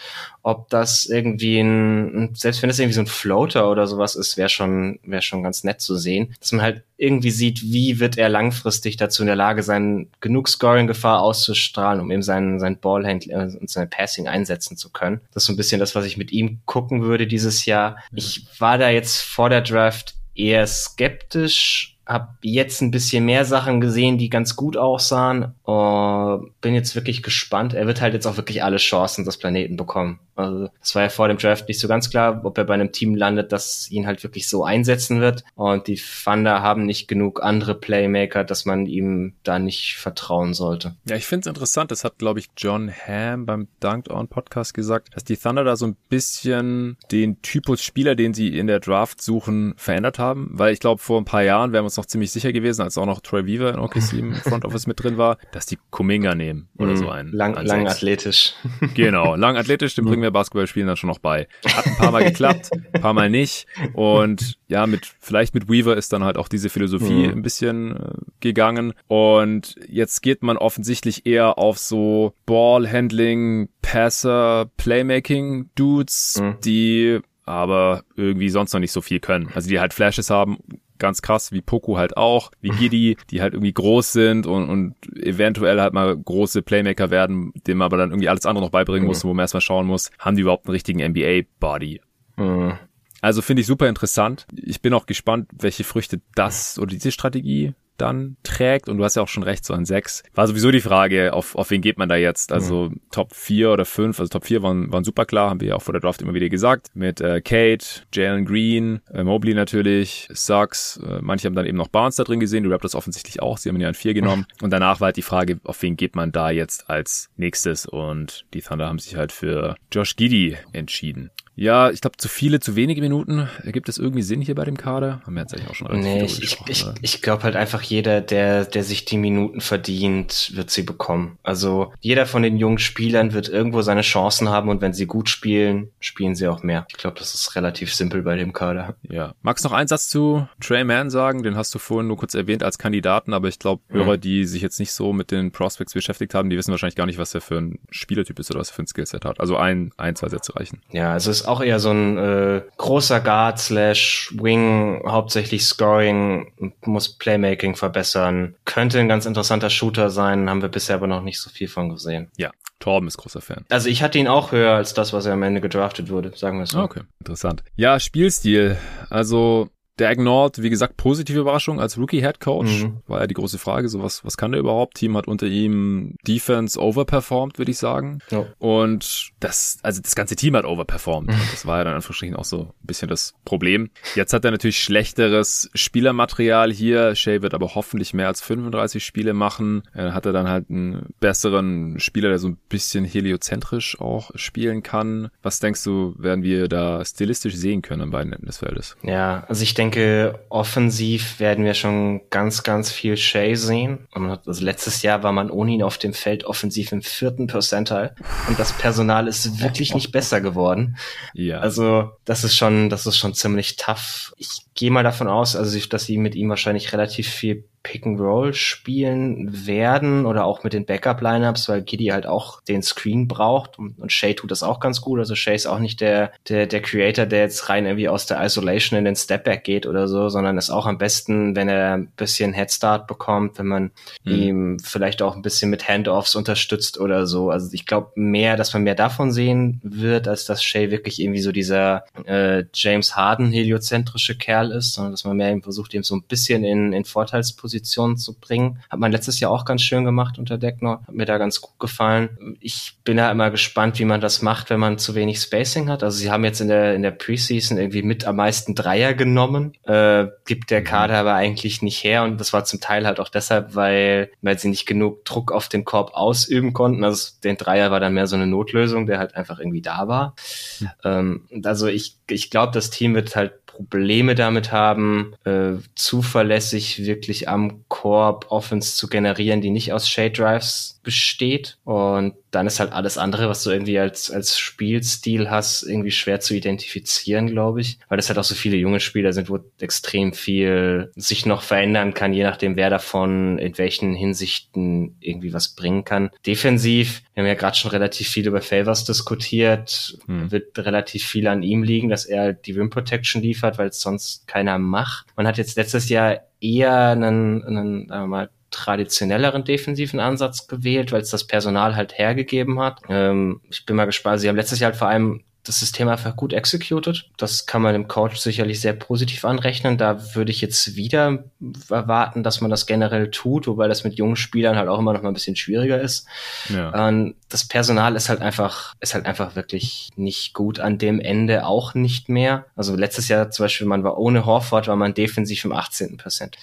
ob 0.49 0.71
das 0.71 1.05
irgendwie 1.05 1.61
ein, 1.61 2.35
selbst 2.35 2.63
wenn 2.63 2.71
es 2.71 2.79
irgendwie 2.79 2.95
so 2.95 3.03
ein 3.03 3.07
Floater 3.07 3.71
oder 3.71 3.87
sowas 3.87 4.17
ist, 4.17 4.39
wäre 4.39 4.49
schon, 4.49 4.99
wäre 5.03 5.21
schon 5.21 5.43
ganz 5.43 5.63
nett 5.63 5.83
zu 5.83 5.95
sehen, 5.95 6.35
dass 6.41 6.53
man 6.53 6.63
halt 6.63 6.85
irgendwie 6.97 7.31
sieht, 7.31 7.63
wie 7.63 8.01
wird 8.01 8.17
er 8.17 8.31
langfristig 8.31 8.97
dazu 8.97 9.23
in 9.23 9.27
der 9.27 9.37
Lage 9.37 9.63
sein, 9.63 10.09
genug 10.23 10.49
Scoring-Gefahr 10.49 11.21
auszustrahlen, 11.21 12.01
um 12.01 12.11
eben 12.11 12.23
sein, 12.23 12.59
sein 12.61 12.81
Ballhandling 12.81 13.59
und 13.61 13.69
sein 13.69 13.91
Passing 13.91 14.27
einsetzen 14.27 14.79
zu 14.79 14.91
können. 14.91 15.21
Das 15.35 15.43
ist 15.43 15.49
so 15.49 15.53
ein 15.53 15.59
bisschen 15.59 15.81
das, 15.81 15.95
was 15.95 16.07
ich 16.07 16.17
mit 16.17 16.33
ihm 16.33 16.61
gucken 16.65 17.03
würde 17.03 17.27
dieses 17.27 17.67
Jahr. 17.67 17.99
Ich 18.15 18.47
war 18.59 18.79
da 18.79 18.89
jetzt 18.89 19.21
vor 19.21 19.51
der 19.51 19.61
Draft 19.61 20.15
eher 20.35 20.67
skeptisch, 20.67 21.98
habe 22.09 22.29
jetzt 22.43 22.81
ein 22.81 22.91
bisschen 22.91 23.27
mehr 23.27 23.45
Sachen 23.45 23.81
gesehen, 23.81 24.17
die 24.17 24.31
ganz 24.31 24.57
gut 24.57 24.77
aussahen. 24.77 25.55
Uh, 25.67 26.41
bin 26.63 26.75
jetzt 26.75 26.95
wirklich 26.95 27.23
gespannt. 27.23 27.75
Er 27.75 27.87
wird 27.87 28.01
halt 28.01 28.15
jetzt 28.15 28.27
auch 28.27 28.39
wirklich 28.39 28.65
alle 28.65 28.79
Chancen 28.79 29.27
des 29.27 29.37
Planeten 29.37 29.77
bekommen. 29.77 30.19
Also 30.35 30.71
es 30.81 30.95
war 30.95 31.03
ja 31.03 31.09
vor 31.09 31.29
dem 31.29 31.37
Draft 31.37 31.69
nicht 31.69 31.81
so 31.81 31.89
ganz 31.89 32.11
klar, 32.11 32.41
ob 32.45 32.57
er 32.57 32.65
bei 32.65 32.75
einem 32.75 32.93
Team 32.93 33.17
landet, 33.17 33.53
das 33.53 33.91
ihn 33.91 34.07
halt 34.07 34.23
wirklich 34.23 34.49
so 34.49 34.65
einsetzen 34.65 35.21
wird. 35.21 35.45
Und 35.57 35.89
die 35.89 36.01
Thunder 36.25 36.63
haben 36.63 36.87
nicht 36.87 37.09
genug 37.09 37.43
andere 37.43 37.75
Playmaker, 37.75 38.45
dass 38.45 38.65
man 38.65 38.87
ihm 38.87 39.35
da 39.43 39.59
nicht 39.59 39.97
vertrauen 39.97 40.55
sollte. 40.55 40.95
Ja, 41.07 41.17
ich 41.17 41.27
finde 41.27 41.41
es 41.41 41.47
interessant. 41.49 41.91
Das 41.91 42.05
hat, 42.05 42.19
glaube 42.19 42.39
ich, 42.39 42.47
John 42.57 42.91
Hamm 42.91 43.47
beim 43.47 43.69
Dunked 43.81 44.11
On 44.11 44.29
Podcast 44.29 44.75
gesagt, 44.75 45.09
dass 45.15 45.25
die 45.25 45.37
Thunder 45.37 45.65
da 45.65 45.77
so 45.77 45.87
ein 45.87 45.97
bisschen 46.09 46.97
den 47.11 47.43
Typus 47.43 47.83
Spieler, 47.83 48.15
den 48.15 48.33
sie 48.33 48.57
in 48.57 48.69
der 48.69 48.81
Draft 48.81 49.21
suchen, 49.21 49.75
verändert 49.77 50.19
haben. 50.19 50.51
Weil 50.53 50.73
ich 50.73 50.81
glaube, 50.81 51.03
vor 51.03 51.21
ein 51.21 51.25
paar 51.25 51.43
Jahren 51.43 51.73
wir 51.73 51.83
uns 51.83 51.98
noch 51.99 52.07
ziemlich 52.07 52.31
sicher 52.31 52.53
gewesen, 52.53 52.83
als 52.83 52.97
auch 52.97 53.07
noch 53.07 53.21
Troy 53.21 53.45
Weaver 53.45 53.75
in 53.75 53.79
OKC 53.79 54.15
im 54.15 54.35
Front 54.49 54.65
Office 54.65 54.87
mit 54.87 55.03
drin 55.03 55.19
war, 55.19 55.37
dass 55.53 55.67
die 55.67 55.79
Kuminga 55.91 56.35
nehmen 56.35 56.69
oder 56.79 56.93
mhm. 56.93 56.97
so 56.97 57.11
einen. 57.11 57.33
Lang, 57.33 57.55
lang 57.63 57.87
athletisch. 57.87 58.55
Genau, 58.95 59.37
lang 59.37 59.57
athletisch, 59.57 59.95
dem 59.95 60.07
bringen 60.07 60.23
wir 60.23 60.31
Basketballspielen 60.31 60.87
dann 60.87 60.97
schon 60.97 61.09
noch 61.09 61.19
bei. 61.19 61.47
Hat 61.65 61.87
ein 61.87 61.97
paar 61.97 62.11
Mal 62.11 62.25
geklappt, 62.25 62.71
ein 62.73 63.01
paar 63.01 63.13
Mal 63.13 63.29
nicht. 63.29 63.67
Und 63.93 64.59
ja, 64.69 64.87
mit 64.87 65.07
vielleicht 65.21 65.55
mit 65.55 65.69
Weaver 65.69 65.97
ist 65.97 66.13
dann 66.13 66.25
halt 66.25 66.37
auch 66.37 66.49
diese 66.49 66.69
Philosophie 66.69 67.27
mhm. 67.27 67.33
ein 67.33 67.43
bisschen 67.43 67.97
äh, 67.97 68.13
gegangen. 68.41 68.95
Und 69.07 69.77
jetzt 69.89 70.23
geht 70.23 70.43
man 70.43 70.57
offensichtlich 70.57 71.27
eher 71.27 71.59
auf 71.59 71.79
so 71.79 72.35
Ballhandling, 72.47 73.69
Passer, 73.83 74.71
Playmaking 74.77 75.71
Dudes, 75.75 76.41
mhm. 76.41 76.57
die 76.65 77.21
aber 77.49 78.05
irgendwie 78.15 78.51
sonst 78.51 78.75
noch 78.75 78.81
nicht 78.81 78.93
so 78.93 79.01
viel 79.01 79.21
können. 79.21 79.49
Also 79.55 79.69
die 79.69 79.81
halt 79.81 79.95
Flashes 79.95 80.29
haben, 80.29 80.59
ganz 80.99 81.23
krass, 81.23 81.53
wie 81.53 81.61
Poku 81.61 81.97
halt 81.97 82.17
auch, 82.17 82.51
wie 82.61 82.71
Giddy, 82.71 83.17
die 83.31 83.41
halt 83.41 83.55
irgendwie 83.55 83.73
groß 83.73 84.13
sind 84.13 84.47
und, 84.47 84.69
und 84.69 84.95
eventuell 85.17 85.81
halt 85.81 85.93
mal 85.93 86.17
große 86.17 86.63
Playmaker 86.63 87.11
werden, 87.11 87.53
dem 87.67 87.79
man 87.79 87.87
aber 87.87 87.97
dann 87.97 88.11
irgendwie 88.11 88.29
alles 88.29 88.47
andere 88.47 88.65
noch 88.65 88.71
beibringen 88.71 89.07
muss, 89.07 89.25
wo 89.25 89.35
man 89.35 89.45
erstmal 89.45 89.61
schauen 89.61 89.87
muss, 89.87 90.11
haben 90.19 90.37
die 90.37 90.43
überhaupt 90.43 90.67
einen 90.67 90.73
richtigen 90.73 91.01
NBA-Body? 91.01 92.01
Mhm. 92.37 92.75
Also 93.21 93.43
finde 93.43 93.63
ich 93.63 93.67
super 93.67 93.89
interessant. 93.89 94.47
Ich 94.55 94.81
bin 94.81 94.95
auch 94.95 95.07
gespannt, 95.07 95.49
welche 95.53 95.85
Früchte 95.85 96.21
das 96.35 96.79
oder 96.79 96.91
diese 96.91 97.11
Strategie 97.11 97.75
dann 98.01 98.37
trägt. 98.43 98.89
Und 98.89 98.99
du 98.99 99.05
hast 99.05 99.17
ja 99.17 99.23
auch 99.23 99.29
schon 99.29 99.43
recht, 99.43 99.65
so 99.65 99.75
ein 99.75 99.85
6. 99.85 100.23
War 100.35 100.47
sowieso 100.47 100.71
die 100.71 100.81
Frage, 100.81 101.33
auf, 101.33 101.55
auf 101.55 101.71
wen 101.71 101.81
geht 101.81 101.99
man 101.99 102.09
da 102.09 102.17
jetzt? 102.17 102.53
Also 102.53 102.91
mhm. 102.91 103.01
Top 103.11 103.35
4 103.35 103.71
oder 103.71 103.85
5, 103.85 104.19
also 104.19 104.31
Top 104.31 104.45
4 104.45 104.63
waren, 104.63 104.93
waren 104.93 105.05
super 105.05 105.25
klar, 105.25 105.51
haben 105.51 105.61
wir 105.61 105.69
ja 105.69 105.75
auch 105.77 105.83
vor 105.83 105.93
der 105.93 106.01
Draft 106.01 106.23
immer 106.23 106.35
wieder 106.35 106.49
gesagt. 106.49 106.89
Mit 106.95 107.21
äh, 107.21 107.41
Kate, 107.41 107.85
Jalen 108.13 108.45
Green, 108.45 109.01
äh, 109.13 109.25
Mobley 109.25 109.55
natürlich, 109.55 110.29
Sucks. 110.33 111.01
Äh, 111.07 111.19
manche 111.21 111.47
haben 111.47 111.55
dann 111.55 111.67
eben 111.67 111.79
noch 111.79 111.89
Barnes 111.89 112.17
da 112.17 112.25
drin 112.25 112.41
gesehen, 112.41 112.65
die 112.65 112.71
Raptors 112.71 112.95
offensichtlich 112.95 113.43
auch. 113.43 113.59
Sie 113.59 113.69
haben 113.69 113.77
ihn 113.77 113.83
ja 113.83 113.89
in 113.89 113.95
4 113.95 114.15
genommen. 114.15 114.47
Und 114.63 114.71
danach 114.71 115.01
war 115.01 115.07
halt 115.07 115.17
die 115.17 115.23
Frage, 115.23 115.61
auf 115.65 115.83
wen 115.83 115.97
geht 115.97 116.17
man 116.17 116.33
da 116.33 116.51
jetzt 116.51 116.89
als 116.89 117.31
nächstes? 117.37 117.87
Und 117.87 118.47
die 118.55 118.63
Thunder 118.63 118.87
haben 118.87 118.99
sich 118.99 119.17
halt 119.17 119.33
für 119.33 119.77
Josh 119.93 120.17
Giddy 120.17 120.57
entschieden. 120.73 121.31
Ja, 121.59 121.91
ich 121.91 122.01
glaube, 122.01 122.17
zu 122.17 122.29
viele, 122.29 122.61
zu 122.61 122.77
wenige 122.77 123.01
Minuten. 123.01 123.49
Ergibt 123.65 123.89
das 123.89 123.99
irgendwie 123.99 124.23
Sinn 124.23 124.41
hier 124.41 124.55
bei 124.55 124.65
dem 124.65 124.77
Kader? 124.77 125.21
Haben 125.27 125.35
wir 125.35 125.41
jetzt 125.41 125.55
eigentlich 125.55 125.69
auch 125.69 125.75
schon 125.75 125.99
Nee, 125.99 126.23
ich, 126.23 126.41
ich, 126.41 126.57
ich, 126.69 126.87
ich 127.03 127.21
glaube 127.21 127.43
halt 127.43 127.57
einfach, 127.57 127.83
jeder, 127.83 128.21
der, 128.21 128.65
der 128.65 128.85
sich 128.85 129.05
die 129.07 129.19
Minuten 129.19 129.61
verdient, 129.61 130.53
wird 130.55 130.71
sie 130.71 130.85
bekommen. 130.85 131.37
Also 131.43 131.93
jeder 131.99 132.27
von 132.27 132.43
den 132.43 132.59
jungen 132.59 132.79
Spielern 132.79 133.33
wird 133.33 133.49
irgendwo 133.49 133.83
seine 133.83 134.03
Chancen 134.03 134.49
haben 134.49 134.69
und 134.69 134.81
wenn 134.81 134.93
sie 134.93 135.07
gut 135.07 135.29
spielen, 135.29 135.91
spielen 135.99 136.37
sie 136.37 136.47
auch 136.47 136.63
mehr. 136.63 136.87
Ich 136.91 136.97
glaube, 136.97 137.19
das 137.19 137.35
ist 137.35 137.57
relativ 137.57 137.93
simpel 137.93 138.23
bei 138.23 138.37
dem 138.37 138.53
Kader. 138.53 138.95
Ja. 139.03 139.35
Magst 139.43 139.65
du 139.65 139.69
noch 139.69 139.77
einen 139.77 139.89
Satz 139.89 140.09
zu 140.09 140.47
Trey 140.61 140.85
Mann 140.85 141.11
sagen? 141.11 141.43
Den 141.43 141.57
hast 141.57 141.75
du 141.75 141.81
vorhin 141.81 142.07
nur 142.07 142.19
kurz 142.19 142.35
erwähnt 142.35 142.63
als 142.63 142.79
Kandidaten, 142.79 143.35
aber 143.35 143.49
ich 143.49 143.59
glaube, 143.59 143.83
Hörer, 143.89 144.17
mhm. 144.17 144.21
die 144.21 144.45
sich 144.45 144.63
jetzt 144.63 144.79
nicht 144.79 144.93
so 144.93 145.13
mit 145.13 145.33
den 145.33 145.51
Prospects 145.51 145.95
beschäftigt 145.95 146.35
haben, 146.35 146.51
die 146.51 146.57
wissen 146.57 146.71
wahrscheinlich 146.71 146.95
gar 146.95 147.07
nicht, 147.07 147.19
was 147.19 147.35
er 147.35 147.41
für 147.41 147.59
ein 147.59 147.81
Spielertyp 147.91 148.39
ist 148.39 148.49
oder 148.53 148.61
was 148.61 148.71
er 148.71 148.75
für 148.75 148.83
ein 148.83 148.87
Skillset 148.87 149.25
hat. 149.25 149.41
Also 149.41 149.57
ein, 149.57 149.91
ein, 149.97 150.15
zwei 150.15 150.29
Sätze 150.29 150.55
reichen. 150.55 150.83
Ja, 150.93 151.13
also 151.15 151.33
es 151.33 151.48
auch 151.49 151.61
eher 151.61 151.81
so 151.81 151.91
ein 151.91 152.19
äh, 152.19 152.63
großer 152.77 153.21
Guard 153.21 153.59
slash 153.59 154.35
Wing, 154.39 155.03
hauptsächlich 155.07 155.65
Scoring, 155.65 156.75
muss 156.85 157.09
Playmaking 157.09 157.77
verbessern. 157.77 158.55
Könnte 158.65 158.99
ein 159.01 159.09
ganz 159.09 159.27
interessanter 159.27 159.71
Shooter 159.71 160.11
sein, 160.11 160.49
haben 160.49 160.63
wir 160.63 160.69
bisher 160.69 160.97
aber 160.97 161.07
noch 161.07 161.23
nicht 161.23 161.41
so 161.41 161.51
viel 161.51 161.69
von 161.69 161.89
gesehen. 161.89 162.31
Ja, 162.37 162.51
Torben 162.79 163.09
ist 163.09 163.17
großer 163.17 163.41
Fan. 163.41 163.65
Also 163.71 163.89
ich 163.89 164.03
hatte 164.03 164.19
ihn 164.19 164.29
auch 164.29 164.53
höher 164.53 164.75
als 164.75 164.95
das, 164.95 165.13
was 165.13 165.27
er 165.27 165.33
am 165.33 165.43
Ende 165.43 165.61
gedraftet 165.61 166.11
wurde, 166.11 166.33
sagen 166.37 166.59
wir 166.59 166.65
es 166.65 166.71
so. 166.71 166.81
Okay, 166.81 167.03
interessant. 167.21 167.65
Ja, 167.77 167.99
Spielstil. 167.99 168.77
Also 169.11 169.71
der 169.99 170.17
Nord, 170.19 170.63
wie 170.63 170.71
gesagt, 170.71 170.97
positive 170.97 171.39
Überraschung 171.39 171.81
als 171.81 171.99
Rookie-Head 171.99 172.41
Coach. 172.41 172.85
Mhm. 172.85 172.99
War 173.07 173.21
ja 173.21 173.27
die 173.27 173.35
große 173.35 173.59
Frage, 173.59 173.89
so 173.89 174.03
was, 174.03 174.25
was 174.25 174.37
kann 174.37 174.53
der 174.53 174.61
überhaupt? 174.61 174.95
Team 174.95 175.17
hat 175.17 175.29
unter 175.29 175.47
ihm 175.47 176.17
Defense 176.27 176.81
overperformed, 176.81 177.59
würde 177.59 177.71
ich 177.71 177.79
sagen. 177.79 178.21
Ja. 178.31 178.47
Und 178.59 179.31
das, 179.41 179.79
also 179.83 180.01
das 180.01 180.15
ganze 180.15 180.37
Team 180.37 180.57
hat 180.57 180.65
overperformed. 180.65 181.31
Mhm. 181.31 181.41
Das 181.51 181.67
war 181.67 181.79
ja 181.79 181.85
dann 181.85 181.95
einfach 181.95 182.15
auch 182.35 182.45
so 182.45 182.63
ein 182.63 182.87
bisschen 182.87 183.09
das 183.09 183.35
Problem. 183.45 183.91
Jetzt 184.15 184.33
hat 184.33 184.45
er 184.45 184.51
natürlich 184.51 184.79
schlechteres 184.83 185.71
Spielermaterial 185.75 186.73
hier. 186.73 187.15
Shay 187.15 187.43
wird 187.43 187.55
aber 187.55 187.75
hoffentlich 187.75 188.15
mehr 188.15 188.29
als 188.29 188.41
35 188.41 189.05
Spiele 189.05 189.35
machen. 189.35 189.83
Er 189.93 190.15
hat 190.15 190.27
er 190.27 190.33
dann 190.33 190.49
halt 190.49 190.71
einen 190.71 191.15
besseren 191.21 192.01
Spieler, 192.01 192.29
der 192.29 192.39
so 192.39 192.49
ein 192.49 192.59
bisschen 192.69 193.05
heliozentrisch 193.05 194.01
auch 194.01 194.31
spielen 194.35 194.83
kann. 194.83 195.31
Was 195.43 195.61
denkst 195.61 195.85
du, 195.85 196.15
werden 196.19 196.43
wir 196.43 196.69
da 196.69 197.05
stilistisch 197.05 197.55
sehen 197.57 197.83
können 197.83 198.03
an 198.03 198.11
beiden 198.11 198.33
Enden 198.33 198.47
des 198.47 198.59
Feldes? 198.59 198.97
Ja, 199.03 199.45
also 199.49 199.63
ich 199.63 199.75
denke, 199.75 199.88
denke, 199.91 200.41
offensiv 200.49 201.41
werden 201.41 201.65
wir 201.65 201.75
schon 201.75 202.21
ganz, 202.31 202.63
ganz 202.63 202.91
viel 202.91 203.17
Shay 203.17 203.55
sehen. 203.55 204.07
Also 204.47 204.65
letztes 204.65 205.03
Jahr 205.03 205.23
war 205.23 205.33
man 205.33 205.51
ohne 205.51 205.73
ihn 205.73 205.83
auf 205.83 205.99
dem 205.99 206.13
Feld 206.13 206.45
offensiv 206.45 206.93
im 206.93 207.03
vierten 207.03 207.47
Percentile 207.47 208.15
und 208.49 208.59
das 208.59 208.73
Personal 208.73 209.29
ist 209.29 209.61
wirklich 209.63 209.95
nicht 209.95 210.13
besser 210.13 210.41
geworden. 210.41 210.97
Ja. 211.33 211.61
Also 211.61 212.11
das 212.25 212.45
ist 212.45 212.57
schon, 212.57 212.91
das 212.91 213.07
ist 213.07 213.17
schon 213.17 213.35
ziemlich 213.35 213.77
tough. 213.77 214.33
Ich 214.37 214.49
gehe 214.75 214.91
mal 214.91 215.05
davon 215.05 215.29
aus, 215.29 215.57
also 215.57 215.79
dass 215.89 216.05
sie 216.05 216.19
mit 216.19 216.35
ihm 216.35 216.49
wahrscheinlich 216.51 216.93
relativ 216.93 217.29
viel 217.29 217.65
Pick 217.89 218.05
and 218.05 218.21
Roll 218.21 218.53
spielen 218.53 219.67
werden 219.67 220.27
oder 220.27 220.45
auch 220.45 220.63
mit 220.63 220.75
den 220.75 220.85
Backup 220.85 221.23
Lineups, 221.23 221.71
weil 221.71 221.81
Giddy 221.81 222.09
halt 222.09 222.27
auch 222.27 222.61
den 222.61 222.83
Screen 222.83 223.27
braucht 223.29 223.79
und, 223.79 223.99
und 223.99 224.13
Shay 224.13 224.35
tut 224.35 224.51
das 224.51 224.63
auch 224.63 224.79
ganz 224.79 225.01
gut. 225.01 225.19
Also 225.19 225.35
Shay 225.35 225.55
ist 225.55 225.67
auch 225.67 225.79
nicht 225.79 226.03
der, 226.03 226.31
der, 226.51 226.67
der 226.67 226.83
Creator, 226.83 227.25
der 227.25 227.41
jetzt 227.41 227.71
rein 227.71 227.87
irgendwie 227.87 228.11
aus 228.11 228.27
der 228.27 228.45
Isolation 228.45 228.99
in 228.99 229.07
den 229.07 229.17
Stepback 229.17 229.65
geht 229.65 229.87
oder 229.87 230.07
so, 230.07 230.29
sondern 230.29 230.59
ist 230.59 230.69
auch 230.69 230.85
am 230.85 230.99
besten, 230.99 231.57
wenn 231.57 231.71
er 231.71 231.95
ein 231.95 232.13
bisschen 232.15 232.53
Headstart 232.53 233.07
bekommt, 233.07 233.59
wenn 233.59 233.67
man 233.67 233.91
mhm. 234.23 234.33
ihm 234.35 234.79
vielleicht 234.81 235.23
auch 235.23 235.35
ein 235.35 235.41
bisschen 235.41 235.71
mit 235.71 235.89
Handoffs 235.89 236.35
unterstützt 236.35 237.01
oder 237.01 237.27
so. 237.27 237.49
Also 237.49 237.71
ich 237.73 237.87
glaube 237.87 238.11
mehr, 238.17 238.59
dass 238.59 238.75
man 238.75 238.83
mehr 238.83 238.97
davon 238.97 239.33
sehen 239.33 239.81
wird, 239.83 240.29
als 240.29 240.45
dass 240.45 240.63
Shay 240.63 240.91
wirklich 240.91 241.23
irgendwie 241.23 241.41
so 241.41 241.53
dieser 241.53 242.05
äh, 242.27 242.65
James 242.75 243.17
Harden 243.17 243.51
heliozentrische 243.51 244.37
Kerl 244.37 244.73
ist, 244.73 244.93
sondern 244.93 245.13
dass 245.13 245.25
man 245.25 245.39
mehr 245.39 245.59
versucht, 245.63 245.95
ihm 245.95 246.03
so 246.03 246.17
ein 246.17 246.23
bisschen 246.23 246.65
in, 246.65 246.93
in 246.93 247.07
Vorteilsposition 247.07 247.78
Position 247.79 248.17
zu 248.17 248.39
bringen. 248.39 248.81
Hat 248.91 248.99
man 248.99 249.13
letztes 249.13 249.39
Jahr 249.41 249.51
auch 249.53 249.65
ganz 249.65 249.83
schön 249.83 250.05
gemacht 250.05 250.39
unter 250.39 250.59
Decknor. 250.59 251.03
Hat 251.07 251.15
mir 251.15 251.27
da 251.27 251.39
ganz 251.39 251.61
gut 251.61 251.79
gefallen. 251.79 252.57
Ich 252.61 252.99
bin 253.05 253.19
ja 253.19 253.31
immer 253.31 253.51
gespannt, 253.51 253.99
wie 253.99 254.05
man 254.05 254.21
das 254.21 254.43
macht, 254.43 254.71
wenn 254.71 254.81
man 254.81 254.99
zu 254.99 255.15
wenig 255.15 255.41
Spacing 255.41 255.89
hat. 255.89 256.03
Also 256.03 256.19
sie 256.19 256.31
haben 256.31 256.45
jetzt 256.45 256.61
in 256.61 256.69
der, 256.69 256.95
in 256.95 257.03
der 257.03 257.13
Preseason 257.13 257.79
irgendwie 257.79 258.03
mit 258.03 258.27
am 258.27 258.37
meisten 258.37 258.75
Dreier 258.75 259.15
genommen. 259.15 259.75
Äh, 259.85 260.27
gibt 260.45 260.71
der 260.71 260.81
mhm. 260.81 260.85
Kader 260.85 261.19
aber 261.19 261.35
eigentlich 261.35 261.83
nicht 261.83 262.03
her. 262.03 262.25
Und 262.25 262.41
das 262.41 262.53
war 262.53 262.65
zum 262.65 262.81
Teil 262.81 263.07
halt 263.07 263.21
auch 263.21 263.29
deshalb, 263.29 263.75
weil, 263.75 264.31
weil 264.43 264.59
sie 264.59 264.69
nicht 264.69 264.87
genug 264.87 265.25
Druck 265.25 265.53
auf 265.53 265.69
den 265.69 265.85
Korb 265.85 266.11
ausüben 266.15 266.73
konnten. 266.73 267.05
Also 267.05 267.33
den 267.45 267.57
Dreier 267.57 267.91
war 267.91 268.01
dann 268.01 268.15
mehr 268.15 268.27
so 268.27 268.37
eine 268.37 268.47
Notlösung, 268.47 269.07
der 269.07 269.19
halt 269.19 269.37
einfach 269.37 269.59
irgendwie 269.59 269.83
da 269.83 270.09
war. 270.09 270.35
Ja. 270.81 270.95
Ähm, 271.05 271.45
also 271.65 271.87
ich, 271.87 272.18
ich 272.31 272.51
glaube, 272.51 272.73
das 272.73 272.91
Team 272.91 273.15
wird 273.15 273.37
halt 273.37 273.65
Probleme 273.67 274.35
damit 274.35 274.73
haben, 274.73 275.35
äh, 275.45 275.75
zuverlässig 275.95 277.05
wirklich 277.05 277.49
am 277.49 277.85
Korb 277.89 278.47
Offense 278.51 278.97
zu 278.97 279.09
generieren, 279.09 279.61
die 279.61 279.71
nicht 279.71 279.93
aus 279.93 280.09
Shade 280.09 280.33
Drives 280.33 280.98
besteht. 281.09 281.79
Und 281.85 282.35
dann 282.51 282.67
ist 282.67 282.81
halt 282.81 282.93
alles 282.93 283.17
andere, 283.17 283.49
was 283.49 283.63
du 283.63 283.71
irgendwie 283.71 283.99
als, 283.99 284.31
als 284.31 284.59
Spielstil 284.59 285.49
hast, 285.49 285.85
irgendwie 285.85 286.11
schwer 286.11 286.39
zu 286.39 286.55
identifizieren, 286.55 287.47
glaube 287.47 287.81
ich. 287.81 287.99
Weil 288.11 288.19
das 288.19 288.29
halt 288.29 288.39
auch 288.39 288.45
so 288.45 288.55
viele 288.55 288.77
junge 288.77 289.01
Spieler 289.01 289.33
sind, 289.33 289.49
wo 289.49 289.59
extrem 289.81 290.35
viel 290.35 291.11
sich 291.17 291.47
noch 291.47 291.63
verändern 291.63 292.13
kann, 292.13 292.35
je 292.35 292.43
nachdem, 292.43 292.77
wer 292.77 292.91
davon 292.91 293.57
in 293.57 293.79
welchen 293.79 294.15
Hinsichten 294.15 295.17
irgendwie 295.21 295.55
was 295.55 295.71
bringen 295.71 296.05
kann. 296.05 296.29
Defensiv, 296.47 297.23
wir 297.33 297.43
haben 297.43 297.49
ja 297.49 297.55
gerade 297.55 297.79
schon 297.79 297.93
relativ 297.93 298.29
viel 298.29 298.47
über 298.47 298.61
Favors 298.61 299.07
diskutiert, 299.07 300.19
hm. 300.27 300.53
wird 300.53 300.79
relativ 300.79 301.25
viel 301.25 301.49
an 301.49 301.63
ihm 301.63 301.83
liegen, 301.83 302.11
dass 302.11 302.27
er 302.27 302.53
die 302.53 302.73
Rim 302.73 302.91
Protection 302.91 303.41
liefert, 303.41 303.79
weil 303.79 303.89
es 303.89 304.03
sonst 304.03 304.47
keiner 304.47 304.79
macht. 304.79 305.29
Man 305.37 305.47
hat 305.47 305.57
jetzt 305.57 305.79
letztes 305.79 306.11
Jahr 306.11 306.41
eher 306.61 307.09
einen, 307.13 307.65
einen 307.65 308.09
sagen 308.09 308.25
wir 308.25 308.27
mal, 308.27 308.51
traditionelleren 308.71 309.65
defensiven 309.65 310.21
Ansatz 310.21 310.67
gewählt, 310.67 311.13
weil 311.13 311.23
es 311.23 311.31
das 311.31 311.47
Personal 311.47 311.97
halt 311.97 312.19
hergegeben 312.19 312.81
hat. 312.81 313.01
Ähm, 313.09 313.61
ich 313.71 313.87
bin 313.87 313.97
mal 313.97 314.05
gespannt. 314.05 314.41
Sie 314.41 314.49
haben 314.49 314.57
letztes 314.57 314.81
Jahr 314.81 314.91
halt 314.91 314.99
vor 314.99 315.09
allem 315.09 315.43
das 315.69 315.79
System 315.81 316.09
einfach 316.09 316.35
gut 316.35 316.53
executed. 316.53 317.29
Das 317.37 317.67
kann 317.67 317.83
man 317.83 317.93
dem 317.93 318.09
Coach 318.09 318.39
sicherlich 318.39 318.81
sehr 318.81 318.95
positiv 318.95 319.45
anrechnen. 319.45 319.99
Da 319.99 320.35
würde 320.35 320.51
ich 320.51 320.61
jetzt 320.61 320.97
wieder 320.97 321.45
erwarten, 321.91 322.43
dass 322.43 322.61
man 322.61 322.71
das 322.71 322.87
generell 322.87 323.31
tut, 323.31 323.67
wobei 323.67 323.87
das 323.87 324.05
mit 324.05 324.15
jungen 324.15 324.37
Spielern 324.37 324.77
halt 324.77 324.89
auch 324.89 324.99
immer 324.99 325.13
noch 325.13 325.23
mal 325.23 325.29
ein 325.29 325.35
bisschen 325.35 325.57
schwieriger 325.57 326.01
ist. 326.01 326.27
Ja. 326.71 327.09
Ähm, 327.09 327.35
das 327.49 327.67
Personal 327.67 328.17
ist 328.17 328.29
halt 328.29 328.41
einfach, 328.41 328.95
ist 329.01 329.15
halt 329.15 329.27
einfach 329.27 329.57
wirklich 329.57 330.09
nicht 330.17 330.55
gut 330.55 330.81
an 330.81 330.99
dem 330.99 331.21
Ende 331.21 331.67
auch 331.67 331.95
nicht 331.95 332.29
mehr. 332.29 332.67
Also 332.77 332.97
letztes 332.97 333.29
Jahr 333.29 333.51
zum 333.51 333.65
Beispiel, 333.65 333.87
man 333.87 334.05
war 334.05 334.19
ohne 334.19 334.47
Horford, 334.47 334.89
war 334.89 334.97
man 334.97 335.13
defensiv 335.13 335.65
im 335.65 335.73
18. 335.73 336.17
Prozent. 336.17 336.57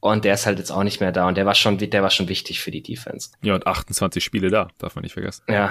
Und 0.00 0.24
der 0.24 0.34
ist 0.34 0.44
halt 0.44 0.58
jetzt 0.58 0.70
auch 0.70 0.82
nicht 0.82 1.00
mehr 1.00 1.12
da 1.12 1.26
und 1.26 1.36
der 1.36 1.46
war 1.46 1.54
schon, 1.54 1.78
der 1.78 2.02
war 2.02 2.10
schon 2.10 2.28
wichtig 2.28 2.60
für 2.60 2.70
die 2.70 2.82
Defense. 2.82 3.30
Ja, 3.42 3.54
und 3.54 3.66
28 3.66 4.22
Spiele 4.22 4.50
da, 4.50 4.68
darf 4.78 4.94
man 4.94 5.02
nicht 5.02 5.12
vergessen. 5.12 5.42
Ja. 5.48 5.70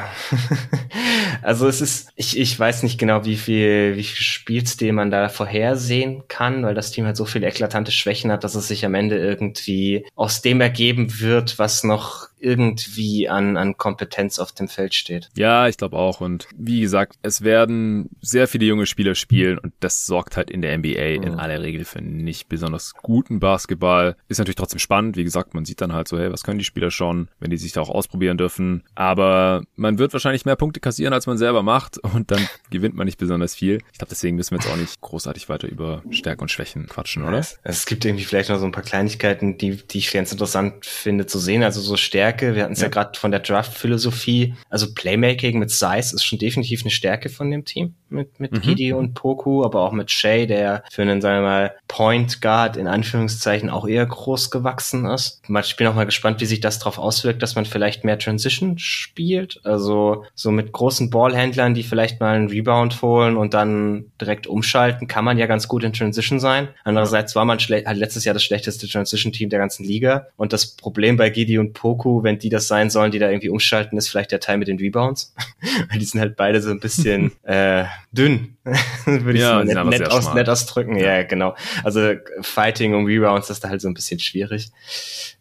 also 1.41 1.67
es 1.67 1.81
ist, 1.81 2.09
ich, 2.15 2.37
ich 2.37 2.59
weiß 2.59 2.70
nicht 2.83 2.97
genau, 2.97 3.25
wie 3.25 3.37
viel, 3.37 3.95
wie 3.95 4.03
viel 4.03 4.23
Spielstil 4.23 4.93
man 4.93 5.11
da 5.11 5.29
vorhersehen 5.29 6.23
kann, 6.27 6.63
weil 6.63 6.73
das 6.73 6.91
Team 6.91 7.05
halt 7.05 7.17
so 7.17 7.25
viele 7.25 7.47
eklatante 7.47 7.91
Schwächen 7.91 8.31
hat, 8.31 8.43
dass 8.43 8.55
es 8.55 8.67
sich 8.67 8.85
am 8.85 8.95
Ende 8.95 9.17
irgendwie 9.17 10.05
aus 10.15 10.41
dem 10.41 10.61
ergeben 10.61 11.19
wird, 11.19 11.59
was 11.59 11.83
noch 11.83 12.30
irgendwie 12.41 13.29
an, 13.29 13.57
an 13.57 13.77
Kompetenz 13.77 14.39
auf 14.39 14.51
dem 14.51 14.67
Feld 14.67 14.93
steht. 14.93 15.29
Ja, 15.35 15.67
ich 15.67 15.77
glaube 15.77 15.97
auch. 15.97 16.21
Und 16.21 16.47
wie 16.55 16.81
gesagt, 16.81 17.17
es 17.21 17.43
werden 17.43 18.09
sehr 18.21 18.47
viele 18.47 18.65
junge 18.65 18.85
Spieler 18.85 19.15
spielen 19.15 19.57
und 19.57 19.73
das 19.79 20.05
sorgt 20.05 20.37
halt 20.37 20.49
in 20.49 20.61
der 20.61 20.77
NBA 20.77 21.17
mhm. 21.17 21.23
in 21.23 21.33
aller 21.35 21.61
Regel 21.61 21.85
für 21.85 22.01
nicht 22.01 22.49
besonders 22.49 22.93
guten 23.01 23.39
Basketball. 23.39 24.15
Ist 24.27 24.39
natürlich 24.39 24.55
trotzdem 24.55 24.79
spannend. 24.79 25.17
Wie 25.17 25.23
gesagt, 25.23 25.53
man 25.53 25.65
sieht 25.65 25.81
dann 25.81 25.93
halt 25.93 26.07
so, 26.07 26.17
hey, 26.17 26.31
was 26.31 26.43
können 26.43 26.59
die 26.59 26.65
Spieler 26.65 26.91
schon, 26.91 27.29
wenn 27.39 27.51
die 27.51 27.57
sich 27.57 27.71
da 27.73 27.81
auch 27.81 27.89
ausprobieren 27.89 28.37
dürfen. 28.37 28.83
Aber 28.95 29.63
man 29.75 29.97
wird 29.97 30.13
wahrscheinlich 30.13 30.45
mehr 30.45 30.55
Punkte 30.55 30.79
kassieren, 30.79 31.13
als 31.13 31.27
man 31.27 31.37
selber 31.37 31.63
macht 31.63 31.97
und 31.99 32.31
dann 32.31 32.47
gewinnt 32.69 32.95
man 32.95 33.05
nicht 33.05 33.17
besonders 33.17 33.55
viel. 33.55 33.79
Ich 33.91 33.99
glaube, 33.99 34.09
deswegen 34.09 34.35
müssen 34.35 34.51
wir 34.51 34.59
jetzt 34.59 34.71
auch 34.71 34.77
nicht 34.77 34.99
großartig 35.01 35.49
weiter 35.49 35.67
über 35.67 36.03
Stärken 36.09 36.41
und 36.41 36.51
Schwächen 36.51 36.87
quatschen, 36.87 37.23
oder? 37.23 37.37
Es, 37.37 37.59
es 37.63 37.85
gibt 37.85 38.05
irgendwie 38.05 38.25
vielleicht 38.25 38.49
noch 38.49 38.59
so 38.59 38.65
ein 38.65 38.71
paar 38.71 38.83
Kleinigkeiten, 38.83 39.57
die, 39.57 39.75
die 39.75 39.99
ich 39.99 40.11
ganz 40.11 40.31
interessant 40.31 40.85
finde 40.85 41.25
zu 41.25 41.39
sehen. 41.39 41.63
Also 41.63 41.81
so 41.81 41.97
Stärken 41.97 42.30
Stärke. 42.31 42.55
Wir 42.55 42.63
hatten 42.63 42.73
es 42.73 42.79
ja, 42.79 42.87
ja 42.87 42.91
gerade 42.91 43.17
von 43.17 43.31
der 43.31 43.41
Draft-Philosophie. 43.41 44.55
Also 44.69 44.93
Playmaking 44.93 45.59
mit 45.59 45.69
Size 45.69 46.15
ist 46.15 46.23
schon 46.23 46.39
definitiv 46.39 46.81
eine 46.81 46.91
Stärke 46.91 47.29
von 47.29 47.51
dem 47.51 47.65
Team 47.65 47.95
mit, 48.09 48.39
mit 48.39 48.51
mhm. 48.51 48.61
Gidi 48.61 48.93
und 48.93 49.13
Poku, 49.13 49.63
aber 49.63 49.81
auch 49.81 49.91
mit 49.91 50.11
Shay, 50.11 50.45
der 50.47 50.83
für 50.91 51.01
einen, 51.01 51.21
sagen 51.21 51.37
wir 51.37 51.49
mal, 51.49 51.75
Point 51.87 52.41
Guard 52.41 52.77
in 52.77 52.87
Anführungszeichen 52.87 53.69
auch 53.69 53.87
eher 53.87 54.05
groß 54.05 54.51
gewachsen 54.51 55.05
ist. 55.05 55.41
Ich 55.63 55.75
bin 55.75 55.87
auch 55.87 55.95
mal 55.95 56.05
gespannt, 56.05 56.41
wie 56.41 56.45
sich 56.45 56.59
das 56.59 56.79
darauf 56.79 56.97
auswirkt, 56.97 57.41
dass 57.41 57.55
man 57.55 57.65
vielleicht 57.65 58.03
mehr 58.03 58.19
Transition 58.19 58.77
spielt. 58.77 59.61
Also 59.63 60.25
so 60.35 60.51
mit 60.51 60.71
großen 60.71 61.09
Ballhändlern, 61.09 61.73
die 61.73 61.83
vielleicht 61.83 62.19
mal 62.19 62.35
einen 62.35 62.49
Rebound 62.49 63.01
holen 63.01 63.37
und 63.37 63.53
dann 63.53 64.11
direkt 64.19 64.47
umschalten, 64.47 65.07
kann 65.07 65.25
man 65.25 65.37
ja 65.37 65.45
ganz 65.45 65.67
gut 65.67 65.83
in 65.83 65.93
Transition 65.93 66.39
sein. 66.39 66.69
Andererseits 66.83 67.35
war 67.35 67.45
man 67.45 67.59
halt 67.59 67.97
letztes 67.97 68.25
Jahr 68.25 68.33
das 68.33 68.43
schlechteste 68.43 68.87
Transition-Team 68.87 69.49
der 69.49 69.59
ganzen 69.59 69.85
Liga. 69.85 70.27
Und 70.35 70.53
das 70.53 70.75
Problem 70.75 71.17
bei 71.17 71.29
Gidi 71.29 71.57
und 71.57 71.73
Poku 71.73 72.20
wenn 72.23 72.39
die 72.39 72.49
das 72.49 72.67
sein 72.67 72.89
sollen, 72.89 73.11
die 73.11 73.19
da 73.19 73.29
irgendwie 73.29 73.49
umschalten, 73.49 73.97
ist 73.97 74.09
vielleicht 74.09 74.31
der 74.31 74.39
Teil 74.39 74.57
mit 74.57 74.67
den 74.67 74.77
Rebounds. 74.77 75.33
Weil 75.89 75.99
die 75.99 76.05
sind 76.05 76.19
halt 76.19 76.35
beide 76.35 76.61
so 76.61 76.71
ein 76.71 76.79
bisschen 76.79 77.31
äh, 77.43 77.85
dünn. 78.11 78.57
Würde 79.05 79.33
ich 79.33 79.39
ja, 79.39 79.59
so 79.59 79.63
nett, 79.65 79.85
nett, 79.85 80.11
aus, 80.11 80.33
nett 80.33 80.49
ausdrücken. 80.49 80.95
Ja. 80.95 81.17
ja, 81.17 81.23
genau. 81.23 81.55
Also 81.83 82.13
Fighting 82.41 82.93
und 82.93 83.05
Rebounds 83.05 83.49
ist 83.49 83.63
da 83.63 83.69
halt 83.69 83.81
so 83.81 83.87
ein 83.87 83.93
bisschen 83.93 84.19
schwierig. 84.19 84.69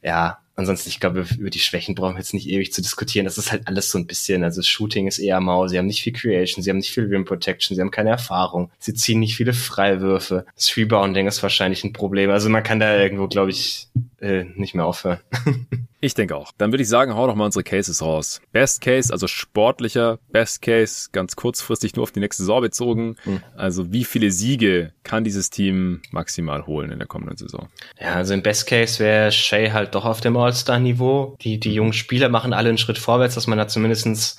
Ja, 0.03 0.39
ansonsten, 0.61 0.89
ich 0.89 1.01
glaube, 1.01 1.27
über 1.39 1.51
die 1.51 1.59
Schwächen 1.59 1.95
brauchen 1.95 2.15
wir 2.15 2.21
jetzt 2.21 2.35
nicht 2.35 2.49
ewig 2.49 2.73
zu 2.73 2.81
diskutieren. 2.81 3.25
Das 3.25 3.39
ist 3.39 3.51
halt 3.51 3.67
alles 3.67 3.91
so 3.91 3.99
ein 3.99 4.07
bisschen, 4.07 4.45
also 4.45 4.63
Shooting 4.63 5.09
ist 5.09 5.19
eher 5.19 5.41
mau, 5.41 5.67
sie 5.67 5.79
haben 5.79 5.87
nicht 5.87 6.03
viel 6.03 6.13
Creation, 6.13 6.63
sie 6.63 6.71
haben 6.71 6.79
nicht 6.79 6.93
viel 6.93 7.07
Rim 7.07 7.25
Protection, 7.25 7.75
sie 7.75 7.81
haben 7.81 7.91
keine 7.91 8.11
Erfahrung, 8.11 8.71
sie 8.79 8.95
ziehen 8.95 9.19
nicht 9.19 9.37
viele 9.37 9.53
Freiwürfe. 9.53 10.47
Das 10.55 10.77
Rebounding 10.77 11.27
ist 11.27 11.43
wahrscheinlich 11.43 11.83
ein 11.83 11.93
Problem. 11.93 12.31
Also 12.31 12.49
man 12.49 12.63
kann 12.63 12.81
da 12.81 12.97
irgendwo, 12.97 13.27
glaube 13.27 13.51
ich, 13.51 13.89
äh, 14.21 14.45
nicht 14.55 14.75
mehr 14.75 14.85
aufhören. 14.85 15.21
ich 16.01 16.15
denke 16.15 16.37
auch. 16.37 16.53
Dann 16.59 16.73
würde 16.73 16.83
ich 16.83 16.89
sagen, 16.89 17.15
hau 17.15 17.27
doch 17.27 17.35
mal 17.35 17.47
unsere 17.47 17.65
Cases 17.65 18.01
raus. 18.03 18.41
Best 18.53 18.81
Case, 18.81 19.13
also 19.13 19.27
sportlicher 19.27 20.19
Best 20.31 20.63
Case, 20.63 21.09
ganz 21.13 21.37
kurzfristig 21.37 21.97
nur 21.97 22.03
auf 22.03 22.13
die 22.13 22.21
nächste 22.21 22.43
Saison 22.43 22.61
bezogen. 22.61 23.17
Mhm. 23.25 23.41
Also 23.57 23.93
wie 23.93 24.05
viele 24.05 24.31
Siege 24.31 24.93
kann 25.03 25.25
dieses 25.25 25.51
Team 25.51 26.03
maximal 26.11 26.67
holen 26.67 26.91
in 26.91 26.99
der 26.99 27.09
kommenden 27.09 27.37
Saison? 27.37 27.69
Ja, 28.01 28.15
also 28.15 28.35
im 28.35 28.43
Best 28.43 28.67
Case 28.67 28.99
wäre 28.99 29.33
Shay 29.33 29.71
halt 29.71 29.95
doch 29.95 30.05
auf 30.05 30.21
dem 30.21 30.37
All-Star-Niveau. 30.37 31.37
Die, 31.41 31.59
die 31.59 31.75
jungen 31.75 31.93
Spieler 31.93 32.29
machen 32.29 32.53
alle 32.53 32.69
einen 32.69 32.79
Schritt 32.79 32.99
vorwärts, 32.99 33.35
dass 33.35 33.47
man 33.47 33.59
da 33.59 33.69
zumindest 33.69 34.39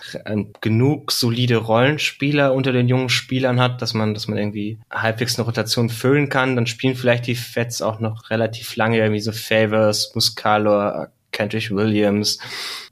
genug 0.62 1.12
solide 1.12 1.58
Rollenspieler 1.58 2.54
unter 2.54 2.72
den 2.72 2.88
jungen 2.88 3.10
Spielern 3.10 3.60
hat, 3.60 3.82
dass 3.82 3.94
man, 3.94 4.14
dass 4.14 4.28
man 4.28 4.38
irgendwie 4.38 4.80
halbwegs 4.92 5.38
eine 5.38 5.46
Rotation 5.46 5.90
füllen 5.90 6.30
kann. 6.30 6.56
Dann 6.56 6.68
spielen 6.68 6.96
vielleicht 6.96 7.28
die 7.28 7.36
Feds 7.36 7.82
auch 7.82 8.00
noch 8.00 8.30
relativ 8.30 8.76
lange 8.76 8.98
irgendwie 8.98 9.22
so 9.22 9.32
Favors, 9.72 10.14
Muscalo, 10.16 11.08
Kendrick 11.32 11.72
Williams 11.72 12.40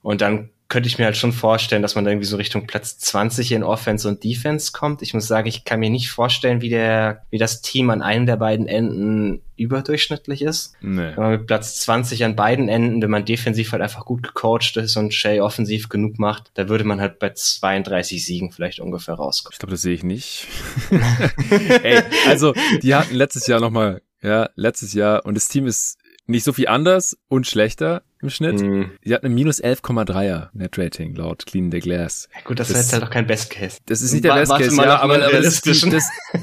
und 0.02 0.22
dann 0.22 0.50
könnte 0.70 0.88
ich 0.88 1.00
mir 1.00 1.06
halt 1.06 1.18
schon 1.18 1.34
vorstellen, 1.34 1.82
dass 1.82 1.96
man 1.96 2.06
irgendwie 2.06 2.28
so 2.28 2.38
Richtung 2.38 2.68
Platz 2.68 3.00
20 3.00 3.54
in 3.54 3.64
Offense 3.64 4.08
und 4.08 4.24
Defense 4.24 4.72
kommt. 4.72 5.02
Ich 5.02 5.16
muss 5.16 5.28
sagen, 5.28 5.48
ich 5.48 5.66
kann 5.66 5.80
mir 5.80 5.90
nicht 5.90 6.12
vorstellen, 6.12 6.62
wie 6.62 6.70
der, 6.70 7.24
wie 7.32 7.40
das 7.40 7.62
Team 7.62 7.90
an 7.90 8.04
einem 8.04 8.28
der 8.28 8.38
beiden 8.38 8.68
Enden 8.68 9.42
überdurchschnittlich 9.58 10.44
ist. 10.44 10.76
Nee. 10.80 11.12
Wenn 11.16 11.24
man 11.24 11.32
mit 11.32 11.48
Platz 11.48 11.80
20 11.80 12.24
an 12.24 12.36
beiden 12.36 12.70
Enden, 12.70 13.02
wenn 13.02 13.10
man 13.10 13.26
defensiv 13.26 13.72
halt 13.72 13.82
einfach 13.82 14.06
gut 14.06 14.22
gecoacht 14.22 14.78
ist 14.78 14.96
und 14.96 15.12
Shay 15.12 15.42
offensiv 15.42 15.90
genug 15.90 16.20
macht, 16.20 16.52
da 16.54 16.70
würde 16.70 16.84
man 16.84 17.02
halt 17.02 17.18
bei 17.18 17.32
32 17.32 18.24
Siegen 18.24 18.52
vielleicht 18.52 18.80
ungefähr 18.80 19.16
rauskommen. 19.16 19.54
Ich 19.54 19.60
glaube, 19.60 19.72
das 19.72 19.82
sehe 19.82 19.96
ich 19.96 20.04
nicht. 20.04 20.46
Ey, 21.84 22.04
also, 22.28 22.54
die 22.84 22.94
hatten 22.94 23.16
letztes 23.16 23.48
Jahr 23.48 23.60
nochmal, 23.60 24.04
ja, 24.22 24.50
letztes 24.54 24.94
Jahr 24.94 25.26
und 25.26 25.34
das 25.34 25.48
Team 25.48 25.66
ist 25.66 25.98
nicht 26.30 26.44
so 26.44 26.54
viel 26.54 26.68
anders 26.68 27.18
und 27.28 27.48
schlechter 27.48 28.04
im 28.22 28.30
Schnitt. 28.30 28.62
Mm. 28.62 28.84
Sie 29.04 29.14
hat 29.14 29.24
eine 29.24 29.34
minus 29.34 29.64
11,3er 29.64 30.50
Net-Rating 30.54 31.16
laut 31.16 31.46
Clean 31.46 31.72
the 31.72 31.80
Glass. 31.80 32.28
Ja 32.36 32.42
gut, 32.44 32.60
das, 32.60 32.68
das 32.68 32.82
ist 32.82 32.94
halt 32.94 33.04
auch 33.04 33.10
kein 33.10 33.26
Best 33.26 33.50
Case. 33.50 33.80
Das 33.86 34.02
ist 34.02 34.12
nicht 34.12 34.26
der 34.26 34.36
Best 34.36 34.52
Case, 34.52 34.76
ja, 34.76 35.00
aber, 35.00 35.16
aber 35.16 35.42
das, 35.42 35.62
das, 35.62 35.86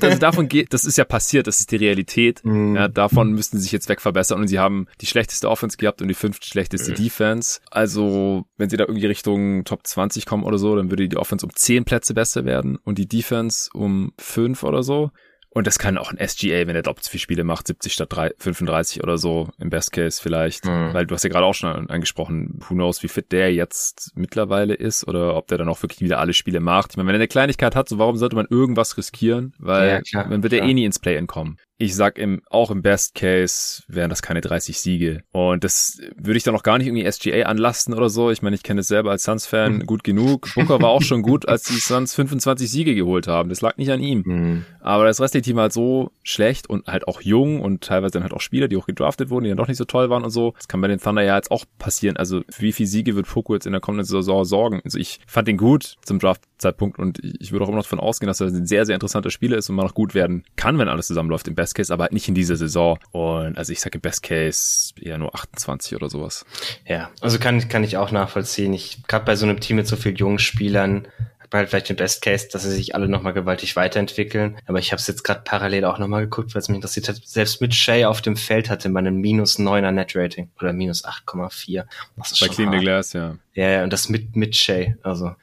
das, 0.00 0.18
davon 0.18 0.48
geht, 0.48 0.72
das 0.72 0.84
ist 0.84 0.98
ja 0.98 1.04
passiert, 1.04 1.46
das 1.46 1.60
ist 1.60 1.70
die 1.70 1.76
Realität. 1.76 2.40
Mm. 2.44 2.74
Ja, 2.74 2.88
davon 2.88 3.32
müssten 3.32 3.58
sie 3.58 3.64
sich 3.64 3.72
jetzt 3.72 3.88
wegverbessern 3.88 4.40
und 4.40 4.48
sie 4.48 4.58
haben 4.58 4.86
die 5.00 5.06
schlechteste 5.06 5.48
Offense 5.48 5.76
gehabt 5.76 6.02
und 6.02 6.08
die 6.08 6.14
fünft 6.14 6.44
schlechteste 6.44 6.92
mm. 6.92 6.94
Defense. 6.94 7.60
Also, 7.70 8.46
wenn 8.56 8.70
sie 8.70 8.76
da 8.76 8.84
irgendwie 8.84 9.06
Richtung 9.06 9.64
Top 9.64 9.86
20 9.86 10.26
kommen 10.26 10.42
oder 10.42 10.58
so, 10.58 10.74
dann 10.74 10.90
würde 10.90 11.08
die 11.08 11.16
Offense 11.16 11.46
um 11.46 11.54
10 11.54 11.84
Plätze 11.84 12.14
besser 12.14 12.44
werden 12.44 12.76
und 12.76 12.98
die 12.98 13.06
Defense 13.06 13.70
um 13.72 14.12
5 14.18 14.62
oder 14.64 14.82
so. 14.82 15.10
Und 15.56 15.66
das 15.66 15.78
kann 15.78 15.96
auch 15.96 16.12
ein 16.12 16.18
SGA, 16.18 16.66
wenn 16.66 16.76
er 16.76 16.82
doppelt 16.82 17.06
so 17.06 17.10
viele 17.10 17.22
Spiele 17.22 17.42
macht, 17.42 17.66
70 17.66 17.94
statt 17.94 18.08
3, 18.10 18.32
35 18.36 19.02
oder 19.02 19.16
so, 19.16 19.48
im 19.58 19.70
Best 19.70 19.90
Case 19.90 20.20
vielleicht. 20.22 20.66
Mhm. 20.66 20.92
Weil 20.92 21.06
du 21.06 21.14
hast 21.14 21.22
ja 21.22 21.30
gerade 21.30 21.46
auch 21.46 21.54
schon 21.54 21.88
angesprochen, 21.88 22.60
who 22.68 22.74
knows, 22.74 23.02
wie 23.02 23.08
fit 23.08 23.32
der 23.32 23.54
jetzt 23.54 24.12
mittlerweile 24.14 24.74
ist 24.74 25.08
oder 25.08 25.34
ob 25.34 25.48
der 25.48 25.56
dann 25.56 25.70
auch 25.70 25.82
wirklich 25.82 26.02
wieder 26.02 26.18
alle 26.18 26.34
Spiele 26.34 26.60
macht. 26.60 26.90
Ich 26.90 26.96
meine, 26.98 27.06
wenn 27.06 27.14
er 27.14 27.20
eine 27.20 27.28
Kleinigkeit 27.28 27.74
hat, 27.74 27.88
so 27.88 27.96
warum 27.96 28.18
sollte 28.18 28.36
man 28.36 28.44
irgendwas 28.50 28.98
riskieren? 28.98 29.54
Weil 29.58 29.88
ja, 29.88 30.00
klar, 30.02 30.28
man 30.28 30.42
wird 30.42 30.52
ja 30.52 30.62
eh 30.62 30.74
nie 30.74 30.84
ins 30.84 30.98
Play-In 30.98 31.26
kommen 31.26 31.56
ich 31.78 31.94
sag 31.94 32.18
im, 32.18 32.42
auch 32.48 32.70
im 32.70 32.80
Best 32.80 33.14
Case 33.14 33.82
wären 33.86 34.08
das 34.08 34.22
keine 34.22 34.40
30 34.40 34.80
Siege. 34.80 35.22
Und 35.32 35.62
das 35.62 36.00
würde 36.16 36.38
ich 36.38 36.42
dann 36.42 36.54
auch 36.54 36.62
gar 36.62 36.78
nicht 36.78 36.86
irgendwie 36.86 37.10
SGA 37.10 37.42
anlasten 37.42 37.92
oder 37.92 38.08
so. 38.08 38.30
Ich 38.30 38.40
meine, 38.40 38.56
ich 38.56 38.62
kenne 38.62 38.80
es 38.80 38.88
selber 38.88 39.10
als 39.10 39.24
Suns-Fan 39.24 39.80
hm. 39.80 39.86
gut 39.86 40.02
genug. 40.02 40.48
Booker 40.54 40.80
war 40.80 40.88
auch 40.88 41.02
schon 41.02 41.20
gut, 41.22 41.46
als 41.48 41.64
die 41.64 41.78
Suns 41.78 42.14
25 42.14 42.70
Siege 42.70 42.94
geholt 42.94 43.28
haben. 43.28 43.50
Das 43.50 43.60
lag 43.60 43.76
nicht 43.76 43.90
an 43.90 44.00
ihm. 44.00 44.22
Mhm. 44.24 44.64
Aber 44.80 45.04
das 45.04 45.20
restliche 45.20 45.42
Team 45.42 45.56
war 45.56 45.62
halt 45.62 45.72
so 45.74 46.12
schlecht 46.22 46.70
und 46.70 46.86
halt 46.86 47.08
auch 47.08 47.20
jung 47.20 47.60
und 47.60 47.84
teilweise 47.84 48.12
dann 48.12 48.22
halt 48.22 48.32
auch 48.32 48.40
Spieler, 48.40 48.68
die 48.68 48.76
auch 48.76 48.86
gedraftet 48.86 49.28
wurden, 49.28 49.44
die 49.44 49.50
dann 49.50 49.58
doch 49.58 49.68
nicht 49.68 49.76
so 49.76 49.84
toll 49.84 50.08
waren 50.08 50.24
und 50.24 50.30
so. 50.30 50.54
Das 50.56 50.68
kann 50.68 50.80
bei 50.80 50.88
den 50.88 51.00
Thunder 51.00 51.22
ja 51.22 51.36
jetzt 51.36 51.50
auch 51.50 51.64
passieren. 51.78 52.16
Also 52.16 52.42
wie 52.56 52.72
viele 52.72 52.88
Siege 52.88 53.16
wird 53.16 53.26
Poku 53.26 53.52
jetzt 53.52 53.66
in 53.66 53.72
der 53.72 53.80
kommenden 53.82 54.06
Saison 54.06 54.44
sorgen? 54.46 54.80
Also 54.82 54.98
ich 54.98 55.20
fand 55.26 55.48
ihn 55.48 55.58
gut 55.58 55.96
zum 56.02 56.18
Draft-Zeitpunkt 56.18 56.98
und 56.98 57.18
ich 57.22 57.52
würde 57.52 57.64
auch 57.64 57.68
immer 57.68 57.78
noch 57.78 57.84
davon 57.84 58.00
ausgehen, 58.00 58.28
dass 58.28 58.40
er 58.40 58.46
ein 58.46 58.66
sehr, 58.66 58.86
sehr 58.86 58.94
interessanter 58.94 59.30
Spieler 59.30 59.58
ist 59.58 59.68
und 59.68 59.76
mal 59.76 59.82
noch 59.82 59.94
gut 59.94 60.14
werden 60.14 60.44
kann, 60.56 60.78
wenn 60.78 60.88
alles 60.88 61.08
zusammenläuft 61.08 61.48
im 61.48 61.54
Best 61.54 61.65
Case, 61.74 61.92
aber 61.92 62.08
nicht 62.10 62.28
in 62.28 62.34
dieser 62.34 62.56
Saison. 62.56 62.98
Und 63.12 63.58
also 63.58 63.72
ich 63.72 63.80
sage 63.80 63.98
im 63.98 64.00
Best 64.00 64.22
Case 64.22 64.92
eher 65.00 65.18
nur 65.18 65.34
28 65.34 65.94
oder 65.96 66.08
sowas. 66.08 66.44
Ja, 66.86 67.10
also 67.20 67.38
kann, 67.38 67.68
kann 67.68 67.84
ich 67.84 67.96
auch 67.96 68.10
nachvollziehen. 68.10 68.72
Ich 68.72 69.02
gerade 69.06 69.24
bei 69.24 69.36
so 69.36 69.46
einem 69.46 69.60
Team 69.60 69.76
mit 69.76 69.86
so 69.86 69.96
vielen 69.96 70.16
jungen 70.16 70.38
Spielern 70.38 71.08
halt 71.56 71.68
vielleicht 71.70 71.88
den 71.88 71.96
Best 71.96 72.22
Case, 72.22 72.48
dass 72.50 72.62
sie 72.62 72.70
sich 72.70 72.94
alle 72.94 73.08
nochmal 73.08 73.32
gewaltig 73.32 73.76
weiterentwickeln. 73.76 74.56
Aber 74.66 74.78
ich 74.78 74.92
habe 74.92 75.00
es 75.00 75.06
jetzt 75.06 75.24
gerade 75.24 75.42
parallel 75.44 75.84
auch 75.84 75.98
nochmal 75.98 76.22
geguckt, 76.22 76.54
weil 76.54 76.60
es 76.60 76.68
mich 76.68 76.76
interessiert 76.76 77.08
hat. 77.08 77.16
Selbst 77.24 77.60
mit 77.60 77.74
Shay 77.74 78.04
auf 78.04 78.22
dem 78.22 78.36
Feld 78.36 78.70
hatte 78.70 78.88
man 78.88 79.06
einen 79.06 79.20
minus 79.20 79.58
9er 79.58 79.90
Net 79.90 80.12
Rating 80.14 80.50
oder 80.60 80.72
minus 80.72 81.04
8,4. 81.04 81.84
Bei 82.16 82.48
Clean 82.48 82.72
the 82.72 82.78
Glass, 82.78 83.12
ja. 83.12 83.36
Ja, 83.54 83.70
ja, 83.70 83.84
und 83.84 83.92
das 83.92 84.08
mit, 84.08 84.36
mit 84.36 84.54
Shay. 84.56 84.96
Also, 85.02 85.34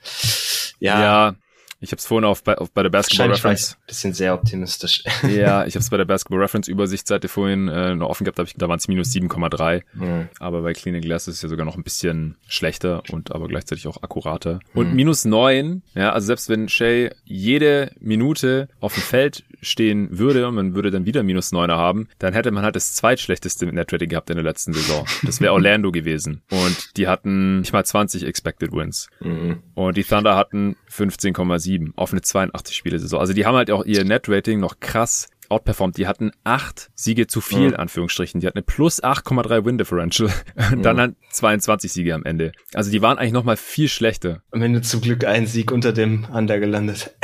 ja. 0.79 1.01
Ja, 1.01 1.35
Ich 1.83 1.91
habe 1.91 1.99
es 1.99 2.05
vorhin 2.05 2.23
auf, 2.23 2.43
bei, 2.43 2.57
auf, 2.57 2.71
bei 2.71 2.81
der 2.81 2.89
Basketball 2.89 3.29
Reference. 3.29 3.77
Bisschen 3.85 4.13
sehr 4.13 4.33
optimistisch. 4.33 5.03
Ja, 5.23 5.65
ich 5.65 5.75
habe 5.75 5.81
es 5.81 5.89
bei 5.89 5.97
der 5.97 6.05
Basketball 6.05 6.39
Reference 6.39 6.67
Übersichtsseite 6.67 7.27
vorhin 7.27 7.67
äh, 7.67 7.93
noch 7.95 8.09
offen 8.09 8.23
gehabt, 8.23 8.39
hab 8.39 8.47
ich, 8.47 8.53
da 8.55 8.69
waren 8.69 8.77
es 8.77 8.87
minus 8.87 9.09
7,3. 9.09 9.81
Mhm. 9.93 10.29
Aber 10.39 10.61
bei 10.61 10.73
Clean 10.73 10.99
Glass 11.01 11.27
ist 11.27 11.35
es 11.35 11.41
ja 11.41 11.49
sogar 11.49 11.65
noch 11.65 11.75
ein 11.75 11.83
bisschen 11.83 12.37
schlechter 12.47 13.03
und 13.11 13.33
aber 13.33 13.47
gleichzeitig 13.47 13.87
auch 13.87 14.01
akkurater. 14.01 14.59
Und 14.73 14.91
mhm. 14.91 14.95
minus 14.95 15.25
9, 15.25 15.81
ja, 15.93 16.11
also 16.13 16.27
selbst 16.27 16.49
wenn 16.49 16.69
Shay 16.69 17.11
jede 17.25 17.91
Minute 17.99 18.69
auf 18.79 18.93
dem 18.93 19.03
Feld 19.03 19.43
stehen 19.63 20.07
würde 20.17 20.47
und 20.47 20.55
man 20.55 20.75
würde 20.75 20.91
dann 20.91 21.05
wieder 21.05 21.23
minus 21.23 21.51
9er 21.51 21.77
haben, 21.77 22.07
dann 22.19 22.33
hätte 22.33 22.51
man 22.51 22.63
halt 22.63 22.75
das 22.75 22.93
zweitschlechteste 22.93 23.65
Netrating 23.65 24.09
gehabt 24.09 24.29
in 24.29 24.35
der 24.35 24.43
letzten 24.43 24.73
Saison. 24.73 25.05
Das 25.23 25.41
wäre 25.41 25.53
Orlando 25.53 25.91
gewesen. 25.91 26.41
Und 26.49 26.97
die 26.97 27.07
hatten 27.07 27.59
nicht 27.59 27.73
mal 27.73 27.85
20 27.85 28.25
Expected 28.25 28.71
Wins. 28.71 29.09
Mhm. 29.19 29.63
Und 29.73 29.97
die 29.97 30.03
Thunder 30.03 30.35
hatten 30.35 30.75
15,7 30.91 31.91
auf 31.95 32.11
eine 32.11 32.21
82 32.21 32.75
Spiele 32.75 32.99
Saison. 32.99 33.19
Also 33.19 33.33
die 33.33 33.45
haben 33.45 33.55
halt 33.55 33.71
auch 33.71 33.85
ihr 33.85 34.03
Net-Rating 34.03 34.59
noch 34.59 34.79
krass 34.79 35.27
outperformt. 35.49 35.97
Die 35.97 36.07
hatten 36.07 36.31
acht 36.43 36.89
Siege 36.95 37.27
zu 37.27 37.41
viel, 37.41 37.69
mhm. 37.69 37.75
Anführungsstrichen. 37.75 38.41
Die 38.41 38.47
hatten 38.47 38.57
eine 38.57 38.63
plus 38.63 39.03
8,3 39.03 39.65
Win 39.65 39.77
Differential. 39.77 40.29
Und 40.71 40.81
dann 40.85 40.99
halt 40.99 41.15
22 41.31 41.91
Siege 41.91 42.13
am 42.15 42.25
Ende. 42.25 42.51
Also 42.73 42.91
die 42.91 43.01
waren 43.01 43.17
eigentlich 43.17 43.33
noch 43.33 43.43
mal 43.43 43.57
viel 43.57 43.87
schlechter. 43.87 44.41
Am 44.51 44.61
Ende 44.61 44.81
zum 44.81 45.01
Glück 45.01 45.25
ein 45.25 45.47
Sieg 45.47 45.71
unter 45.71 45.93
dem 45.93 46.25
Under 46.31 46.59
gelandet. 46.59 47.15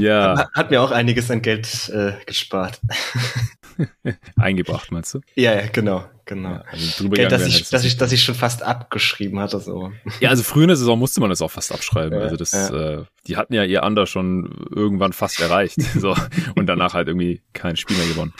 ja. 0.00 0.48
Hat 0.54 0.70
mir 0.70 0.82
auch 0.82 0.90
einiges 0.90 1.30
an 1.30 1.42
Geld 1.42 1.88
äh, 1.90 2.12
gespart. 2.26 2.80
Eingebracht, 4.36 4.90
meinst 4.90 5.14
du? 5.14 5.20
Ja, 5.34 5.54
ja, 5.54 5.66
genau. 5.72 6.04
Genau. 6.28 6.50
Ja, 6.50 6.64
also 6.70 7.08
ja, 7.14 7.26
dass, 7.26 7.46
ich, 7.46 7.70
dass, 7.70 7.84
ich, 7.84 7.96
dass 7.96 8.12
ich 8.12 8.22
schon 8.22 8.34
fast 8.34 8.62
abgeschrieben 8.62 9.40
hatte. 9.40 9.60
So. 9.60 9.92
Ja, 10.20 10.28
also 10.28 10.42
früher 10.42 10.64
in 10.64 10.68
der 10.68 10.76
Saison 10.76 10.98
musste 10.98 11.22
man 11.22 11.30
das 11.30 11.40
auch 11.40 11.50
fast 11.50 11.72
abschreiben. 11.72 12.18
Ja, 12.18 12.24
also 12.24 12.36
das, 12.36 12.52
ja. 12.52 12.98
äh, 12.98 13.04
die 13.26 13.38
hatten 13.38 13.54
ja 13.54 13.64
ihr 13.64 13.82
Under 13.82 14.06
schon 14.06 14.66
irgendwann 14.70 15.14
fast 15.14 15.40
erreicht. 15.40 15.80
so. 15.94 16.14
Und 16.54 16.66
danach 16.66 16.92
halt 16.92 17.08
irgendwie 17.08 17.40
kein 17.54 17.76
Spiel 17.76 17.96
mehr 17.96 18.08
gewonnen. 18.08 18.34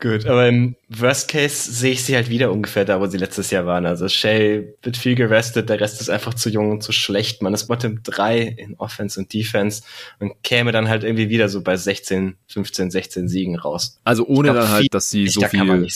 Gut, 0.00 0.26
aber 0.26 0.46
im 0.48 0.76
Worst 0.90 1.30
Case 1.30 1.72
sehe 1.72 1.92
ich 1.92 2.04
sie 2.04 2.14
halt 2.14 2.28
wieder 2.28 2.52
ungefähr 2.52 2.84
da, 2.84 3.00
wo 3.00 3.06
sie 3.06 3.16
letztes 3.16 3.50
Jahr 3.50 3.64
waren. 3.64 3.86
Also 3.86 4.06
Shay 4.06 4.74
wird 4.82 4.98
viel 4.98 5.14
gerestet, 5.14 5.70
der 5.70 5.80
Rest 5.80 6.02
ist 6.02 6.10
einfach 6.10 6.34
zu 6.34 6.50
jung 6.50 6.72
und 6.72 6.82
zu 6.82 6.92
schlecht. 6.92 7.40
Man 7.40 7.54
ist 7.54 7.68
Bottom 7.68 8.02
3 8.02 8.38
in 8.42 8.74
Offense 8.74 9.18
und 9.18 9.32
Defense 9.32 9.82
und 10.18 10.42
käme 10.42 10.72
dann 10.72 10.83
halt 10.88 11.04
irgendwie 11.04 11.28
wieder 11.28 11.48
so 11.48 11.62
bei 11.62 11.76
16, 11.76 12.36
15, 12.48 12.90
16 12.90 13.28
Siegen 13.28 13.56
raus. 13.58 14.00
Also 14.04 14.26
ohne 14.26 14.50
glaub, 14.50 14.56
dann 14.56 14.68
halt, 14.70 14.92
dass 14.92 15.10
sie 15.10 15.28
so 15.28 15.42
viel 15.42 15.86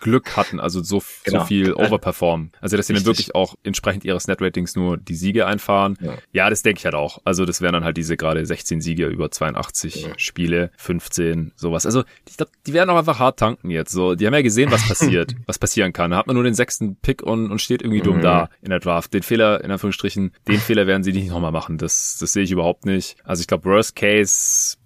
Glück 0.00 0.36
hatten. 0.36 0.60
Also 0.60 0.82
so, 0.82 1.02
genau. 1.24 1.40
so 1.40 1.46
viel 1.46 1.74
overperformen. 1.74 2.52
Also 2.60 2.76
dass 2.76 2.86
sie 2.86 2.94
dann 2.94 3.04
wirklich 3.04 3.34
auch 3.34 3.54
entsprechend 3.62 4.04
ihres 4.04 4.26
Net-Ratings 4.28 4.76
nur 4.76 4.96
die 4.96 5.14
Siege 5.14 5.46
einfahren. 5.46 5.96
Ja, 6.00 6.14
ja 6.32 6.50
das 6.50 6.62
denke 6.62 6.78
ich 6.78 6.84
halt 6.84 6.94
auch. 6.94 7.20
Also 7.24 7.44
das 7.44 7.60
wären 7.60 7.72
dann 7.72 7.84
halt 7.84 7.96
diese 7.96 8.16
gerade 8.16 8.44
16 8.44 8.80
Siege 8.80 9.06
über 9.06 9.30
82 9.30 10.02
ja. 10.02 10.08
Spiele, 10.16 10.70
15, 10.76 11.52
sowas. 11.56 11.86
Also 11.86 12.04
ich 12.28 12.36
glaube, 12.36 12.52
die 12.66 12.72
werden 12.72 12.90
auch 12.90 12.98
einfach 12.98 13.18
hart 13.18 13.38
tanken 13.38 13.70
jetzt. 13.70 13.92
So, 13.92 14.14
die 14.14 14.26
haben 14.26 14.34
ja 14.34 14.42
gesehen, 14.42 14.70
was 14.70 14.86
passiert, 14.88 15.34
was 15.46 15.58
passieren 15.58 15.92
kann. 15.92 16.10
Da 16.10 16.18
hat 16.18 16.26
man 16.26 16.34
nur 16.34 16.44
den 16.44 16.54
sechsten 16.54 16.96
Pick 16.96 17.22
und, 17.22 17.50
und 17.50 17.60
steht 17.60 17.82
irgendwie 17.82 18.00
dumm 18.00 18.18
mhm. 18.18 18.22
da 18.22 18.50
in 18.62 18.70
der 18.70 18.80
Draft. 18.80 19.12
Den 19.14 19.22
Fehler, 19.22 19.62
in 19.64 19.70
Anführungsstrichen, 19.70 20.32
den 20.46 20.58
Fehler 20.58 20.86
werden 20.86 21.02
sie 21.02 21.12
nicht 21.12 21.30
nochmal 21.30 21.52
machen. 21.52 21.78
Das, 21.78 22.18
das 22.20 22.32
sehe 22.32 22.44
ich 22.44 22.50
überhaupt 22.50 22.86
nicht. 22.86 23.16
Also 23.24 23.40
ich 23.40 23.46
glaube, 23.46 23.64
Worst 23.64 23.96
Case 23.96 24.32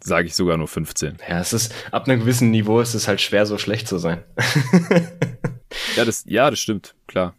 sage 0.02 0.26
ich 0.26 0.34
sogar 0.34 0.56
nur 0.56 0.68
15. 0.68 1.18
Ja, 1.28 1.40
es 1.40 1.52
ist, 1.52 1.74
ab 1.90 2.08
einem 2.08 2.20
gewissen 2.20 2.50
Niveau 2.50 2.80
ist 2.80 2.94
es 2.94 3.08
halt 3.08 3.20
schwer, 3.20 3.46
so 3.46 3.58
schlecht 3.58 3.88
zu 3.88 3.98
sein. 3.98 4.22
Ja, 5.96 6.04
das, 6.04 6.24
ja, 6.26 6.50
das 6.50 6.60
stimmt, 6.60 6.94
klar. 7.06 7.34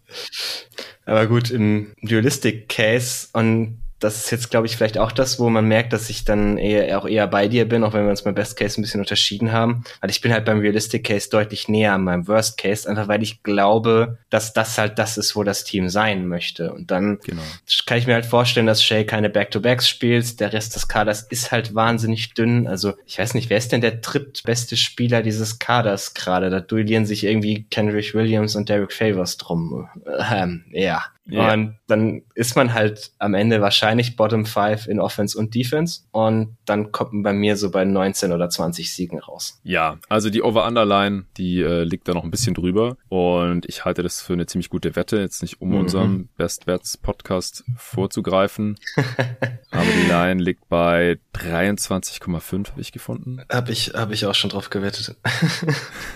Aber 1.06 1.28
gut, 1.28 1.52
im 1.52 1.94
Dualistic 2.02 2.70
Case 2.70 3.28
und 3.34 3.83
das 4.04 4.18
ist 4.18 4.32
jetzt, 4.32 4.52
glaube 4.52 4.68
ich, 4.68 4.76
vielleicht 4.76 4.98
auch 4.98 5.12
das, 5.12 5.40
wo 5.40 5.50
man 5.50 5.68
merkt, 5.68 5.94
dass 5.94 6.10
ich 6.10 6.26
dann 6.26 6.58
eher, 6.58 7.00
auch 7.00 7.08
eher 7.08 7.26
bei 7.28 7.48
dir 7.48 7.68
bin, 7.68 7.84
auch 7.84 7.94
wenn 7.94 8.04
wir 8.04 8.10
uns 8.10 8.24
beim 8.24 8.36
Best 8.36 8.58
Case 8.58 8.80
ein 8.80 8.84
bisschen 8.84 9.00
unterschieden 9.00 9.52
haben. 9.52 9.84
Weil 10.02 10.10
ich 10.10 10.20
bin 10.20 10.34
halt 10.34 10.46
beim 10.46 10.60
Realistic 10.60 11.06
Case 11.06 11.30
deutlich 11.30 11.70
näher 11.70 11.94
an 11.94 12.04
meinem 12.04 12.28
Worst 12.28 12.58
Case, 12.58 12.90
einfach 12.90 13.08
weil 13.08 13.24
ich 13.24 13.44
glaube, 13.44 14.18
dass 14.30 14.54
das 14.54 14.78
halt 14.78 15.00
das 15.00 15.18
ist, 15.18 15.36
wo 15.36 15.44
das 15.44 15.64
Team 15.64 15.90
sein 15.90 16.28
möchte. 16.28 16.74
Und 16.74 16.92
dann 16.92 17.20
genau. 17.24 17.42
kann 17.86 17.98
ich 17.98 18.08
mir 18.08 18.16
halt 18.16 18.26
vorstellen, 18.26 18.66
dass 18.66 18.84
Shay 18.84 19.06
keine 19.06 19.30
Back-to-Backs 19.30 19.88
spielt. 19.88 20.40
Der 20.40 20.52
Rest 20.52 20.76
des 20.76 20.88
Kaders 20.88 21.22
ist 21.30 21.52
halt 21.52 21.74
wahnsinnig 21.74 22.34
dünn. 22.34 22.68
Also 22.68 22.94
ich 23.06 23.18
weiß 23.18 23.34
nicht, 23.36 23.50
wer 23.50 23.58
ist 23.58 23.72
denn 23.72 23.82
der 23.82 23.92
drittbeste 23.92 24.76
Spieler 24.76 25.24
dieses 25.24 25.60
Kaders 25.60 26.14
gerade? 26.14 26.50
Da 26.50 26.60
duellieren 26.60 27.06
sich 27.06 27.24
irgendwie 27.24 27.64
Kendrick 27.70 28.14
Williams 28.14 28.56
und 28.56 28.68
Derek 28.68 28.92
Favors 28.92 29.38
drum. 29.38 29.88
Ähm, 30.32 30.66
ja. 30.72 31.04
Yeah. 31.30 31.54
Und 31.54 31.78
dann 31.88 32.24
ist 32.36 32.56
man 32.56 32.74
halt 32.74 33.12
am 33.18 33.34
Ende 33.34 33.62
wahrscheinlich 33.62 34.18
Bottom 34.18 34.46
5 34.46 34.88
in 34.88 35.00
Offense 35.00 35.38
und 35.38 35.56
Defense. 35.56 36.02
Und 36.12 36.58
dann 36.66 36.92
kommt 36.92 37.14
man 37.14 37.24
bei 37.24 37.34
mir 37.34 37.56
so 37.56 37.72
bei 37.72 37.86
19 37.86 38.34
oder 38.34 38.50
20 38.50 38.94
Siegen 38.94 39.20
raus. 39.20 39.62
Ja, 39.64 40.00
also 40.10 40.30
die 40.30 40.42
Over-Underline, 40.42 41.26
die 41.38 41.62
äh, 41.62 41.84
liegt 41.84 42.08
da 42.10 42.14
noch 42.14 42.26
ein 42.26 42.32
bisschen 42.32 42.54
drüber. 42.54 42.98
Und 43.08 43.66
ich 43.68 43.86
halte 43.86 44.04
das 44.04 44.22
für 44.22 44.34
eine 44.34 44.48
ziemlich 44.48 44.70
gute 44.70 44.96
Wette, 44.98 45.20
jetzt 45.20 45.42
nicht 45.42 45.62
um 45.62 45.70
mhm. 45.70 45.78
unserem 45.78 46.30
Best 46.36 46.66
Bets 46.66 46.98
Podcast 46.98 47.64
vorzugreifen. 47.78 48.78
Aber 49.72 49.86
die 49.86 50.10
Line 50.10 50.44
liegt 50.44 50.68
bei 50.68 51.20
23,5, 51.36 52.72
habe 52.72 52.82
ich 52.82 52.92
gefunden. 52.92 53.42
Habe 53.50 53.72
ich, 53.72 53.94
hab 53.94 54.12
ich 54.12 54.26
auch 54.26 54.36
schon 54.36 54.50
drauf 54.50 54.70
gewettet. 54.70 55.16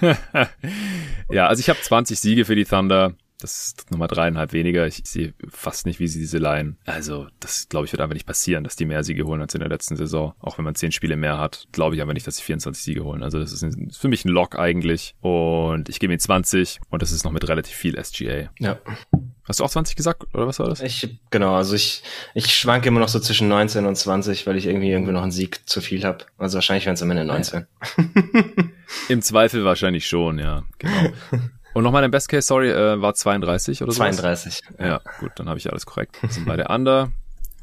ja, 1.29 1.47
also 1.47 1.61
ich 1.61 1.69
habe 1.69 1.79
20 1.79 2.19
Siege 2.19 2.43
für 2.43 2.55
die 2.55 2.65
Thunder. 2.65 3.13
Das 3.39 3.67
ist 3.67 3.91
nochmal 3.91 4.07
dreieinhalb 4.07 4.51
weniger. 4.53 4.87
Ich, 4.87 5.01
sehe 5.05 5.33
fast 5.49 5.85
nicht, 5.85 5.99
wie 5.99 6.07
sie 6.07 6.19
diese 6.19 6.39
Line. 6.39 6.75
Also, 6.85 7.27
das 7.39 7.69
glaube 7.69 7.85
ich 7.85 7.91
wird 7.91 8.01
einfach 8.01 8.15
nicht 8.15 8.25
passieren, 8.25 8.63
dass 8.63 8.75
die 8.75 8.85
mehr 8.85 9.03
Siege 9.03 9.25
holen 9.25 9.41
als 9.41 9.53
in 9.53 9.59
der 9.59 9.69
letzten 9.69 9.95
Saison. 9.95 10.33
Auch 10.39 10.57
wenn 10.57 10.65
man 10.65 10.75
zehn 10.75 10.91
Spiele 10.91 11.17
mehr 11.17 11.37
hat, 11.37 11.67
glaube 11.71 11.95
ich 11.95 12.01
aber 12.01 12.13
nicht, 12.13 12.25
dass 12.25 12.37
sie 12.37 12.43
24 12.43 12.83
Siege 12.83 13.03
holen. 13.03 13.21
Also, 13.21 13.39
das 13.39 13.51
ist, 13.51 13.63
ein, 13.63 13.91
für 13.91 14.07
mich 14.07 14.25
ein 14.25 14.29
Lock 14.29 14.57
eigentlich. 14.57 15.15
Und 15.21 15.89
ich 15.89 15.99
gebe 15.99 16.13
ihnen 16.13 16.19
20 16.19 16.79
und 16.89 17.01
das 17.01 17.11
ist 17.11 17.23
noch 17.23 17.31
mit 17.31 17.47
relativ 17.47 17.75
viel 17.75 18.01
SGA. 18.03 18.49
Ja. 18.59 18.79
Hast 19.47 19.61
du 19.61 19.63
auch 19.63 19.69
20 19.69 19.95
gesagt, 19.95 20.25
oder 20.33 20.45
was 20.45 20.59
war 20.59 20.67
das? 20.67 20.81
Ich, 20.81 21.19
genau, 21.29 21.55
also 21.55 21.73
ich, 21.73 22.03
ich 22.33 22.53
schwanke 22.53 22.89
immer 22.89 22.99
noch 22.99 23.07
so 23.07 23.19
zwischen 23.19 23.47
19 23.47 23.85
und 23.85 23.95
20, 23.95 24.45
weil 24.45 24.57
ich 24.57 24.65
irgendwie 24.65 24.91
irgendwie 24.91 25.13
noch 25.13 25.21
einen 25.21 25.31
Sieg 25.31 25.69
zu 25.69 25.79
viel 25.79 26.03
habe. 26.03 26.25
Also 26.37 26.55
wahrscheinlich 26.55 26.85
wären 26.85 26.95
es 26.95 27.01
am 27.01 27.11
Ende 27.11 27.23
19. 27.23 27.65
Im 29.09 29.21
Zweifel 29.21 29.63
wahrscheinlich 29.63 30.05
schon, 30.05 30.37
ja. 30.39 30.63
Genau. 30.79 31.11
Und 31.73 31.83
nochmal 31.83 32.01
dein 32.01 32.11
Best 32.11 32.29
Case, 32.29 32.47
sorry, 32.47 32.71
äh, 32.71 33.01
war 33.01 33.13
32 33.13 33.83
oder 33.83 33.91
so? 33.91 33.97
32. 33.97 34.61
Ja, 34.79 34.85
ja, 34.85 35.01
gut, 35.19 35.31
dann 35.35 35.47
habe 35.47 35.59
ich 35.59 35.69
alles 35.69 35.85
korrekt. 35.85 36.21
Wir 36.21 36.29
sind 36.29 36.45
bei 36.45 36.55
der 36.55 36.69
Under. 36.69 37.11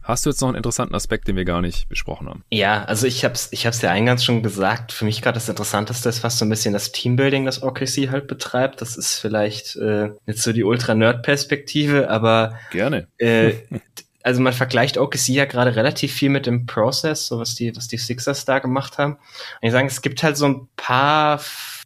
Hast 0.04 0.26
du 0.26 0.30
jetzt 0.30 0.42
noch 0.42 0.48
einen 0.48 0.58
interessanten 0.58 0.94
Aspekt, 0.94 1.28
den 1.28 1.36
wir 1.36 1.46
gar 1.46 1.62
nicht 1.62 1.88
besprochen 1.88 2.28
haben? 2.28 2.44
Ja, 2.50 2.84
also 2.84 3.06
ich 3.06 3.24
habe 3.24 3.32
es 3.32 3.48
ich 3.52 3.64
hab's 3.64 3.80
ja 3.80 3.90
eingangs 3.90 4.22
schon 4.22 4.42
gesagt. 4.42 4.92
Für 4.92 5.06
mich 5.06 5.22
gerade 5.22 5.36
das 5.36 5.48
Interessanteste 5.48 6.10
ist 6.10 6.18
fast 6.18 6.38
so 6.38 6.44
ein 6.44 6.50
bisschen 6.50 6.74
das 6.74 6.92
Teambuilding, 6.92 7.46
das 7.46 7.62
OKC 7.62 8.10
halt 8.10 8.26
betreibt. 8.26 8.82
Das 8.82 8.98
ist 8.98 9.16
vielleicht 9.16 9.76
äh, 9.76 10.10
jetzt 10.26 10.42
so 10.42 10.52
die 10.52 10.62
Ultra-Nerd-Perspektive, 10.62 12.10
aber 12.10 12.58
gerne. 12.70 13.08
Äh, 13.16 13.54
also 14.22 14.42
man 14.42 14.52
vergleicht 14.52 14.98
OKC 14.98 15.28
ja 15.28 15.46
gerade 15.46 15.74
relativ 15.74 16.12
viel 16.12 16.28
mit 16.28 16.44
dem 16.44 16.66
Process, 16.66 17.26
so 17.26 17.38
was 17.38 17.54
die, 17.54 17.74
was 17.74 17.88
die 17.88 17.96
Sixers 17.96 18.44
da 18.44 18.58
gemacht 18.58 18.98
haben. 18.98 19.14
Und 19.14 19.62
ich 19.62 19.72
sagen, 19.72 19.86
es 19.86 20.02
gibt 20.02 20.22
halt 20.22 20.36
so 20.36 20.46
ein 20.46 20.68
paar 20.76 21.40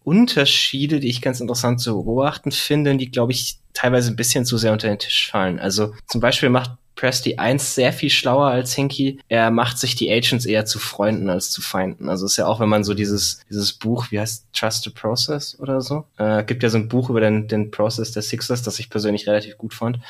Unterschiede, 0.08 1.00
die 1.00 1.08
ich 1.08 1.20
ganz 1.20 1.40
interessant 1.40 1.80
zu 1.80 2.02
beobachten 2.02 2.50
finde, 2.50 2.96
die, 2.96 3.10
glaube 3.10 3.32
ich, 3.32 3.58
teilweise 3.74 4.10
ein 4.10 4.16
bisschen 4.16 4.46
zu 4.46 4.56
sehr 4.56 4.72
unter 4.72 4.88
den 4.88 4.98
Tisch 4.98 5.30
fallen. 5.30 5.58
Also 5.58 5.92
zum 6.06 6.22
Beispiel 6.22 6.48
macht 6.48 6.70
Presti 6.98 7.36
1 7.36 7.76
sehr 7.76 7.92
viel 7.92 8.10
schlauer 8.10 8.48
als 8.48 8.74
Hinky. 8.74 9.20
Er 9.28 9.52
macht 9.52 9.78
sich 9.78 9.94
die 9.94 10.10
Agents 10.10 10.46
eher 10.46 10.64
zu 10.64 10.80
Freunden 10.80 11.30
als 11.30 11.50
zu 11.50 11.62
Feinden. 11.62 12.08
Also 12.08 12.26
ist 12.26 12.38
ja 12.38 12.46
auch, 12.46 12.58
wenn 12.58 12.68
man 12.68 12.82
so 12.82 12.92
dieses, 12.92 13.40
dieses 13.48 13.72
Buch, 13.72 14.10
wie 14.10 14.18
heißt 14.18 14.46
Trust 14.52 14.82
the 14.82 14.90
Process 14.90 15.60
oder 15.60 15.80
so, 15.80 16.06
äh, 16.16 16.42
gibt 16.42 16.64
ja 16.64 16.70
so 16.70 16.78
ein 16.78 16.88
Buch 16.88 17.08
über 17.08 17.20
den, 17.20 17.46
den 17.46 17.70
Process 17.70 18.10
der 18.10 18.22
Sixers, 18.22 18.62
das 18.62 18.80
ich 18.80 18.90
persönlich 18.90 19.28
relativ 19.28 19.56
gut 19.58 19.74
fand. 19.74 20.00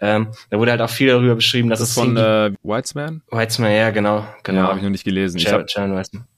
Ähm, 0.00 0.28
da 0.50 0.58
wurde 0.58 0.72
halt 0.72 0.82
auch 0.82 0.90
viel 0.90 1.08
darüber 1.08 1.34
beschrieben, 1.34 1.70
dass 1.70 1.80
das 1.80 1.90
es 1.90 1.94
von 1.94 2.16
äh, 2.16 2.52
Weitzman? 2.62 3.22
Weitzman, 3.30 3.72
ja, 3.72 3.90
genau, 3.90 4.26
genau. 4.42 4.60
Ja, 4.60 4.68
habe 4.68 4.78
ich 4.78 4.82
noch 4.82 4.90
nicht 4.90 5.04
gelesen. 5.04 5.38
ich 5.38 5.50
hab, 5.50 5.66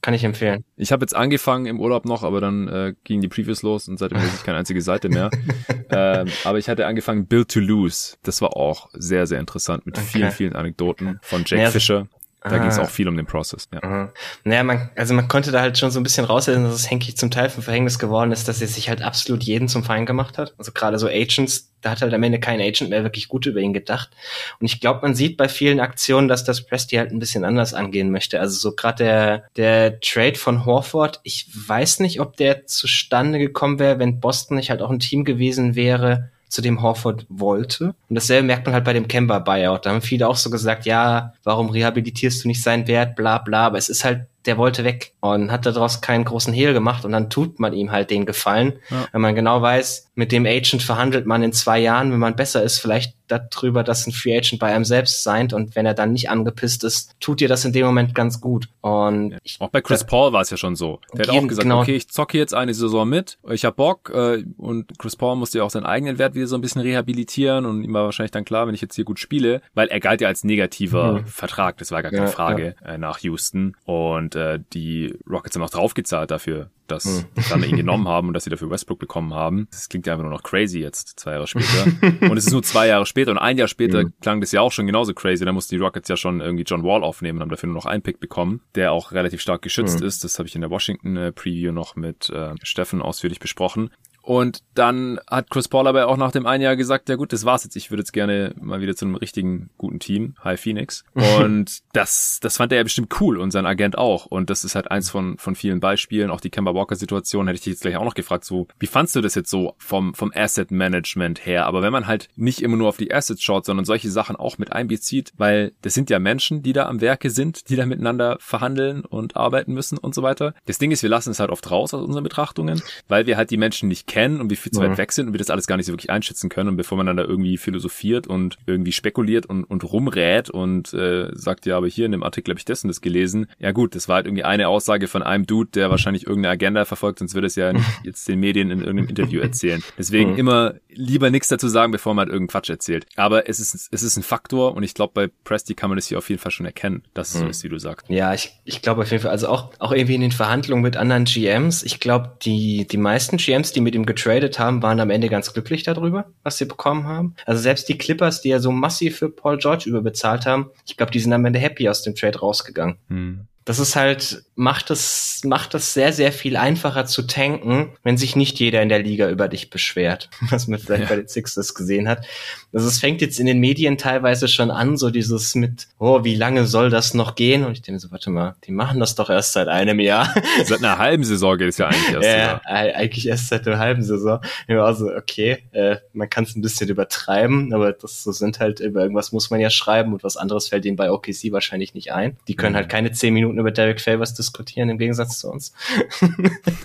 Kann 0.01 0.13
ich 0.13 0.23
empfehlen. 0.23 0.63
Ich 0.77 0.91
habe 0.91 1.03
jetzt 1.03 1.15
angefangen 1.15 1.65
im 1.65 1.79
Urlaub 1.79 2.05
noch, 2.05 2.23
aber 2.23 2.39
dann 2.39 2.67
äh, 2.69 2.93
ging 3.03 3.19
die 3.19 3.27
Previews 3.27 3.61
los 3.61 3.89
und 3.89 3.99
seitdem 3.99 4.19
lese 4.19 4.31
ich 4.37 4.43
keine 4.43 4.57
einzige 4.57 4.81
Seite 4.81 5.09
mehr. 5.09 5.29
ähm, 5.89 6.27
aber 6.45 6.57
ich 6.57 6.69
hatte 6.69 6.85
angefangen 6.85 7.27
Build 7.27 7.51
to 7.51 7.59
Lose. 7.59 8.15
Das 8.23 8.41
war 8.41 8.55
auch 8.55 8.89
sehr, 8.93 9.27
sehr 9.27 9.39
interessant 9.39 9.85
mit 9.85 9.97
okay. 9.97 10.07
vielen, 10.07 10.31
vielen 10.31 10.55
Anekdoten 10.55 11.19
von 11.21 11.41
Jake 11.41 11.57
naja, 11.57 11.71
Fisher. 11.71 12.07
Da 12.41 12.57
ging 12.57 12.67
es 12.67 12.79
auch 12.79 12.89
viel 12.89 13.07
um 13.09 13.17
den 13.17 13.25
Prozess. 13.25 13.67
Ja. 13.73 13.83
Aha. 13.83 14.13
Naja, 14.45 14.63
man, 14.63 14.89
also 14.95 15.13
man 15.13 15.27
konnte 15.27 15.51
da 15.51 15.59
halt 15.59 15.77
schon 15.77 15.91
so 15.91 15.99
ein 15.99 16.03
bisschen 16.03 16.23
rauslesen, 16.23 16.63
dass 16.63 16.73
es 16.73 16.89
Henky 16.89 17.13
zum 17.13 17.31
Teil 17.31 17.49
vom 17.49 17.63
Verhängnis 17.63 17.99
geworden 17.99 18.31
ist, 18.31 18.47
dass 18.47 18.61
er 18.61 18.67
sich 18.67 18.87
halt 18.87 19.01
absolut 19.01 19.43
jeden 19.43 19.67
zum 19.67 19.83
Feind 19.83 20.07
gemacht 20.07 20.37
hat. 20.37 20.53
Also 20.57 20.71
gerade 20.71 20.97
so 20.97 21.07
Agents, 21.07 21.73
da 21.81 21.91
hat 21.91 22.01
halt 22.01 22.13
am 22.13 22.23
Ende 22.23 22.39
kein 22.39 22.61
Agent 22.61 22.89
mehr 22.89 23.03
wirklich 23.03 23.27
gut 23.27 23.45
über 23.45 23.59
ihn 23.59 23.73
gedacht. 23.73 24.11
Und 24.59 24.67
ich 24.67 24.79
glaube, 24.79 25.01
man 25.01 25.15
sieht 25.15 25.35
bei 25.35 25.49
vielen 25.49 25.81
Aktionen, 25.81 26.29
dass 26.29 26.45
das 26.45 26.65
Presti 26.65 26.95
halt 26.95 27.11
ein 27.11 27.19
bisschen 27.19 27.43
anders 27.43 27.73
angehen 27.73 28.09
möchte. 28.09 28.39
Also 28.39 28.57
so 28.57 28.73
gerade 28.73 29.03
der, 29.03 29.43
der 29.57 29.99
Trade 29.99 30.35
von 30.35 30.65
Horford, 30.65 31.19
ich 31.23 31.49
weiß 31.53 31.99
nicht, 31.99 32.21
ob 32.21 32.37
der 32.37 32.65
zustande 32.67 33.39
gekommen 33.39 33.79
wäre, 33.79 33.99
wenn 33.99 34.21
Boston 34.21 34.55
nicht 34.55 34.69
halt 34.69 34.81
auch 34.81 34.91
ein 34.91 34.99
Team 34.99 35.25
gewesen 35.25 35.75
wäre, 35.75 36.31
zu 36.49 36.61
dem 36.61 36.81
Horford 36.81 37.25
wollte. 37.29 37.95
Und 38.09 38.15
dasselbe 38.15 38.47
merkt 38.47 38.65
man 38.65 38.73
halt 38.73 38.83
bei 38.83 38.93
dem 38.93 39.07
Kemba 39.07 39.39
Buyout. 39.39 39.85
Da 39.85 39.91
haben 39.91 40.01
viele 40.01 40.27
auch 40.27 40.35
so 40.35 40.49
gesagt, 40.49 40.85
ja, 40.85 41.33
warum 41.43 41.69
rehabilitierst 41.69 42.43
du 42.43 42.47
nicht 42.47 42.61
seinen 42.61 42.87
Wert, 42.87 43.15
bla 43.15 43.37
bla. 43.37 43.67
Aber 43.67 43.77
es 43.77 43.87
ist 43.87 44.03
halt 44.03 44.27
der 44.45 44.57
wollte 44.57 44.83
weg 44.83 45.13
und 45.19 45.51
hat 45.51 45.65
daraus 45.65 46.01
keinen 46.01 46.25
großen 46.25 46.53
Hehl 46.53 46.73
gemacht 46.73 47.03
und 47.05 47.11
dann 47.11 47.29
tut 47.29 47.59
man 47.59 47.73
ihm 47.73 47.91
halt 47.91 48.09
den 48.09 48.25
Gefallen, 48.25 48.73
ja. 48.89 49.05
wenn 49.11 49.21
man 49.21 49.35
genau 49.35 49.61
weiß, 49.61 50.09
mit 50.15 50.31
dem 50.31 50.45
Agent 50.45 50.81
verhandelt 50.81 51.25
man 51.25 51.43
in 51.43 51.53
zwei 51.53 51.79
Jahren, 51.79 52.11
wenn 52.11 52.19
man 52.19 52.35
besser 52.35 52.63
ist, 52.63 52.79
vielleicht 52.79 53.13
darüber, 53.29 53.83
dass 53.83 54.05
ein 54.07 54.11
Free 54.11 54.35
Agent 54.35 54.59
bei 54.59 54.73
einem 54.73 54.85
selbst 54.85 55.23
seint 55.23 55.53
und 55.53 55.75
wenn 55.75 55.85
er 55.85 55.93
dann 55.93 56.11
nicht 56.11 56.29
angepisst 56.29 56.83
ist, 56.83 57.15
tut 57.19 57.39
dir 57.39 57.47
das 57.47 57.63
in 57.65 57.73
dem 57.73 57.85
Moment 57.85 58.15
ganz 58.15 58.41
gut. 58.41 58.69
Und 58.81 59.31
ja. 59.31 59.37
auch 59.59 59.69
bei 59.69 59.81
Chris 59.81 60.03
Paul 60.03 60.33
war 60.33 60.41
es 60.41 60.49
ja 60.49 60.57
schon 60.57 60.75
so. 60.75 60.99
Der 61.13 61.27
hat 61.27 61.35
auch 61.35 61.47
gesagt, 61.47 61.63
genau. 61.63 61.81
okay, 61.81 61.95
ich 61.95 62.09
zocke 62.09 62.37
jetzt 62.37 62.53
eine 62.53 62.73
Saison 62.73 63.07
mit, 63.07 63.37
ich 63.49 63.65
hab 63.65 63.75
Bock 63.75 64.11
äh, 64.13 64.43
und 64.57 64.97
Chris 64.97 65.15
Paul 65.15 65.35
musste 65.35 65.59
ja 65.59 65.63
auch 65.63 65.69
seinen 65.69 65.85
eigenen 65.85 66.17
Wert 66.17 66.35
wieder 66.35 66.47
so 66.47 66.55
ein 66.55 66.61
bisschen 66.61 66.81
rehabilitieren 66.81 67.65
und 67.65 67.83
ihm 67.83 67.93
war 67.93 68.05
wahrscheinlich 68.05 68.31
dann 68.31 68.45
klar, 68.45 68.67
wenn 68.67 68.75
ich 68.75 68.81
jetzt 68.81 68.95
hier 68.95 69.05
gut 69.05 69.19
spiele, 69.19 69.61
weil 69.73 69.87
er 69.87 69.99
galt 69.99 70.21
ja 70.21 70.27
als 70.27 70.43
negativer 70.43 71.19
mhm. 71.19 71.25
Vertrag, 71.25 71.77
das 71.77 71.91
war 71.91 72.01
gar 72.01 72.11
keine 72.11 72.25
ja, 72.25 72.31
Frage 72.31 72.75
ja. 72.83 72.93
Äh, 72.93 72.97
nach 72.97 73.19
Houston 73.19 73.75
und 73.85 74.35
äh, 74.35 74.59
die 74.73 75.13
Rockets 75.29 75.55
haben 75.55 75.63
auch 75.63 75.69
draufgezahlt 75.69 76.31
dafür, 76.31 76.69
dass 76.91 77.05
hm. 77.05 77.25
dann 77.49 77.63
ihn 77.63 77.77
genommen 77.77 78.07
haben 78.07 78.27
und 78.27 78.33
dass 78.33 78.43
sie 78.43 78.49
dafür 78.49 78.69
Westbrook 78.69 78.99
bekommen 78.99 79.33
haben. 79.33 79.67
Das 79.71 79.89
klingt 79.89 80.07
ja 80.07 80.13
einfach 80.13 80.23
nur 80.23 80.33
noch 80.33 80.43
crazy 80.43 80.79
jetzt, 80.79 81.19
zwei 81.19 81.33
Jahre 81.33 81.47
später. 81.47 81.85
und 82.29 82.37
es 82.37 82.47
ist 82.47 82.51
nur 82.51 82.63
zwei 82.63 82.87
Jahre 82.87 83.05
später 83.05 83.31
und 83.31 83.37
ein 83.37 83.57
Jahr 83.57 83.67
später 83.67 84.03
mhm. 84.03 84.13
klang 84.21 84.41
das 84.41 84.51
ja 84.51 84.61
auch 84.61 84.71
schon 84.71 84.85
genauso 84.85 85.13
crazy. 85.13 85.45
Da 85.45 85.51
mussten 85.51 85.75
die 85.75 85.81
Rockets 85.81 86.09
ja 86.09 86.17
schon 86.17 86.41
irgendwie 86.41 86.63
John 86.63 86.83
Wall 86.83 87.03
aufnehmen 87.03 87.37
und 87.37 87.43
haben 87.43 87.49
dafür 87.49 87.67
nur 87.67 87.75
noch 87.75 87.85
einen 87.85 88.01
Pick 88.01 88.19
bekommen, 88.19 88.61
der 88.75 88.91
auch 88.91 89.11
relativ 89.11 89.41
stark 89.41 89.61
geschützt 89.61 90.01
mhm. 90.01 90.07
ist. 90.07 90.23
Das 90.23 90.39
habe 90.39 90.47
ich 90.47 90.55
in 90.55 90.61
der 90.61 90.69
Washington 90.69 91.17
äh, 91.17 91.31
Preview 91.31 91.71
noch 91.71 91.95
mit 91.95 92.29
äh, 92.29 92.53
Steffen 92.63 93.01
ausführlich 93.01 93.39
besprochen. 93.39 93.89
Und 94.21 94.63
dann 94.75 95.19
hat 95.29 95.49
Chris 95.49 95.67
Paul 95.67 95.87
aber 95.87 96.07
auch 96.07 96.17
nach 96.17 96.31
dem 96.31 96.45
einen 96.45 96.63
Jahr 96.63 96.75
gesagt, 96.75 97.09
ja 97.09 97.15
gut, 97.15 97.33
das 97.33 97.45
war's 97.45 97.63
jetzt. 97.63 97.75
Ich 97.75 97.89
würde 97.91 98.01
jetzt 98.01 98.13
gerne 98.13 98.53
mal 98.59 98.81
wieder 98.81 98.95
zu 98.95 99.05
einem 99.05 99.15
richtigen 99.15 99.69
guten 99.77 99.99
Team, 99.99 100.35
High 100.43 100.59
Phoenix. 100.59 101.03
Und 101.13 101.79
das, 101.93 102.39
das 102.41 102.57
fand 102.57 102.71
er 102.71 102.77
ja 102.77 102.83
bestimmt 102.83 103.19
cool 103.19 103.37
und 103.37 103.51
sein 103.51 103.65
Agent 103.65 103.97
auch. 103.97 104.25
Und 104.25 104.49
das 104.49 104.63
ist 104.63 104.75
halt 104.75 104.91
eins 104.91 105.09
von, 105.09 105.37
von 105.37 105.55
vielen 105.55 105.79
Beispielen. 105.79 106.29
Auch 106.29 106.41
die 106.41 106.49
Kemba 106.49 106.73
Walker 106.73 106.95
Situation 106.95 107.47
hätte 107.47 107.55
ich 107.55 107.63
dich 107.63 107.73
jetzt 107.73 107.81
gleich 107.81 107.97
auch 107.97 108.05
noch 108.05 108.13
gefragt, 108.13 108.45
so, 108.45 108.67
wie 108.79 108.87
fandst 108.87 109.15
du 109.15 109.21
das 109.21 109.35
jetzt 109.35 109.49
so 109.49 109.75
vom, 109.77 110.13
vom 110.13 110.31
Asset 110.33 110.71
Management 110.71 111.45
her? 111.45 111.65
Aber 111.65 111.81
wenn 111.81 111.91
man 111.91 112.07
halt 112.07 112.27
nicht 112.35 112.61
immer 112.61 112.77
nur 112.77 112.89
auf 112.89 112.97
die 112.97 113.13
Assets 113.13 113.41
schaut, 113.41 113.65
sondern 113.65 113.85
solche 113.85 114.09
Sachen 114.09 114.35
auch 114.35 114.57
mit 114.57 114.71
einbezieht, 114.71 115.33
weil 115.37 115.73
das 115.81 115.93
sind 115.93 116.09
ja 116.09 116.19
Menschen, 116.19 116.61
die 116.63 116.73
da 116.73 116.87
am 116.87 117.01
Werke 117.01 117.29
sind, 117.29 117.69
die 117.69 117.75
da 117.75 117.85
miteinander 117.85 118.37
verhandeln 118.39 119.05
und 119.05 119.35
arbeiten 119.35 119.73
müssen 119.73 119.97
und 119.97 120.15
so 120.15 120.23
weiter. 120.23 120.53
Das 120.65 120.77
Ding 120.77 120.91
ist, 120.91 121.03
wir 121.03 121.09
lassen 121.09 121.31
es 121.31 121.39
halt 121.39 121.49
oft 121.49 121.69
raus 121.69 121.93
aus 121.93 122.03
unseren 122.03 122.23
Betrachtungen, 122.23 122.81
weil 123.07 123.25
wir 123.25 123.37
halt 123.37 123.51
die 123.51 123.57
Menschen 123.57 123.89
nicht 123.89 124.07
kennen 124.09 124.41
und 124.41 124.49
wie 124.49 124.55
viel 124.55 124.71
zu 124.71 124.81
weit 124.81 124.97
weg 124.97 125.11
sind 125.11 125.27
und 125.27 125.33
wir 125.33 125.37
das 125.37 125.49
alles 125.49 125.67
gar 125.67 125.77
nicht 125.77 125.85
so 125.85 125.93
wirklich 125.93 126.09
einschätzen 126.09 126.49
können. 126.49 126.69
Und 126.69 126.77
bevor 126.77 126.97
man 126.97 127.05
dann 127.05 127.15
da 127.15 127.23
irgendwie 127.23 127.57
philosophiert 127.57 128.27
und 128.27 128.57
irgendwie 128.65 128.91
spekuliert 128.91 129.45
und, 129.45 129.63
und 129.63 129.83
rumrät 129.83 130.49
und 130.49 130.93
äh, 130.93 131.29
sagt, 131.33 131.65
ja, 131.65 131.77
aber 131.77 131.87
hier 131.87 132.05
in 132.05 132.11
dem 132.11 132.23
Artikel 132.23 132.51
habe 132.51 132.59
ich 132.59 132.65
das 132.65 132.83
und 132.83 132.89
das 132.89 133.01
gelesen. 133.01 133.47
Ja 133.59 133.71
gut, 133.71 133.95
das 133.95 134.07
war 134.07 134.15
halt 134.15 134.25
irgendwie 134.25 134.43
eine 134.43 134.67
Aussage 134.67 135.07
von 135.07 135.23
einem 135.23 135.45
Dude, 135.45 135.69
der 135.71 135.89
wahrscheinlich 135.89 136.25
irgendeine 136.25 136.53
Agenda 136.53 136.85
verfolgt, 136.85 137.19
sonst 137.19 137.35
würde 137.35 137.47
es 137.47 137.55
ja 137.55 137.71
jetzt 138.03 138.27
den 138.27 138.39
Medien 138.39 138.71
in 138.71 138.79
irgendeinem 138.79 139.09
Interview 139.09 139.39
erzählen. 139.39 139.83
Deswegen 139.97 140.37
immer 140.37 140.73
lieber 140.89 141.29
nichts 141.29 141.47
dazu 141.47 141.67
sagen, 141.67 141.91
bevor 141.91 142.13
man 142.13 142.23
halt 142.23 142.33
irgendeinen 142.33 142.51
Quatsch 142.51 142.69
erzählt. 142.69 143.05
Aber 143.15 143.47
es 143.47 143.59
ist, 143.59 143.89
es 143.91 144.03
ist 144.03 144.17
ein 144.17 144.23
Faktor 144.23 144.75
und 144.75 144.83
ich 144.83 144.93
glaube, 144.93 145.13
bei 145.13 145.29
Presti 145.43 145.75
kann 145.75 145.89
man 145.89 145.97
das 145.97 146.07
hier 146.07 146.17
auf 146.17 146.29
jeden 146.29 146.41
Fall 146.41 146.51
schon 146.51 146.65
erkennen, 146.65 147.03
dass 147.13 147.33
es 147.33 147.41
so 147.41 147.47
ist, 147.47 147.63
wie 147.63 147.69
du 147.69 147.77
sagst. 147.77 148.09
Ja, 148.09 148.33
ich, 148.33 148.51
ich 148.65 148.81
glaube 148.81 149.03
auf 149.03 149.11
jeden 149.11 149.21
Fall, 149.21 149.31
also 149.31 149.47
auch, 149.47 149.71
auch 149.79 149.91
irgendwie 149.91 150.15
in 150.15 150.21
den 150.21 150.31
Verhandlungen 150.31 150.81
mit 150.81 150.97
anderen 150.97 151.25
GMs, 151.25 151.83
ich 151.83 151.99
glaube, 151.99 152.37
die, 152.41 152.87
die 152.87 152.97
meisten 152.97 153.37
GMs, 153.37 153.71
die 153.71 153.81
mit 153.81 153.95
ihm 153.99 154.05
getradet 154.05 154.59
haben, 154.59 154.81
waren 154.81 154.99
am 154.99 155.09
Ende 155.09 155.29
ganz 155.29 155.53
glücklich 155.53 155.83
darüber, 155.83 156.31
was 156.43 156.57
sie 156.57 156.65
bekommen 156.65 157.05
haben. 157.05 157.35
Also 157.45 157.61
selbst 157.61 157.89
die 157.89 157.97
Clippers, 157.97 158.41
die 158.41 158.49
ja 158.49 158.59
so 158.59 158.71
massiv 158.71 159.17
für 159.17 159.29
Paul 159.29 159.57
George 159.57 159.85
überbezahlt 159.87 160.45
haben, 160.45 160.71
ich 160.85 160.97
glaube, 160.97 161.11
die 161.11 161.19
sind 161.19 161.33
am 161.33 161.45
Ende 161.45 161.59
happy 161.59 161.89
aus 161.89 162.01
dem 162.03 162.15
Trade 162.15 162.39
rausgegangen. 162.39 162.97
Hm 163.09 163.47
das 163.65 163.79
ist 163.79 163.95
halt, 163.95 164.43
macht 164.55 164.89
es, 164.89 165.41
macht 165.45 165.75
es 165.75 165.93
sehr, 165.93 166.11
sehr 166.11 166.31
viel 166.31 166.57
einfacher 166.57 167.05
zu 167.05 167.23
tanken, 167.23 167.91
wenn 168.03 168.17
sich 168.17 168.35
nicht 168.35 168.59
jeder 168.59 168.81
in 168.81 168.89
der 168.89 168.99
Liga 168.99 169.29
über 169.29 169.47
dich 169.47 169.69
beschwert, 169.69 170.29
was 170.49 170.67
man 170.67 170.79
vielleicht 170.79 171.03
ja. 171.03 171.09
bei 171.09 171.15
den 171.17 171.27
Sixers 171.27 171.75
gesehen 171.75 172.09
hat. 172.09 172.25
Also 172.73 172.87
es 172.87 172.99
fängt 172.99 173.21
jetzt 173.21 173.39
in 173.39 173.45
den 173.45 173.59
Medien 173.59 173.97
teilweise 173.97 174.47
schon 174.47 174.71
an, 174.71 174.97
so 174.97 175.09
dieses 175.09 175.55
mit, 175.55 175.87
oh, 175.99 176.23
wie 176.23 176.35
lange 176.35 176.65
soll 176.65 176.89
das 176.89 177.13
noch 177.13 177.35
gehen? 177.35 177.63
Und 177.63 177.73
ich 177.73 177.81
denke 177.81 177.99
so, 177.99 178.11
warte 178.11 178.29
mal, 178.29 178.55
die 178.65 178.71
machen 178.71 178.99
das 178.99 179.15
doch 179.15 179.29
erst 179.29 179.53
seit 179.53 179.67
einem 179.67 179.99
Jahr. 179.99 180.33
Seit 180.65 180.79
einer 180.79 180.97
halben 180.97 181.23
Saison 181.23 181.57
geht 181.57 181.69
es 181.69 181.77
ja 181.77 181.87
eigentlich 181.87 182.13
erst. 182.13 182.27
ja, 182.27 182.61
eigentlich 182.65 183.27
erst 183.27 183.47
seit 183.49 183.67
einer 183.67 183.79
halben 183.79 184.03
Saison. 184.03 184.39
Ich 184.67 184.75
war 184.75 184.85
also, 184.85 185.09
okay, 185.09 185.59
äh, 185.71 185.97
man 186.13 186.29
kann 186.29 186.43
es 186.43 186.55
ein 186.55 186.61
bisschen 186.61 186.89
übertreiben, 186.89 187.73
aber 187.73 187.93
das 187.93 188.23
so 188.23 188.31
sind 188.31 188.59
halt, 188.59 188.79
über 188.79 189.01
irgendwas 189.01 189.31
muss 189.31 189.49
man 189.49 189.59
ja 189.59 189.69
schreiben 189.69 190.13
und 190.13 190.23
was 190.23 190.37
anderes 190.37 190.67
fällt 190.67 190.85
ihnen 190.85 190.95
bei 190.95 191.11
OKC 191.11 191.51
wahrscheinlich 191.51 191.93
nicht 191.93 192.11
ein. 192.11 192.37
Die 192.47 192.55
können 192.55 192.73
mhm. 192.73 192.77
halt 192.77 192.89
keine 192.89 193.11
zehn 193.11 193.33
Minuten 193.33 193.58
über 193.59 193.71
Derek 193.71 194.01
Favors 194.01 194.33
diskutieren, 194.33 194.89
im 194.89 194.97
Gegensatz 194.97 195.39
zu 195.39 195.49
uns. 195.49 195.73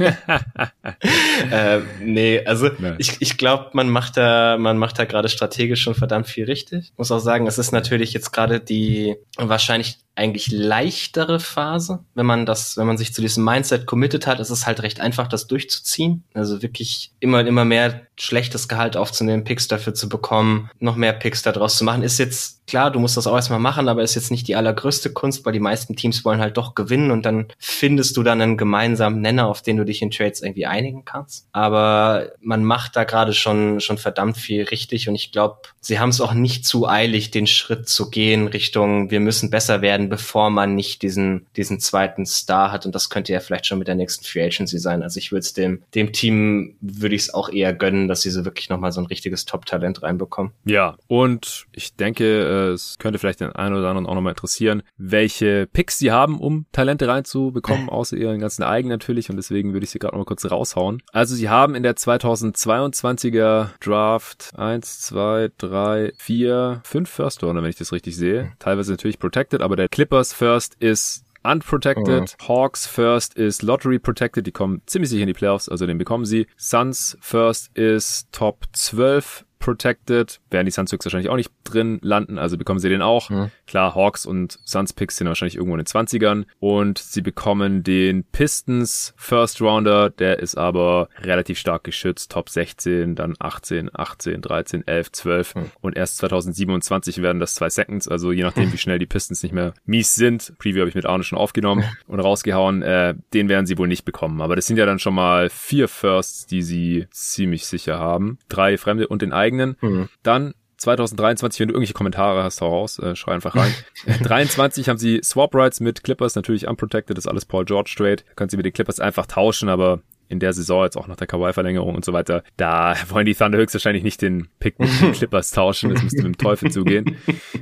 äh, 1.50 1.80
nee, 2.00 2.44
also 2.44 2.66
ja. 2.66 2.94
ich, 2.98 3.16
ich 3.20 3.38
glaube, 3.38 3.70
man 3.72 3.88
macht 3.88 4.16
da, 4.16 4.56
man 4.58 4.78
macht 4.78 4.98
da 4.98 5.04
gerade 5.04 5.28
strategisch 5.28 5.82
schon 5.82 5.94
verdammt 5.94 6.28
viel 6.28 6.44
richtig. 6.44 6.92
Muss 6.96 7.10
auch 7.10 7.18
sagen, 7.18 7.46
es 7.46 7.58
ist 7.58 7.72
natürlich 7.72 8.12
jetzt 8.12 8.32
gerade 8.32 8.60
die 8.60 9.16
wahrscheinlich 9.36 9.98
eigentlich 10.16 10.50
leichtere 10.50 11.40
Phase, 11.40 12.04
wenn 12.14 12.26
man 12.26 12.46
das, 12.46 12.76
wenn 12.76 12.86
man 12.86 12.98
sich 12.98 13.12
zu 13.12 13.20
diesem 13.20 13.44
Mindset 13.44 13.86
committed 13.86 14.26
hat, 14.26 14.40
ist 14.40 14.50
es 14.50 14.66
halt 14.66 14.82
recht 14.82 15.00
einfach, 15.00 15.26
das 15.26 15.46
durchzuziehen. 15.46 16.24
Also 16.34 16.62
wirklich 16.62 17.12
immer, 17.20 17.44
immer 17.46 17.64
mehr 17.64 18.06
schlechtes 18.16 18.68
Gehalt 18.68 18.96
aufzunehmen, 18.96 19.44
Picks 19.44 19.66
dafür 19.66 19.94
zu 19.94 20.08
bekommen, 20.08 20.70
noch 20.78 20.96
mehr 20.96 21.12
Picks 21.12 21.42
daraus 21.42 21.76
zu 21.76 21.84
machen, 21.84 22.02
ist 22.02 22.18
jetzt 22.18 22.64
klar, 22.66 22.90
du 22.90 22.98
musst 22.98 23.16
das 23.16 23.26
auch 23.26 23.34
erstmal 23.34 23.58
machen, 23.58 23.88
aber 23.88 24.02
ist 24.02 24.14
jetzt 24.14 24.30
nicht 24.30 24.48
die 24.48 24.56
allergrößte 24.56 25.12
Kunst, 25.12 25.44
weil 25.44 25.52
die 25.52 25.60
meisten 25.60 25.96
Teams 25.96 26.24
wollen 26.24 26.40
halt 26.40 26.56
doch 26.56 26.74
gewinnen 26.74 27.10
und 27.10 27.26
dann 27.26 27.48
findest 27.58 28.16
du 28.16 28.22
dann 28.22 28.40
einen 28.40 28.56
gemeinsamen 28.56 29.20
Nenner, 29.20 29.48
auf 29.48 29.62
den 29.62 29.76
du 29.76 29.84
dich 29.84 30.00
in 30.02 30.10
Trades 30.10 30.42
irgendwie 30.42 30.66
einigen 30.66 31.04
kannst. 31.04 31.48
Aber 31.52 32.32
man 32.40 32.64
macht 32.64 32.96
da 32.96 33.04
gerade 33.04 33.34
schon, 33.34 33.80
schon 33.80 33.98
verdammt 33.98 34.36
viel 34.36 34.62
richtig 34.64 35.08
und 35.08 35.14
ich 35.14 35.32
glaube, 35.32 35.58
sie 35.80 35.98
haben 35.98 36.10
es 36.10 36.20
auch 36.20 36.34
nicht 36.34 36.66
zu 36.66 36.88
eilig, 36.88 37.30
den 37.30 37.46
Schritt 37.46 37.88
zu 37.88 38.10
gehen 38.10 38.46
Richtung, 38.46 39.10
wir 39.10 39.20
müssen 39.20 39.50
besser 39.50 39.82
werden 39.82 40.03
werden, 40.04 40.08
bevor 40.08 40.50
man 40.50 40.74
nicht 40.74 41.02
diesen, 41.02 41.46
diesen 41.56 41.80
zweiten 41.80 42.26
Star 42.26 42.72
hat. 42.72 42.86
Und 42.86 42.94
das 42.94 43.10
könnte 43.10 43.32
ja 43.32 43.40
vielleicht 43.40 43.66
schon 43.66 43.78
mit 43.78 43.88
der 43.88 43.94
nächsten 43.94 44.24
Free 44.24 44.44
Agency 44.44 44.78
sein. 44.78 45.02
Also 45.02 45.18
ich 45.18 45.32
würde 45.32 45.40
es 45.40 45.52
dem, 45.52 45.82
dem 45.94 46.12
Team 46.12 46.76
würde 46.80 47.14
ich 47.14 47.22
es 47.22 47.34
auch 47.34 47.48
eher 47.48 47.72
gönnen, 47.72 48.08
dass 48.08 48.22
sie 48.22 48.30
so 48.30 48.44
wirklich 48.44 48.68
nochmal 48.68 48.92
so 48.92 49.00
ein 49.00 49.06
richtiges 49.06 49.44
Top-Talent 49.44 50.02
reinbekommen. 50.02 50.52
Ja, 50.64 50.96
und 51.06 51.66
ich 51.72 51.94
denke, 51.94 52.24
es 52.72 52.96
könnte 52.98 53.18
vielleicht 53.18 53.40
den 53.40 53.52
einen 53.52 53.74
oder 53.74 53.88
anderen 53.88 54.06
auch 54.06 54.14
nochmal 54.14 54.32
interessieren, 54.32 54.82
welche 54.96 55.66
Picks 55.66 55.98
sie 55.98 56.12
haben, 56.12 56.38
um 56.38 56.66
Talente 56.72 57.08
reinzubekommen, 57.08 57.88
außer 57.94 58.16
ihren 58.16 58.40
ganzen 58.40 58.62
eigenen 58.62 58.94
natürlich. 58.94 59.30
Und 59.30 59.36
deswegen 59.36 59.72
würde 59.72 59.84
ich 59.84 59.90
sie 59.90 59.98
gerade 59.98 60.16
mal 60.16 60.24
kurz 60.24 60.44
raushauen. 60.44 61.02
Also 61.12 61.34
sie 61.34 61.48
haben 61.48 61.74
in 61.74 61.82
der 61.82 61.96
2022er 61.96 63.68
Draft 63.80 64.52
eins, 64.56 65.00
zwei, 65.00 65.50
drei, 65.58 66.12
vier, 66.16 66.80
fünf 66.84 67.10
First 67.10 67.42
Runner, 67.42 67.62
wenn 67.62 67.70
ich 67.70 67.76
das 67.76 67.92
richtig 67.92 68.16
sehe. 68.16 68.52
Teilweise 68.58 68.92
natürlich 68.92 69.18
protected, 69.18 69.62
aber 69.62 69.76
der 69.76 69.88
Clippers 69.94 70.32
First 70.32 70.74
ist 70.80 71.24
unprotected. 71.44 72.34
Oh. 72.42 72.48
Hawks 72.48 72.84
First 72.84 73.34
ist 73.34 73.62
Lottery 73.62 74.00
protected. 74.00 74.44
Die 74.44 74.50
kommen 74.50 74.82
ziemlich 74.86 75.08
sicher 75.08 75.22
in 75.22 75.28
die 75.28 75.34
Playoffs, 75.34 75.68
also 75.68 75.86
den 75.86 75.98
bekommen 75.98 76.24
sie. 76.24 76.48
Suns 76.56 77.16
First 77.20 77.70
ist 77.76 78.26
Top 78.32 78.64
12 78.72 79.44
protected. 79.64 80.40
Werden 80.50 80.66
die 80.66 80.70
Suns 80.70 80.92
wahrscheinlich 80.92 81.30
auch 81.30 81.36
nicht 81.36 81.50
drin 81.64 81.98
landen, 82.02 82.38
also 82.38 82.58
bekommen 82.58 82.78
sie 82.80 82.90
den 82.90 83.00
auch. 83.00 83.30
Mhm. 83.30 83.50
Klar, 83.66 83.94
Hawks 83.94 84.26
und 84.26 84.58
Suns 84.64 84.92
Picks 84.92 85.16
sind 85.16 85.26
wahrscheinlich 85.26 85.56
irgendwo 85.56 85.74
in 85.76 85.82
den 85.82 85.86
20ern. 85.86 86.44
Und 86.60 86.98
sie 86.98 87.22
bekommen 87.22 87.82
den 87.82 88.24
Pistons 88.24 89.14
First 89.16 89.62
Rounder, 89.62 90.10
der 90.10 90.38
ist 90.38 90.56
aber 90.56 91.08
relativ 91.22 91.58
stark 91.58 91.82
geschützt. 91.82 92.30
Top 92.30 92.50
16, 92.50 93.14
dann 93.14 93.34
18, 93.38 93.88
18, 93.92 94.42
13, 94.42 94.86
11, 94.86 95.12
12. 95.12 95.54
Mhm. 95.54 95.70
Und 95.80 95.96
erst 95.96 96.18
2027 96.18 97.22
werden 97.22 97.40
das 97.40 97.54
zwei 97.54 97.70
Seconds, 97.70 98.06
also 98.06 98.32
je 98.32 98.42
nachdem, 98.42 98.70
wie 98.70 98.78
schnell 98.84 98.98
die 98.98 99.06
Pistons 99.06 99.42
nicht 99.42 99.54
mehr 99.54 99.72
mies 99.86 100.14
sind. 100.14 100.52
Preview 100.58 100.80
habe 100.80 100.90
ich 100.90 100.94
mit 100.94 101.06
Arne 101.06 101.24
schon 101.24 101.38
aufgenommen 101.38 101.84
und 102.06 102.20
rausgehauen. 102.20 102.82
Äh, 102.82 103.14
den 103.32 103.48
werden 103.48 103.64
sie 103.64 103.78
wohl 103.78 103.88
nicht 103.88 104.04
bekommen. 104.04 104.42
Aber 104.42 104.56
das 104.56 104.66
sind 104.66 104.76
ja 104.76 104.84
dann 104.84 104.98
schon 104.98 105.14
mal 105.14 105.48
vier 105.48 105.88
Firsts, 105.88 106.44
die 106.44 106.62
sie 106.62 107.06
ziemlich 107.10 107.66
sicher 107.66 107.98
haben. 107.98 108.38
Drei 108.50 108.76
Fremde 108.76 109.08
und 109.08 109.22
den 109.22 109.32
eigenen 109.32 109.53
eigenen. 109.54 109.76
Mhm. 109.80 110.08
Dann 110.22 110.54
2023, 110.76 111.60
wenn 111.60 111.68
du 111.68 111.74
irgendwelche 111.74 111.94
Kommentare 111.94 112.42
hast, 112.42 112.60
hau 112.60 112.68
raus, 112.68 112.98
äh, 112.98 113.16
schrei 113.16 113.34
einfach 113.34 113.54
rein. 113.54 113.72
23 114.22 114.88
haben 114.88 114.98
sie 114.98 115.20
Swap 115.22 115.54
Rights 115.54 115.80
mit 115.80 116.02
Clippers, 116.04 116.34
natürlich 116.34 116.66
unprotected, 116.66 117.16
das 117.16 117.24
ist 117.24 117.30
alles 117.30 117.44
Paul 117.46 117.64
George 117.64 117.94
Trade. 117.96 118.22
Können 118.36 118.50
sie 118.50 118.56
mit 118.56 118.66
den 118.66 118.72
Clippers 118.72 119.00
einfach 119.00 119.26
tauschen, 119.26 119.68
aber 119.68 120.00
in 120.34 120.40
der 120.40 120.52
Saison, 120.52 120.84
jetzt 120.84 120.96
auch 120.96 121.06
nach 121.06 121.16
der 121.16 121.26
Kawhi-Verlängerung 121.26 121.94
und 121.94 122.04
so 122.04 122.12
weiter, 122.12 122.42
da 122.56 122.94
wollen 123.08 123.26
die 123.26 123.34
Thunder 123.34 123.58
höchstwahrscheinlich 123.58 124.02
nicht 124.02 124.20
den 124.20 124.48
Pick 124.58 124.78
mit 124.78 124.90
den 125.00 125.12
Clippers 125.14 125.50
tauschen. 125.50 125.90
Das 125.90 126.02
müsste 126.02 126.22
mit 126.22 126.26
dem 126.26 126.38
Teufel 126.38 126.70
zugehen. 126.70 127.16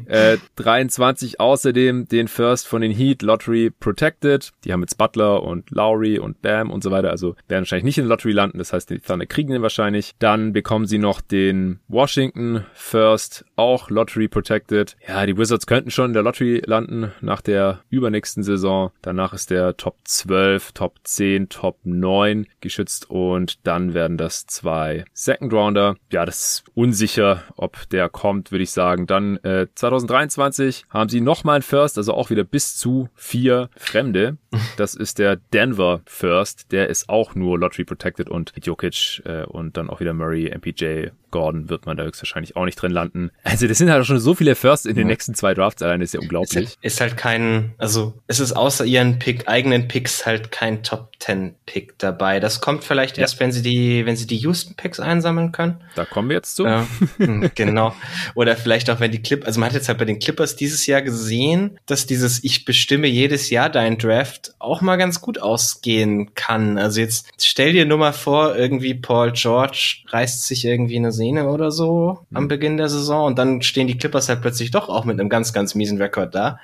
Äh, 0.07 0.39
23 0.57 1.41
außerdem 1.41 2.09
den 2.09 2.29
First 2.29 2.67
von 2.67 2.83
den 2.83 2.93
Heat, 2.93 3.23
Lottery 3.23 3.71
Protected. 3.71 4.51
Die 4.65 4.73
haben 4.73 4.81
jetzt 4.81 4.99
Butler 4.99 5.43
und 5.43 5.71
Lowry 5.71 6.19
und 6.19 6.43
Bam 6.43 6.71
und 6.71 6.83
so 6.83 6.91
weiter. 6.91 7.11
Also 7.11 7.37
werden 7.49 7.63
wahrscheinlich 7.63 7.85
nicht 7.85 7.99
in 7.99 8.05
der 8.05 8.11
Lottery 8.11 8.33
landen. 8.33 8.59
Das 8.59 8.73
heißt, 8.73 8.91
die 8.91 8.99
Thunder 8.99 9.27
kriegen 9.27 9.53
den 9.53 9.63
wahrscheinlich. 9.63 10.13
Dann 10.19 10.53
bekommen 10.53 10.87
sie 10.87 10.99
noch 10.99 11.21
den 11.21 11.81
Washington 11.89 12.65
First, 12.73 13.45
auch 13.57 13.91
Lottery 13.91 14.29
Protected. 14.29 14.97
Ja, 15.07 15.25
die 15.27 15.37
Wizards 15.37 15.67
könnten 15.67 15.91
schon 15.91 16.07
in 16.07 16.15
der 16.15 16.23
Lottery 16.23 16.63
landen 16.65 17.13
nach 17.21 17.41
der 17.41 17.81
übernächsten 17.91 18.43
Saison. 18.43 18.91
Danach 19.03 19.33
ist 19.33 19.51
der 19.51 19.77
Top 19.77 19.97
12, 20.05 20.73
Top 20.73 20.99
10, 21.05 21.49
Top 21.49 21.79
9 21.85 22.47
geschützt 22.63 23.11
und 23.11 23.67
dann 23.67 23.95
werden 23.95 24.17
das 24.17 24.47
zwei 24.47 25.05
Second 25.13 25.53
Rounder. 25.53 25.97
Ja, 26.11 26.25
das 26.25 26.39
ist 26.39 26.65
unsicher, 26.75 27.43
ob 27.57 27.89
der 27.91 28.09
kommt, 28.09 28.51
würde 28.51 28.63
ich 28.63 28.71
sagen. 28.71 29.07
Dann 29.07 29.37
äh, 29.45 29.67
2023 29.75 30.85
haben 30.89 31.11
sie 31.11 31.21
nochmal 31.21 31.57
ein 31.57 31.63
First, 31.63 31.99
also 31.99 32.15
auch 32.15 32.31
wieder 32.31 32.45
bis 32.45 32.77
zu 32.77 33.09
vier 33.15 33.69
Fremde. 33.77 34.39
Das 34.77 34.95
ist 34.95 35.19
der 35.19 35.37
Denver 35.37 36.01
First. 36.07 36.73
Der 36.73 36.89
ist 36.89 37.09
auch 37.09 37.35
nur 37.35 37.59
Lottery 37.59 37.85
Protected 37.85 38.29
und 38.29 38.53
Jokic 38.63 39.23
äh, 39.25 39.45
und 39.45 39.77
dann 39.77 39.91
auch 39.91 40.01
wieder 40.01 40.13
Murray, 40.13 40.51
MPJ, 40.55 41.09
Gordon 41.33 41.69
wird 41.69 41.87
man 41.87 41.97
da 41.97 42.05
höchstwahrscheinlich 42.05 42.55
auch 42.55 42.65
nicht 42.65 42.77
drin 42.77 42.93
landen. 42.93 43.33
Also 43.43 43.67
das 43.67 43.79
sind 43.79 43.91
halt 43.91 44.07
schon 44.07 44.21
so 44.21 44.35
viele 44.35 44.55
First 44.55 44.87
in 44.87 44.95
den 44.95 45.09
ja. 45.09 45.13
nächsten 45.13 45.35
zwei 45.35 45.55
Drafts 45.55 45.83
allein, 45.83 46.01
ist 46.01 46.15
ja 46.15 46.21
unglaublich. 46.21 46.53
Ist 46.53 46.57
halt, 46.57 46.79
ist 46.83 47.01
halt 47.01 47.17
kein, 47.17 47.75
also 47.79 48.15
es 48.29 48.39
ist 48.39 48.53
außer 48.53 48.85
ihren 48.85 49.19
Pick, 49.19 49.49
eigenen 49.49 49.89
Picks 49.89 50.25
halt 50.25 50.53
kein 50.53 50.85
Top 50.85 51.13
10 51.23 51.55
Pick 51.67 51.99
dabei. 51.99 52.41
Das 52.41 52.61
kommt 52.61 52.85
vielleicht 52.85 53.17
ja. 53.17 53.23
erst, 53.23 53.41
wenn 53.41 53.53
sie 53.53 53.63
die, 53.63 54.05
wenn 54.07 54.17
sie 54.17 54.27
die 54.27 54.37
Houston 54.39 54.75
Picks 54.75 55.01
einsammeln 55.01 55.53
können. 55.53 55.81
Da 55.95 56.05
kommen 56.05 56.29
wir 56.29 56.37
jetzt 56.37 56.57
zu. 56.57 56.65
Ja, 56.65 56.87
hm, 57.19 57.51
genau. 57.55 57.95
Oder 58.35 58.57
vielleicht 58.57 58.91
auch, 58.91 59.01
wenn 59.01 59.13
die 59.13 59.23
Clip, 59.23 59.45
also 59.47 59.61
man 59.61 59.69
hat 59.69 59.75
jetzt 59.75 59.89
halt 59.89 59.99
bei 59.99 60.05
den 60.05 60.19
Clippers 60.19 60.57
dieses 60.57 60.87
Jahr 60.87 61.03
gesehen, 61.03 61.79
dass 61.87 62.07
dieses 62.07 62.43
Ich 62.45 62.65
bestimme 62.65 63.07
jedes 63.07 63.51
Jahr 63.51 63.71
dein 63.71 63.99
Draft 63.99 64.55
auch 64.59 64.81
mal 64.81 64.97
ganz 64.97 65.21
gut 65.21 65.41
ausgehen 65.41 66.35
kann. 66.35 66.79
Also 66.79 67.01
jetzt 67.01 67.29
stell 67.41 67.73
dir 67.73 67.87
nur 67.87 67.99
mal 67.99 68.13
vor, 68.13 68.57
irgendwie 68.57 68.95
Paul 68.95 69.33
George 69.33 70.03
reißt 70.09 70.47
sich 70.47 70.65
irgendwie 70.65 70.97
eine 70.97 71.13
Sehne 71.23 71.49
oder 71.49 71.71
so 71.71 72.19
mhm. 72.31 72.37
am 72.37 72.49
Beginn 72.49 72.77
der 72.77 72.89
Saison 72.89 73.27
und 73.27 73.39
dann 73.39 73.63
stehen 73.63 73.87
die 73.87 73.97
Clippers 73.97 74.29
halt 74.29 74.41
plötzlich 74.41 74.73
doch 74.73 74.89
auch 74.89 75.05
mit 75.05 75.21
einem 75.21 75.29
ganz, 75.29 75.53
ganz 75.53 75.77
miesen 75.77 75.99
Rekord 75.99 76.35
da. 76.35 76.59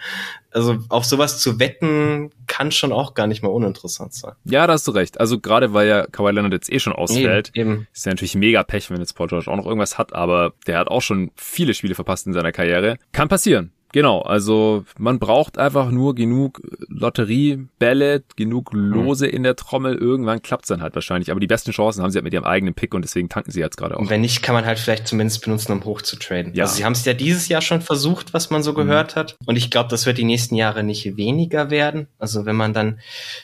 Also 0.51 0.79
auf 0.89 1.05
sowas 1.05 1.39
zu 1.39 1.61
wetten 1.61 2.31
kann 2.49 2.73
schon 2.73 2.93
auch 2.93 3.15
gar 3.15 3.29
nicht 3.29 3.43
mal 3.43 3.51
uninteressant 3.51 4.15
sein. 4.15 4.33
Ja, 4.45 4.67
da 4.67 4.73
hast 4.73 4.89
du 4.89 4.91
recht. 4.91 5.21
Also 5.21 5.39
gerade 5.39 5.75
weil 5.75 5.87
ja 5.87 6.07
Kawhi 6.07 6.33
Leonard 6.33 6.53
jetzt 6.53 6.73
eh 6.73 6.81
schon 6.81 6.93
ausfällt, 6.93 7.53
eben, 7.55 7.71
eben. 7.71 7.87
ist 7.93 8.07
ja 8.07 8.11
natürlich 8.11 8.35
mega 8.35 8.65
Pech, 8.65 8.91
wenn 8.91 8.99
jetzt 8.99 9.13
Paul 9.13 9.29
George 9.29 9.49
auch 9.49 9.57
noch 9.57 9.67
irgendwas 9.67 9.97
hat, 9.97 10.13
aber 10.13 10.55
der 10.67 10.79
hat 10.79 10.89
auch 10.89 11.03
schon 11.03 11.31
viele 11.37 11.75
Spiele 11.75 11.95
verpasst 11.95 12.27
in 12.27 12.33
seiner 12.33 12.51
Karriere. 12.51 12.99
Kann 13.13 13.29
passieren. 13.29 13.71
Genau, 13.93 14.21
also 14.21 14.85
man 14.99 15.19
braucht 15.19 15.59
einfach 15.59 15.91
nur 15.91 16.15
genug 16.15 16.61
Lotteriebälle, 16.89 18.23
genug 18.37 18.75
mhm. 18.75 18.93
Lose 18.93 19.27
in 19.27 19.43
der 19.43 19.57
Trommel. 19.57 19.95
Irgendwann 19.95 20.43
klappt's 20.43 20.69
dann 20.69 20.83
halt 20.83 20.95
wahrscheinlich. 20.95 21.31
Aber 21.31 21.41
die 21.41 21.47
besten 21.47 21.71
Chancen 21.71 22.03
haben 22.03 22.11
sie 22.11 22.19
halt 22.19 22.25
mit 22.25 22.35
ihrem 22.35 22.45
eigenen 22.45 22.75
Pick 22.75 22.95
und 22.95 23.03
deswegen 23.03 23.29
tanken 23.29 23.51
sie 23.51 23.61
jetzt 23.61 23.77
gerade 23.77 23.97
auch. 23.97 24.01
Und 24.01 24.11
wenn 24.11 24.21
nicht, 24.21 24.43
kann 24.43 24.55
man 24.55 24.67
halt 24.67 24.79
vielleicht 24.79 25.09
zumindest 25.09 25.43
benutzen, 25.43 25.73
um 25.73 25.85
hoch 25.85 26.03
zu 26.03 26.17
traden. 26.17 26.53
Ja. 26.55 26.65
Also 26.65 26.77
sie 26.77 26.85
haben 26.85 26.93
es 26.93 27.05
ja 27.05 27.15
dieses 27.15 27.49
Jahr 27.49 27.63
schon 27.63 27.81
versucht, 27.81 28.35
was 28.35 28.51
man 28.51 28.63
so 28.63 28.73
mhm. 28.73 28.77
gehört 28.77 29.17
hat. 29.17 29.37
Und 29.47 29.57
ich 29.57 29.71
glaube, 29.71 29.89
das 29.89 30.05
wird 30.05 30.19
die 30.19 30.25
nächsten 30.25 30.55
Jahre 30.55 30.83
nicht 30.83 31.17
weniger 31.17 31.71
werden. 31.71 32.09
Also 32.19 32.45
wenn 32.45 32.57
man 32.57 32.75
dann 32.75 33.01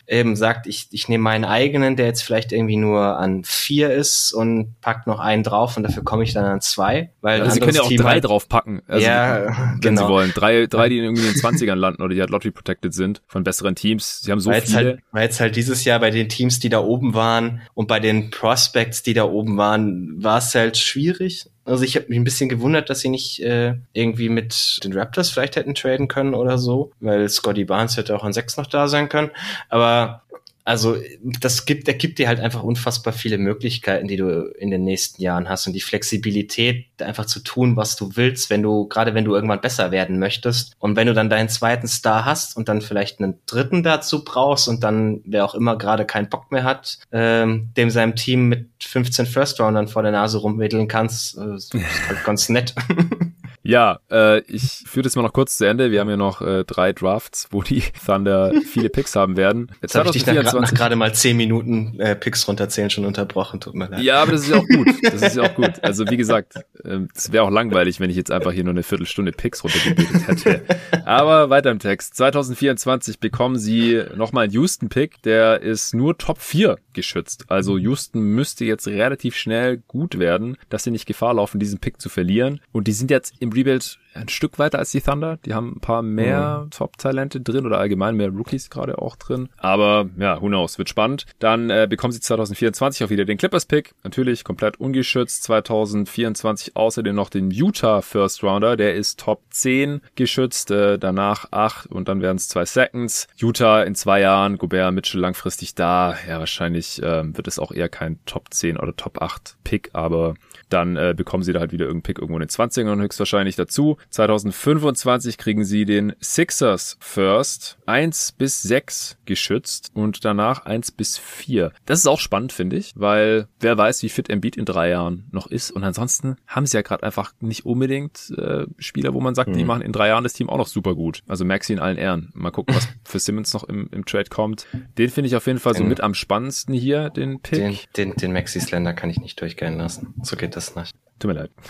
eben 0.06 0.36
sagt, 0.36 0.66
ich, 0.66 0.88
ich 0.90 1.08
nehme 1.08 1.24
meinen 1.24 1.44
eigenen, 1.44 1.96
der 1.96 2.06
jetzt 2.06 2.22
vielleicht 2.22 2.52
irgendwie 2.52 2.76
nur 2.76 3.18
an 3.18 3.44
vier 3.44 3.94
ist 3.94 4.32
und 4.32 4.74
packt 4.82 5.06
noch 5.06 5.20
einen 5.20 5.42
drauf 5.42 5.76
und 5.76 5.84
dafür 5.84 6.04
komme 6.04 6.24
ich 6.24 6.34
dann 6.34 6.44
an 6.44 6.60
zwei. 6.60 7.10
Weil 7.22 7.40
also 7.40 7.54
sie 7.54 7.60
können 7.60 7.76
ja 7.76 7.82
auch 7.82 7.88
drei 7.88 8.14
halt, 8.14 8.24
draufpacken. 8.24 8.82
Also, 8.86 9.06
ja, 9.06 9.46
wenn 9.46 9.80
genau. 9.80 10.02
sie 10.02 10.12
wollen 10.12 10.33
drei, 10.34 10.66
drei, 10.66 10.88
die 10.88 10.98
irgendwie 10.98 11.26
in 11.26 11.32
den 11.32 11.40
20ern 11.40 11.74
landen 11.74 12.02
oder 12.02 12.14
die 12.14 12.20
halt 12.20 12.30
Lottery 12.30 12.50
protected 12.50 12.92
sind 12.92 13.22
von 13.26 13.44
besseren 13.44 13.74
Teams. 13.74 14.20
Sie 14.22 14.30
haben 14.30 14.40
so 14.40 14.50
weil 14.50 14.62
viele. 14.62 14.76
Halt, 14.76 15.00
weil 15.12 15.22
jetzt 15.24 15.40
halt 15.40 15.56
dieses 15.56 15.84
Jahr 15.84 16.00
bei 16.00 16.10
den 16.10 16.28
Teams, 16.28 16.58
die 16.58 16.68
da 16.68 16.80
oben 16.80 17.14
waren 17.14 17.62
und 17.74 17.88
bei 17.88 18.00
den 18.00 18.30
Prospects, 18.30 19.02
die 19.02 19.14
da 19.14 19.24
oben 19.24 19.56
waren, 19.56 20.22
war 20.22 20.38
es 20.38 20.54
halt 20.54 20.76
schwierig. 20.76 21.46
Also 21.64 21.84
ich 21.84 21.96
habe 21.96 22.06
mich 22.08 22.18
ein 22.18 22.24
bisschen 22.24 22.48
gewundert, 22.50 22.90
dass 22.90 23.00
sie 23.00 23.08
nicht 23.08 23.40
äh, 23.40 23.74
irgendwie 23.94 24.28
mit 24.28 24.80
den 24.84 24.92
Raptors 24.92 25.30
vielleicht 25.30 25.56
hätten 25.56 25.74
traden 25.74 26.08
können 26.08 26.34
oder 26.34 26.58
so, 26.58 26.92
weil 27.00 27.28
Scotty 27.28 27.64
Barnes 27.64 27.96
hätte 27.96 28.14
auch 28.14 28.24
an 28.24 28.34
sechs 28.34 28.56
noch 28.58 28.66
da 28.66 28.86
sein 28.86 29.08
können. 29.08 29.30
Aber 29.70 30.22
also 30.64 30.96
das 31.40 31.66
gibt, 31.66 31.86
der 31.86 31.94
gibt 31.94 32.18
dir 32.18 32.26
halt 32.26 32.40
einfach 32.40 32.62
unfassbar 32.62 33.12
viele 33.12 33.36
Möglichkeiten, 33.36 34.08
die 34.08 34.16
du 34.16 34.50
in 34.58 34.70
den 34.70 34.82
nächsten 34.82 35.20
Jahren 35.20 35.48
hast 35.48 35.66
und 35.66 35.74
die 35.74 35.80
Flexibilität, 35.80 36.86
einfach 37.02 37.26
zu 37.26 37.40
tun, 37.40 37.76
was 37.76 37.96
du 37.96 38.16
willst, 38.16 38.48
wenn 38.48 38.62
du, 38.62 38.88
gerade 38.88 39.14
wenn 39.14 39.26
du 39.26 39.34
irgendwann 39.34 39.60
besser 39.60 39.90
werden 39.90 40.18
möchtest. 40.18 40.74
Und 40.78 40.96
wenn 40.96 41.06
du 41.06 41.12
dann 41.12 41.28
deinen 41.28 41.50
zweiten 41.50 41.86
Star 41.86 42.24
hast 42.24 42.56
und 42.56 42.68
dann 42.68 42.80
vielleicht 42.80 43.20
einen 43.20 43.38
dritten 43.44 43.82
dazu 43.82 44.24
brauchst 44.24 44.66
und 44.68 44.82
dann, 44.82 45.20
wer 45.26 45.44
auch 45.44 45.54
immer 45.54 45.76
gerade 45.76 46.06
keinen 46.06 46.30
Bock 46.30 46.50
mehr 46.50 46.64
hat, 46.64 46.98
ähm, 47.12 47.70
dem 47.76 47.90
seinem 47.90 48.16
Team 48.16 48.48
mit 48.48 48.68
15 48.82 49.26
First 49.26 49.60
Roundern 49.60 49.88
vor 49.88 50.02
der 50.02 50.12
Nase 50.12 50.38
rumwedeln 50.38 50.88
kannst, 50.88 51.36
äh, 51.36 51.56
ist 51.56 51.74
halt 52.08 52.24
ganz 52.24 52.48
nett. 52.48 52.74
Ja, 53.66 54.00
äh, 54.10 54.40
ich 54.42 54.84
führe 54.86 55.04
das 55.04 55.16
mal 55.16 55.22
noch 55.22 55.32
kurz 55.32 55.56
zu 55.56 55.66
Ende. 55.66 55.90
Wir 55.90 56.00
haben 56.00 56.10
ja 56.10 56.18
noch 56.18 56.42
äh, 56.42 56.64
drei 56.64 56.92
Drafts, 56.92 57.48
wo 57.50 57.62
die 57.62 57.82
Thunder 58.06 58.52
viele 58.70 58.90
Picks 58.90 59.16
haben 59.16 59.38
werden. 59.38 59.72
Jetzt 59.80 59.94
habe 59.94 60.10
ich 60.10 60.22
dich 60.22 60.26
nach, 60.26 60.52
nach 60.52 60.74
gerade 60.74 60.96
mal 60.96 61.14
zehn 61.14 61.36
Minuten 61.38 61.98
äh, 61.98 62.14
Picks 62.14 62.46
runterzählen 62.46 62.90
schon 62.90 63.06
unterbrochen. 63.06 63.60
Tut 63.60 63.74
mir 63.74 63.88
leid. 63.88 64.02
Ja, 64.02 64.20
aber 64.20 64.32
das 64.32 64.42
ist 64.42 64.50
ja 64.50 64.58
auch 64.58 64.68
gut. 64.68 64.88
Das 65.02 65.22
ist 65.22 65.36
ja 65.36 65.44
auch 65.44 65.54
gut. 65.54 65.82
Also 65.82 66.04
wie 66.10 66.18
gesagt, 66.18 66.56
äh, 66.84 67.00
es 67.14 67.32
wäre 67.32 67.44
auch 67.44 67.50
langweilig, 67.50 68.00
wenn 68.00 68.10
ich 68.10 68.16
jetzt 68.16 68.30
einfach 68.30 68.52
hier 68.52 68.64
nur 68.64 68.74
eine 68.74 68.82
Viertelstunde 68.82 69.32
Picks 69.32 69.64
runtergebetet 69.64 70.28
hätte. 70.28 70.62
Aber 71.06 71.48
weiter 71.48 71.70
im 71.70 71.78
Text. 71.78 72.16
2024 72.16 73.18
bekommen 73.18 73.56
sie 73.56 74.02
nochmal 74.14 74.44
einen 74.44 74.52
Houston-Pick. 74.52 75.22
Der 75.22 75.62
ist 75.62 75.94
nur 75.94 76.18
Top 76.18 76.38
4 76.38 76.76
geschützt. 76.92 77.46
Also 77.48 77.78
Houston 77.78 78.20
müsste 78.20 78.66
jetzt 78.66 78.86
relativ 78.86 79.36
schnell 79.36 79.78
gut 79.88 80.18
werden, 80.18 80.58
dass 80.68 80.84
sie 80.84 80.90
nicht 80.90 81.06
Gefahr 81.06 81.32
laufen, 81.32 81.58
diesen 81.58 81.78
Pick 81.78 81.98
zu 81.98 82.10
verlieren. 82.10 82.60
Und 82.70 82.88
die 82.88 82.92
sind 82.92 83.10
jetzt 83.10 83.32
im 83.40 83.53
Rebuild 83.54 83.98
ein 84.14 84.28
Stück 84.28 84.58
weiter 84.58 84.78
als 84.78 84.92
die 84.92 85.00
Thunder. 85.00 85.38
Die 85.44 85.54
haben 85.54 85.74
ein 85.76 85.80
paar 85.80 86.02
mehr 86.02 86.62
mhm. 86.64 86.70
Top-Talente 86.70 87.40
drin 87.40 87.66
oder 87.66 87.78
allgemein 87.78 88.16
mehr 88.16 88.28
Rookies 88.28 88.70
gerade 88.70 88.98
auch 88.98 89.16
drin. 89.16 89.48
Aber 89.56 90.08
ja, 90.16 90.40
who 90.40 90.46
knows, 90.46 90.78
wird 90.78 90.88
spannend. 90.88 91.26
Dann 91.38 91.70
äh, 91.70 91.86
bekommen 91.88 92.12
sie 92.12 92.20
2024 92.20 93.04
auch 93.04 93.10
wieder 93.10 93.24
den 93.24 93.38
Clippers-Pick. 93.38 93.94
Natürlich 94.04 94.44
komplett 94.44 94.78
ungeschützt. 94.78 95.42
2024 95.44 96.76
außerdem 96.76 97.14
noch 97.14 97.30
den 97.30 97.50
Utah 97.50 98.02
First 98.02 98.42
Rounder. 98.42 98.76
Der 98.76 98.94
ist 98.94 99.20
Top 99.20 99.42
10 99.50 100.00
geschützt. 100.14 100.70
Äh, 100.70 100.98
danach 100.98 101.46
8 101.50 101.86
und 101.86 102.08
dann 102.08 102.22
werden 102.22 102.36
es 102.36 102.48
zwei 102.48 102.64
Seconds. 102.64 103.26
Utah 103.36 103.82
in 103.82 103.94
zwei 103.94 104.20
Jahren, 104.20 104.58
Gobert, 104.58 104.94
Mitchell 104.94 105.20
langfristig 105.20 105.74
da. 105.74 106.16
Ja, 106.28 106.38
wahrscheinlich 106.38 107.02
äh, 107.02 107.36
wird 107.36 107.48
es 107.48 107.58
auch 107.58 107.72
eher 107.72 107.88
kein 107.88 108.18
Top 108.26 108.52
10 108.52 108.78
oder 108.78 108.94
Top 108.94 109.20
8 109.20 109.56
Pick, 109.64 109.90
aber 109.92 110.34
dann 110.68 110.96
äh, 110.96 111.14
bekommen 111.16 111.42
sie 111.42 111.52
da 111.52 111.60
halt 111.60 111.72
wieder 111.72 111.86
irgendeinen 111.86 112.02
Pick 112.02 112.18
irgendwo 112.18 112.36
in 112.38 112.46
den 112.46 112.48
20ern 112.48 113.00
höchstwahrscheinlich 113.00 113.56
dazu. 113.56 113.96
2025 114.10 115.38
kriegen 115.38 115.64
sie 115.64 115.84
den 115.84 116.14
Sixers 116.20 116.96
First 117.00 117.78
1 117.86 118.32
bis 118.32 118.62
6 118.62 119.18
geschützt 119.24 119.90
und 119.94 120.24
danach 120.24 120.66
1 120.66 120.92
bis 120.92 121.18
4. 121.18 121.72
Das 121.86 121.98
ist 121.98 122.06
auch 122.06 122.20
spannend, 122.20 122.52
finde 122.52 122.76
ich, 122.76 122.92
weil 122.94 123.48
wer 123.60 123.76
weiß, 123.76 124.02
wie 124.02 124.08
fit 124.08 124.30
Embiid 124.30 124.56
in 124.56 124.64
drei 124.64 124.90
Jahren 124.90 125.26
noch 125.30 125.46
ist 125.46 125.70
und 125.70 125.84
ansonsten 125.84 126.36
haben 126.46 126.66
sie 126.66 126.76
ja 126.76 126.82
gerade 126.82 127.02
einfach 127.02 127.32
nicht 127.40 127.66
unbedingt 127.66 128.32
äh, 128.36 128.66
Spieler, 128.78 129.14
wo 129.14 129.20
man 129.20 129.34
sagt, 129.34 129.50
mhm. 129.50 129.58
die 129.58 129.64
machen 129.64 129.82
in 129.82 129.92
drei 129.92 130.08
Jahren 130.08 130.24
das 130.24 130.32
Team 130.32 130.48
auch 130.48 130.58
noch 130.58 130.66
super 130.66 130.94
gut. 130.94 131.22
Also 131.26 131.44
Maxi 131.44 131.72
in 131.72 131.78
allen 131.78 131.96
Ehren. 131.96 132.30
Mal 132.34 132.50
gucken, 132.50 132.74
was 132.74 132.88
für 133.04 133.18
Simmons 133.18 133.52
noch 133.54 133.64
im, 133.64 133.88
im 133.92 134.04
Trade 134.04 134.30
kommt. 134.30 134.66
Den 134.98 135.10
finde 135.10 135.28
ich 135.28 135.36
auf 135.36 135.46
jeden 135.46 135.58
Fall 135.58 135.74
so 135.74 135.84
mit 135.84 136.00
am 136.00 136.14
spannendsten 136.14 136.74
hier, 136.74 137.10
den 137.10 137.40
Pick. 137.40 137.58
Den, 137.58 137.78
den, 137.96 138.16
den 138.16 138.32
Maxi 138.32 138.60
Slender 138.60 138.92
kann 138.92 139.10
ich 139.10 139.18
nicht 139.18 139.40
durchgehen 139.40 139.76
lassen. 139.78 140.14
So 140.22 140.36
geht 140.36 140.56
das 140.56 140.63
nicht. 140.74 140.96
Tut 141.18 141.28
mir 141.28 141.34
leid. 141.40 141.50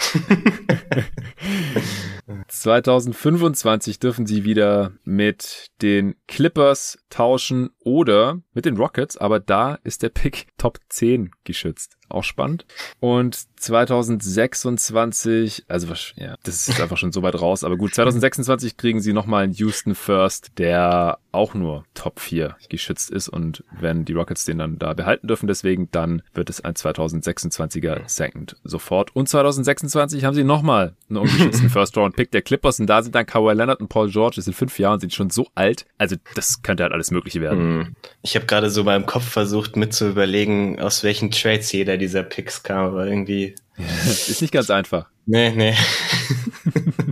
2025 2.49 3.99
dürfen 3.99 4.27
sie 4.27 4.45
wieder 4.45 4.93
mit 5.05 5.71
den 5.83 6.17
Clippers 6.27 6.99
tauschen 7.11 7.71
oder 7.81 8.41
mit 8.53 8.65
den 8.65 8.77
Rockets, 8.77 9.17
aber 9.17 9.41
da 9.41 9.79
ist 9.85 10.03
der 10.03 10.09
Pick 10.09 10.47
Top 10.59 10.79
10 10.89 11.31
geschützt 11.45 11.97
auch 12.09 12.25
spannend. 12.25 12.67
Und 13.01 13.39
2026, 13.57 15.65
also 15.69 15.93
ja, 16.17 16.37
das 16.43 16.69
ist 16.69 16.81
einfach 16.81 16.97
schon 16.97 17.13
so 17.13 17.23
weit 17.23 17.41
raus, 17.41 17.65
aber 17.65 17.77
gut, 17.77 17.95
2026 17.95 18.77
kriegen 18.77 19.01
sie 19.01 19.13
nochmal 19.13 19.45
einen 19.45 19.53
Houston 19.55 19.95
First, 19.95 20.59
der 20.59 21.19
auch 21.33 21.55
nur 21.55 21.85
Top 21.95 22.21
4 22.21 22.57
geschützt 22.69 23.11
ist 23.11 23.29
und 23.29 23.65
wenn 23.73 24.05
die 24.05 24.13
Rockets 24.13 24.45
den 24.45 24.59
dann 24.59 24.79
da 24.79 24.93
behalten 24.93 25.27
dürfen, 25.27 25.47
deswegen, 25.47 25.91
dann 25.91 26.23
wird 26.33 26.51
es 26.51 26.61
ein 26.61 26.75
2026er 26.75 28.03
Second 28.07 28.57
sofort. 28.63 29.17
Und 29.17 29.29
2026 29.29 30.25
haben 30.25 30.35
sie 30.35 30.45
nochmal 30.45 30.95
einen 31.09 31.19
ungeschützten 31.19 31.71
First 31.71 31.97
Round 31.97 32.14
Pick 32.15 32.31
der 32.31 32.43
Clippers 32.43 32.81
und 32.81 32.87
da 32.87 33.03
sind 33.03 33.15
dann 33.15 33.27
Kawhi 33.27 33.55
Leonard 33.55 33.81
und 33.81 33.89
Paul 33.89 34.11
George, 34.11 34.37
das 34.37 34.47
sind 34.47 34.55
fünf 34.55 34.79
Jahre 34.79 34.95
und 34.95 35.01
sind 35.01 35.15
schon 35.15 35.31
so 35.31 35.49
alt. 35.55 35.87
Also 35.99 36.17
das 36.35 36.63
könnte 36.63 36.83
halt 36.83 36.93
alles 36.93 37.11
Mögliche 37.11 37.41
werden. 37.41 37.59
Hm. 37.59 37.97
Ich 38.23 38.37
habe 38.37 38.47
gerade 38.47 38.71
so 38.71 38.85
beim 38.85 39.07
Kopf 39.07 39.29
versucht 39.29 39.77
mit 39.77 39.93
zu 39.93 40.09
überlegen, 40.09 40.81
aus 40.81 41.05
welchen 41.05 41.31
Trades 41.31 41.71
jeder 41.73 41.97
dieser 41.97 42.23
Picks 42.23 42.63
kam, 42.63 42.87
aber 42.87 43.07
irgendwie. 43.07 43.55
ist 43.77 44.41
nicht 44.41 44.53
ganz 44.53 44.71
einfach. 44.71 45.09
Nee, 45.27 45.51
nee. 45.51 45.75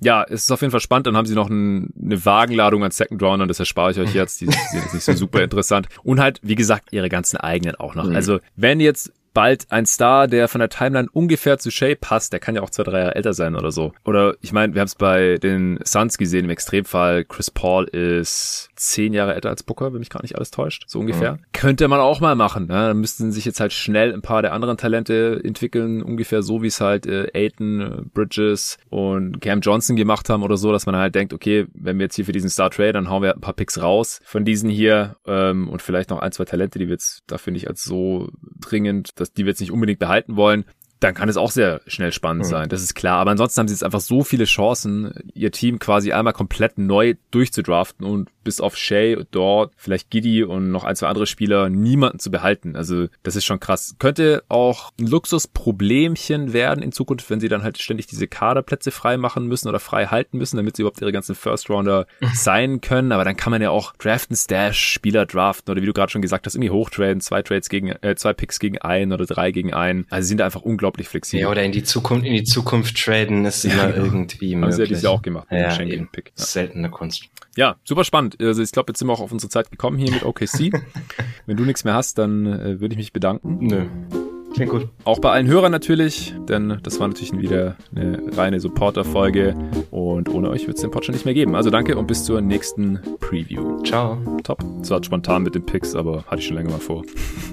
ja, 0.00 0.24
es 0.24 0.44
ist 0.44 0.50
auf 0.50 0.62
jeden 0.62 0.70
Fall 0.70 0.80
spannend. 0.80 1.06
Dann 1.06 1.16
haben 1.16 1.26
sie 1.26 1.34
noch 1.34 1.48
ein, 1.48 1.92
eine 2.02 2.24
Wagenladung 2.24 2.82
an 2.82 2.90
Second 2.90 3.22
Roundern, 3.22 3.48
das 3.48 3.60
erspare 3.60 3.90
ich 3.90 3.98
euch 3.98 4.14
jetzt. 4.14 4.40
Die 4.40 4.46
sind 4.46 4.56
jetzt 4.72 4.94
nicht 4.94 5.04
so 5.04 5.12
super 5.12 5.42
interessant. 5.42 5.88
Und 6.02 6.20
halt, 6.20 6.40
wie 6.42 6.54
gesagt, 6.54 6.92
ihre 6.92 7.08
ganzen 7.08 7.36
eigenen 7.36 7.76
auch 7.76 7.94
noch. 7.94 8.06
Mhm. 8.06 8.16
Also, 8.16 8.40
wenn 8.56 8.80
jetzt 8.80 9.12
bald 9.32 9.70
ein 9.70 9.86
Star, 9.86 10.28
der 10.28 10.48
von 10.48 10.58
der 10.58 10.68
Timeline 10.68 11.08
ungefähr 11.12 11.58
zu 11.58 11.70
Shay 11.70 11.94
passt. 11.94 12.32
Der 12.32 12.40
kann 12.40 12.54
ja 12.54 12.62
auch 12.62 12.70
zwei, 12.70 12.82
drei 12.82 13.00
Jahre 13.00 13.14
älter 13.14 13.32
sein 13.32 13.56
oder 13.56 13.70
so. 13.70 13.92
Oder 14.04 14.34
ich 14.40 14.52
meine, 14.52 14.74
wir 14.74 14.80
haben 14.80 14.86
es 14.86 14.94
bei 14.94 15.36
den 15.36 15.78
Suns 15.84 16.18
gesehen 16.18 16.44
im 16.44 16.50
Extremfall. 16.50 17.24
Chris 17.24 17.50
Paul 17.50 17.84
ist 17.84 18.70
zehn 18.76 19.12
Jahre 19.12 19.34
älter 19.34 19.50
als 19.50 19.62
Booker, 19.62 19.92
wenn 19.92 20.00
mich 20.00 20.10
gar 20.10 20.22
nicht 20.22 20.36
alles 20.36 20.50
täuscht, 20.50 20.84
so 20.86 21.00
ungefähr. 21.00 21.34
Mhm. 21.34 21.38
Könnte 21.52 21.88
man 21.88 22.00
auch 22.00 22.20
mal 22.20 22.34
machen. 22.34 22.66
Ne? 22.66 22.74
Da 22.74 22.94
müssten 22.94 23.32
sich 23.32 23.44
jetzt 23.44 23.60
halt 23.60 23.72
schnell 23.72 24.12
ein 24.12 24.22
paar 24.22 24.42
der 24.42 24.52
anderen 24.52 24.76
Talente 24.76 25.40
entwickeln, 25.44 26.02
ungefähr 26.02 26.42
so 26.42 26.62
wie 26.62 26.68
es 26.68 26.80
halt 26.80 27.06
äh, 27.06 27.28
Aiton, 27.34 28.10
Bridges 28.14 28.78
und 28.88 29.40
Cam 29.40 29.60
Johnson 29.60 29.96
gemacht 29.96 30.28
haben 30.28 30.42
oder 30.42 30.56
so, 30.56 30.72
dass 30.72 30.86
man 30.86 30.96
halt 30.96 31.14
denkt, 31.14 31.32
okay, 31.32 31.66
wenn 31.74 31.98
wir 31.98 32.04
jetzt 32.04 32.16
hier 32.16 32.24
für 32.24 32.32
diesen 32.32 32.50
Star 32.50 32.70
Trade, 32.70 32.94
dann 32.94 33.08
hauen 33.10 33.22
wir 33.22 33.34
ein 33.34 33.40
paar 33.40 33.54
Picks 33.54 33.80
raus 33.80 34.20
von 34.24 34.44
diesen 34.44 34.70
hier 34.70 35.16
ähm, 35.26 35.68
und 35.68 35.82
vielleicht 35.82 36.10
noch 36.10 36.18
ein, 36.18 36.32
zwei 36.32 36.44
Talente, 36.44 36.78
die 36.78 36.86
wir 36.86 36.94
jetzt 36.94 37.22
dafür 37.26 37.52
nicht 37.52 37.68
als 37.68 37.84
so 37.84 38.28
dringend 38.60 39.19
dass 39.20 39.32
die 39.32 39.44
wir 39.44 39.50
jetzt 39.50 39.60
nicht 39.60 39.72
unbedingt 39.72 39.98
behalten 39.98 40.36
wollen 40.36 40.64
dann 41.00 41.14
kann 41.14 41.30
es 41.30 41.38
auch 41.38 41.50
sehr 41.50 41.80
schnell 41.86 42.12
spannend 42.12 42.44
mhm. 42.44 42.50
sein, 42.50 42.68
das 42.68 42.82
ist 42.82 42.94
klar. 42.94 43.18
Aber 43.18 43.30
ansonsten 43.30 43.58
haben 43.58 43.68
sie 43.68 43.74
jetzt 43.74 43.84
einfach 43.84 44.00
so 44.00 44.22
viele 44.22 44.44
Chancen, 44.44 45.12
ihr 45.34 45.50
Team 45.50 45.78
quasi 45.78 46.12
einmal 46.12 46.34
komplett 46.34 46.78
neu 46.78 47.14
durchzudraften 47.30 48.06
und 48.06 48.30
bis 48.44 48.60
auf 48.60 48.76
Shay, 48.76 49.16
Dort, 49.30 49.72
vielleicht 49.76 50.10
Giddy 50.10 50.44
und 50.44 50.70
noch 50.70 50.84
ein, 50.84 50.96
zwei 50.96 51.08
andere 51.08 51.26
Spieler 51.26 51.68
niemanden 51.68 52.18
zu 52.18 52.30
behalten. 52.30 52.76
Also 52.76 53.06
das 53.22 53.36
ist 53.36 53.44
schon 53.44 53.60
krass. 53.60 53.94
Könnte 53.98 54.42
auch 54.48 54.92
ein 54.98 55.06
Luxusproblemchen 55.06 56.52
werden 56.52 56.82
in 56.82 56.92
Zukunft, 56.92 57.28
wenn 57.30 57.40
sie 57.40 57.48
dann 57.48 57.62
halt 57.62 57.78
ständig 57.78 58.06
diese 58.06 58.26
Kaderplätze 58.26 58.90
frei 58.90 59.16
machen 59.16 59.46
müssen 59.46 59.68
oder 59.68 59.80
frei 59.80 60.06
halten 60.06 60.38
müssen, 60.38 60.56
damit 60.56 60.76
sie 60.76 60.82
überhaupt 60.82 61.00
ihre 61.00 61.12
ganzen 61.12 61.34
First-Rounder 61.34 62.06
sein 62.34 62.80
können. 62.80 63.12
Aber 63.12 63.24
dann 63.24 63.36
kann 63.36 63.50
man 63.50 63.62
ja 63.62 63.70
auch 63.70 63.94
draften, 63.96 64.36
Stash, 64.36 64.80
Spieler 64.80 65.26
draften 65.26 65.70
oder 65.70 65.82
wie 65.82 65.86
du 65.86 65.92
gerade 65.92 66.10
schon 66.10 66.22
gesagt 66.22 66.46
hast, 66.46 66.54
irgendwie 66.54 66.70
hochtraden, 66.70 67.20
zwei 67.20 67.42
Trades 67.42 67.68
gegen, 67.68 67.88
äh, 67.88 68.14
zwei 68.16 68.32
Picks 68.32 68.58
gegen 68.58 68.78
einen 68.78 69.12
oder 69.12 69.26
drei 69.26 69.50
gegen 69.50 69.74
einen. 69.74 70.06
Also 70.10 70.24
sie 70.24 70.28
sind 70.28 70.38
da 70.38 70.44
einfach 70.44 70.62
unglaublich 70.62 71.08
flexibel. 71.08 71.42
Ja, 71.42 71.50
oder 71.50 71.62
in 71.62 71.72
die 71.72 71.82
Zukunft, 71.82 72.26
in 72.26 72.34
die 72.34 72.44
Zukunft 72.44 72.96
traden 72.96 73.44
ist 73.44 73.64
immer 73.64 73.86
genau. 73.92 74.04
irgendwie 74.04 74.54
möglich. 74.54 74.62
Haben 74.62 74.72
sie 74.72 74.82
ja 74.82 74.86
dieses 74.88 75.02
Jahr 75.02 75.12
auch 75.12 75.22
gemacht. 75.22 75.48
Ja, 75.50 75.82
ja 75.82 76.04
Pick. 76.12 76.32
Ja. 76.36 76.44
Seltene 76.44 76.90
Kunst. 76.90 77.28
Ja, 77.56 77.76
super 77.84 78.04
spannend. 78.04 78.40
Also 78.40 78.62
ich 78.62 78.70
glaube, 78.72 78.90
jetzt 78.90 78.98
sind 78.98 79.08
wir 79.08 79.12
auch 79.12 79.20
auf 79.20 79.32
unsere 79.32 79.50
Zeit 79.50 79.70
gekommen 79.70 79.98
hier 79.98 80.12
mit 80.12 80.24
OKC. 80.24 80.72
Wenn 81.46 81.56
du 81.56 81.64
nichts 81.64 81.84
mehr 81.84 81.94
hast, 81.94 82.18
dann 82.18 82.46
äh, 82.46 82.80
würde 82.80 82.94
ich 82.94 82.98
mich 82.98 83.12
bedanken. 83.12 83.58
Nö. 83.60 84.29
Klingt 84.54 84.70
gut. 84.70 84.88
Auch 85.04 85.18
bei 85.20 85.30
allen 85.30 85.46
Hörern 85.46 85.72
natürlich, 85.72 86.34
denn 86.48 86.78
das 86.82 86.98
war 87.00 87.08
natürlich 87.08 87.32
wieder 87.38 87.76
eine 87.94 88.20
reine 88.36 88.60
Supporter-Folge 88.60 89.54
und 89.90 90.28
ohne 90.28 90.50
euch 90.50 90.66
wird 90.66 90.76
es 90.76 90.82
den 90.82 90.90
Pod 90.90 91.04
schon 91.04 91.14
nicht 91.14 91.24
mehr 91.24 91.34
geben. 91.34 91.54
Also 91.54 91.70
danke 91.70 91.96
und 91.96 92.06
bis 92.06 92.24
zur 92.24 92.40
nächsten 92.40 93.00
Preview. 93.20 93.82
Ciao. 93.84 94.18
Top. 94.42 94.62
Es 94.82 94.90
war 94.90 95.02
spontan 95.02 95.42
mit 95.42 95.54
den 95.54 95.64
Picks, 95.64 95.94
aber 95.94 96.24
hatte 96.26 96.38
ich 96.38 96.46
schon 96.46 96.56
länger 96.56 96.70
mal 96.70 96.78
vor. 96.78 97.04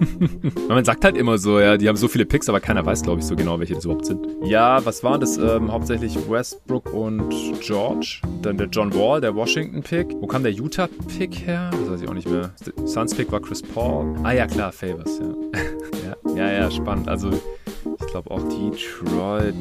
Man 0.67 0.83
sagt 0.85 1.03
halt 1.03 1.17
immer 1.17 1.37
so, 1.37 1.59
ja, 1.59 1.77
die 1.77 1.87
haben 1.87 1.95
so 1.95 2.07
viele 2.07 2.25
Picks, 2.25 2.49
aber 2.49 2.59
keiner 2.59 2.85
weiß, 2.85 3.03
glaube 3.03 3.19
ich, 3.19 3.25
so 3.25 3.35
genau, 3.35 3.59
welche 3.59 3.75
das 3.75 3.85
überhaupt 3.85 4.05
sind. 4.05 4.25
Ja, 4.43 4.83
was 4.85 5.03
waren 5.03 5.21
das? 5.21 5.37
Ähm, 5.37 5.71
hauptsächlich 5.71 6.17
Westbrook 6.29 6.93
und 6.93 7.33
George. 7.61 8.21
Dann 8.41 8.57
der 8.57 8.67
John 8.67 8.93
Wall, 8.93 9.21
der 9.21 9.35
Washington-Pick. 9.35 10.15
Wo 10.19 10.27
kam 10.27 10.43
der 10.43 10.51
Utah-Pick 10.51 11.45
her? 11.45 11.69
Das 11.71 11.91
weiß 11.91 12.01
ich 12.01 12.09
auch 12.09 12.13
nicht 12.13 12.29
mehr. 12.29 12.51
Suns-Pick 12.85 13.31
war 13.31 13.39
Chris 13.39 13.61
Paul. 13.61 14.15
Ah 14.23 14.31
ja, 14.31 14.47
klar, 14.47 14.71
Favors, 14.71 15.19
ja. 15.19 15.59
ja, 16.07 16.35
ja, 16.35 16.51
ja, 16.51 16.71
spannend. 16.71 17.07
Also 17.07 17.29
ich 17.31 18.07
glaube 18.07 18.31
auch 18.31 18.41
Detroit. 18.43 19.55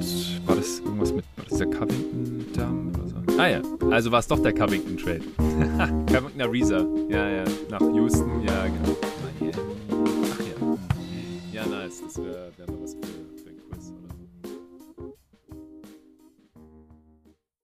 War 0.46 0.56
das 0.56 0.80
irgendwas 0.80 1.12
mit 1.12 1.24
war 1.36 1.44
das 1.48 1.58
der 1.58 1.66
Covington 1.68 2.46
Damm 2.54 2.92
oder 2.94 3.08
so? 3.08 3.40
Ah 3.40 3.48
ja, 3.48 3.60
also 3.90 4.10
war 4.10 4.20
es 4.20 4.26
doch 4.26 4.38
der 4.38 4.52
Covington 4.52 4.96
Trade. 4.96 5.22
Covington 6.06 6.40
Ariza. 6.40 6.86
Ja, 7.08 7.28
ja, 7.28 7.44
nach 7.70 7.80
Houston, 7.80 8.42
ja, 8.42 8.64
genau. 8.64 8.96
Ach 10.32 10.40
ja. 10.40 11.62
Ja, 11.62 11.66
nice. 11.66 12.02
Das 12.04 12.16
wäre 12.18 12.50
wär 12.56 12.66
mal 12.66 12.82
was 12.82 12.94
für 12.94 13.15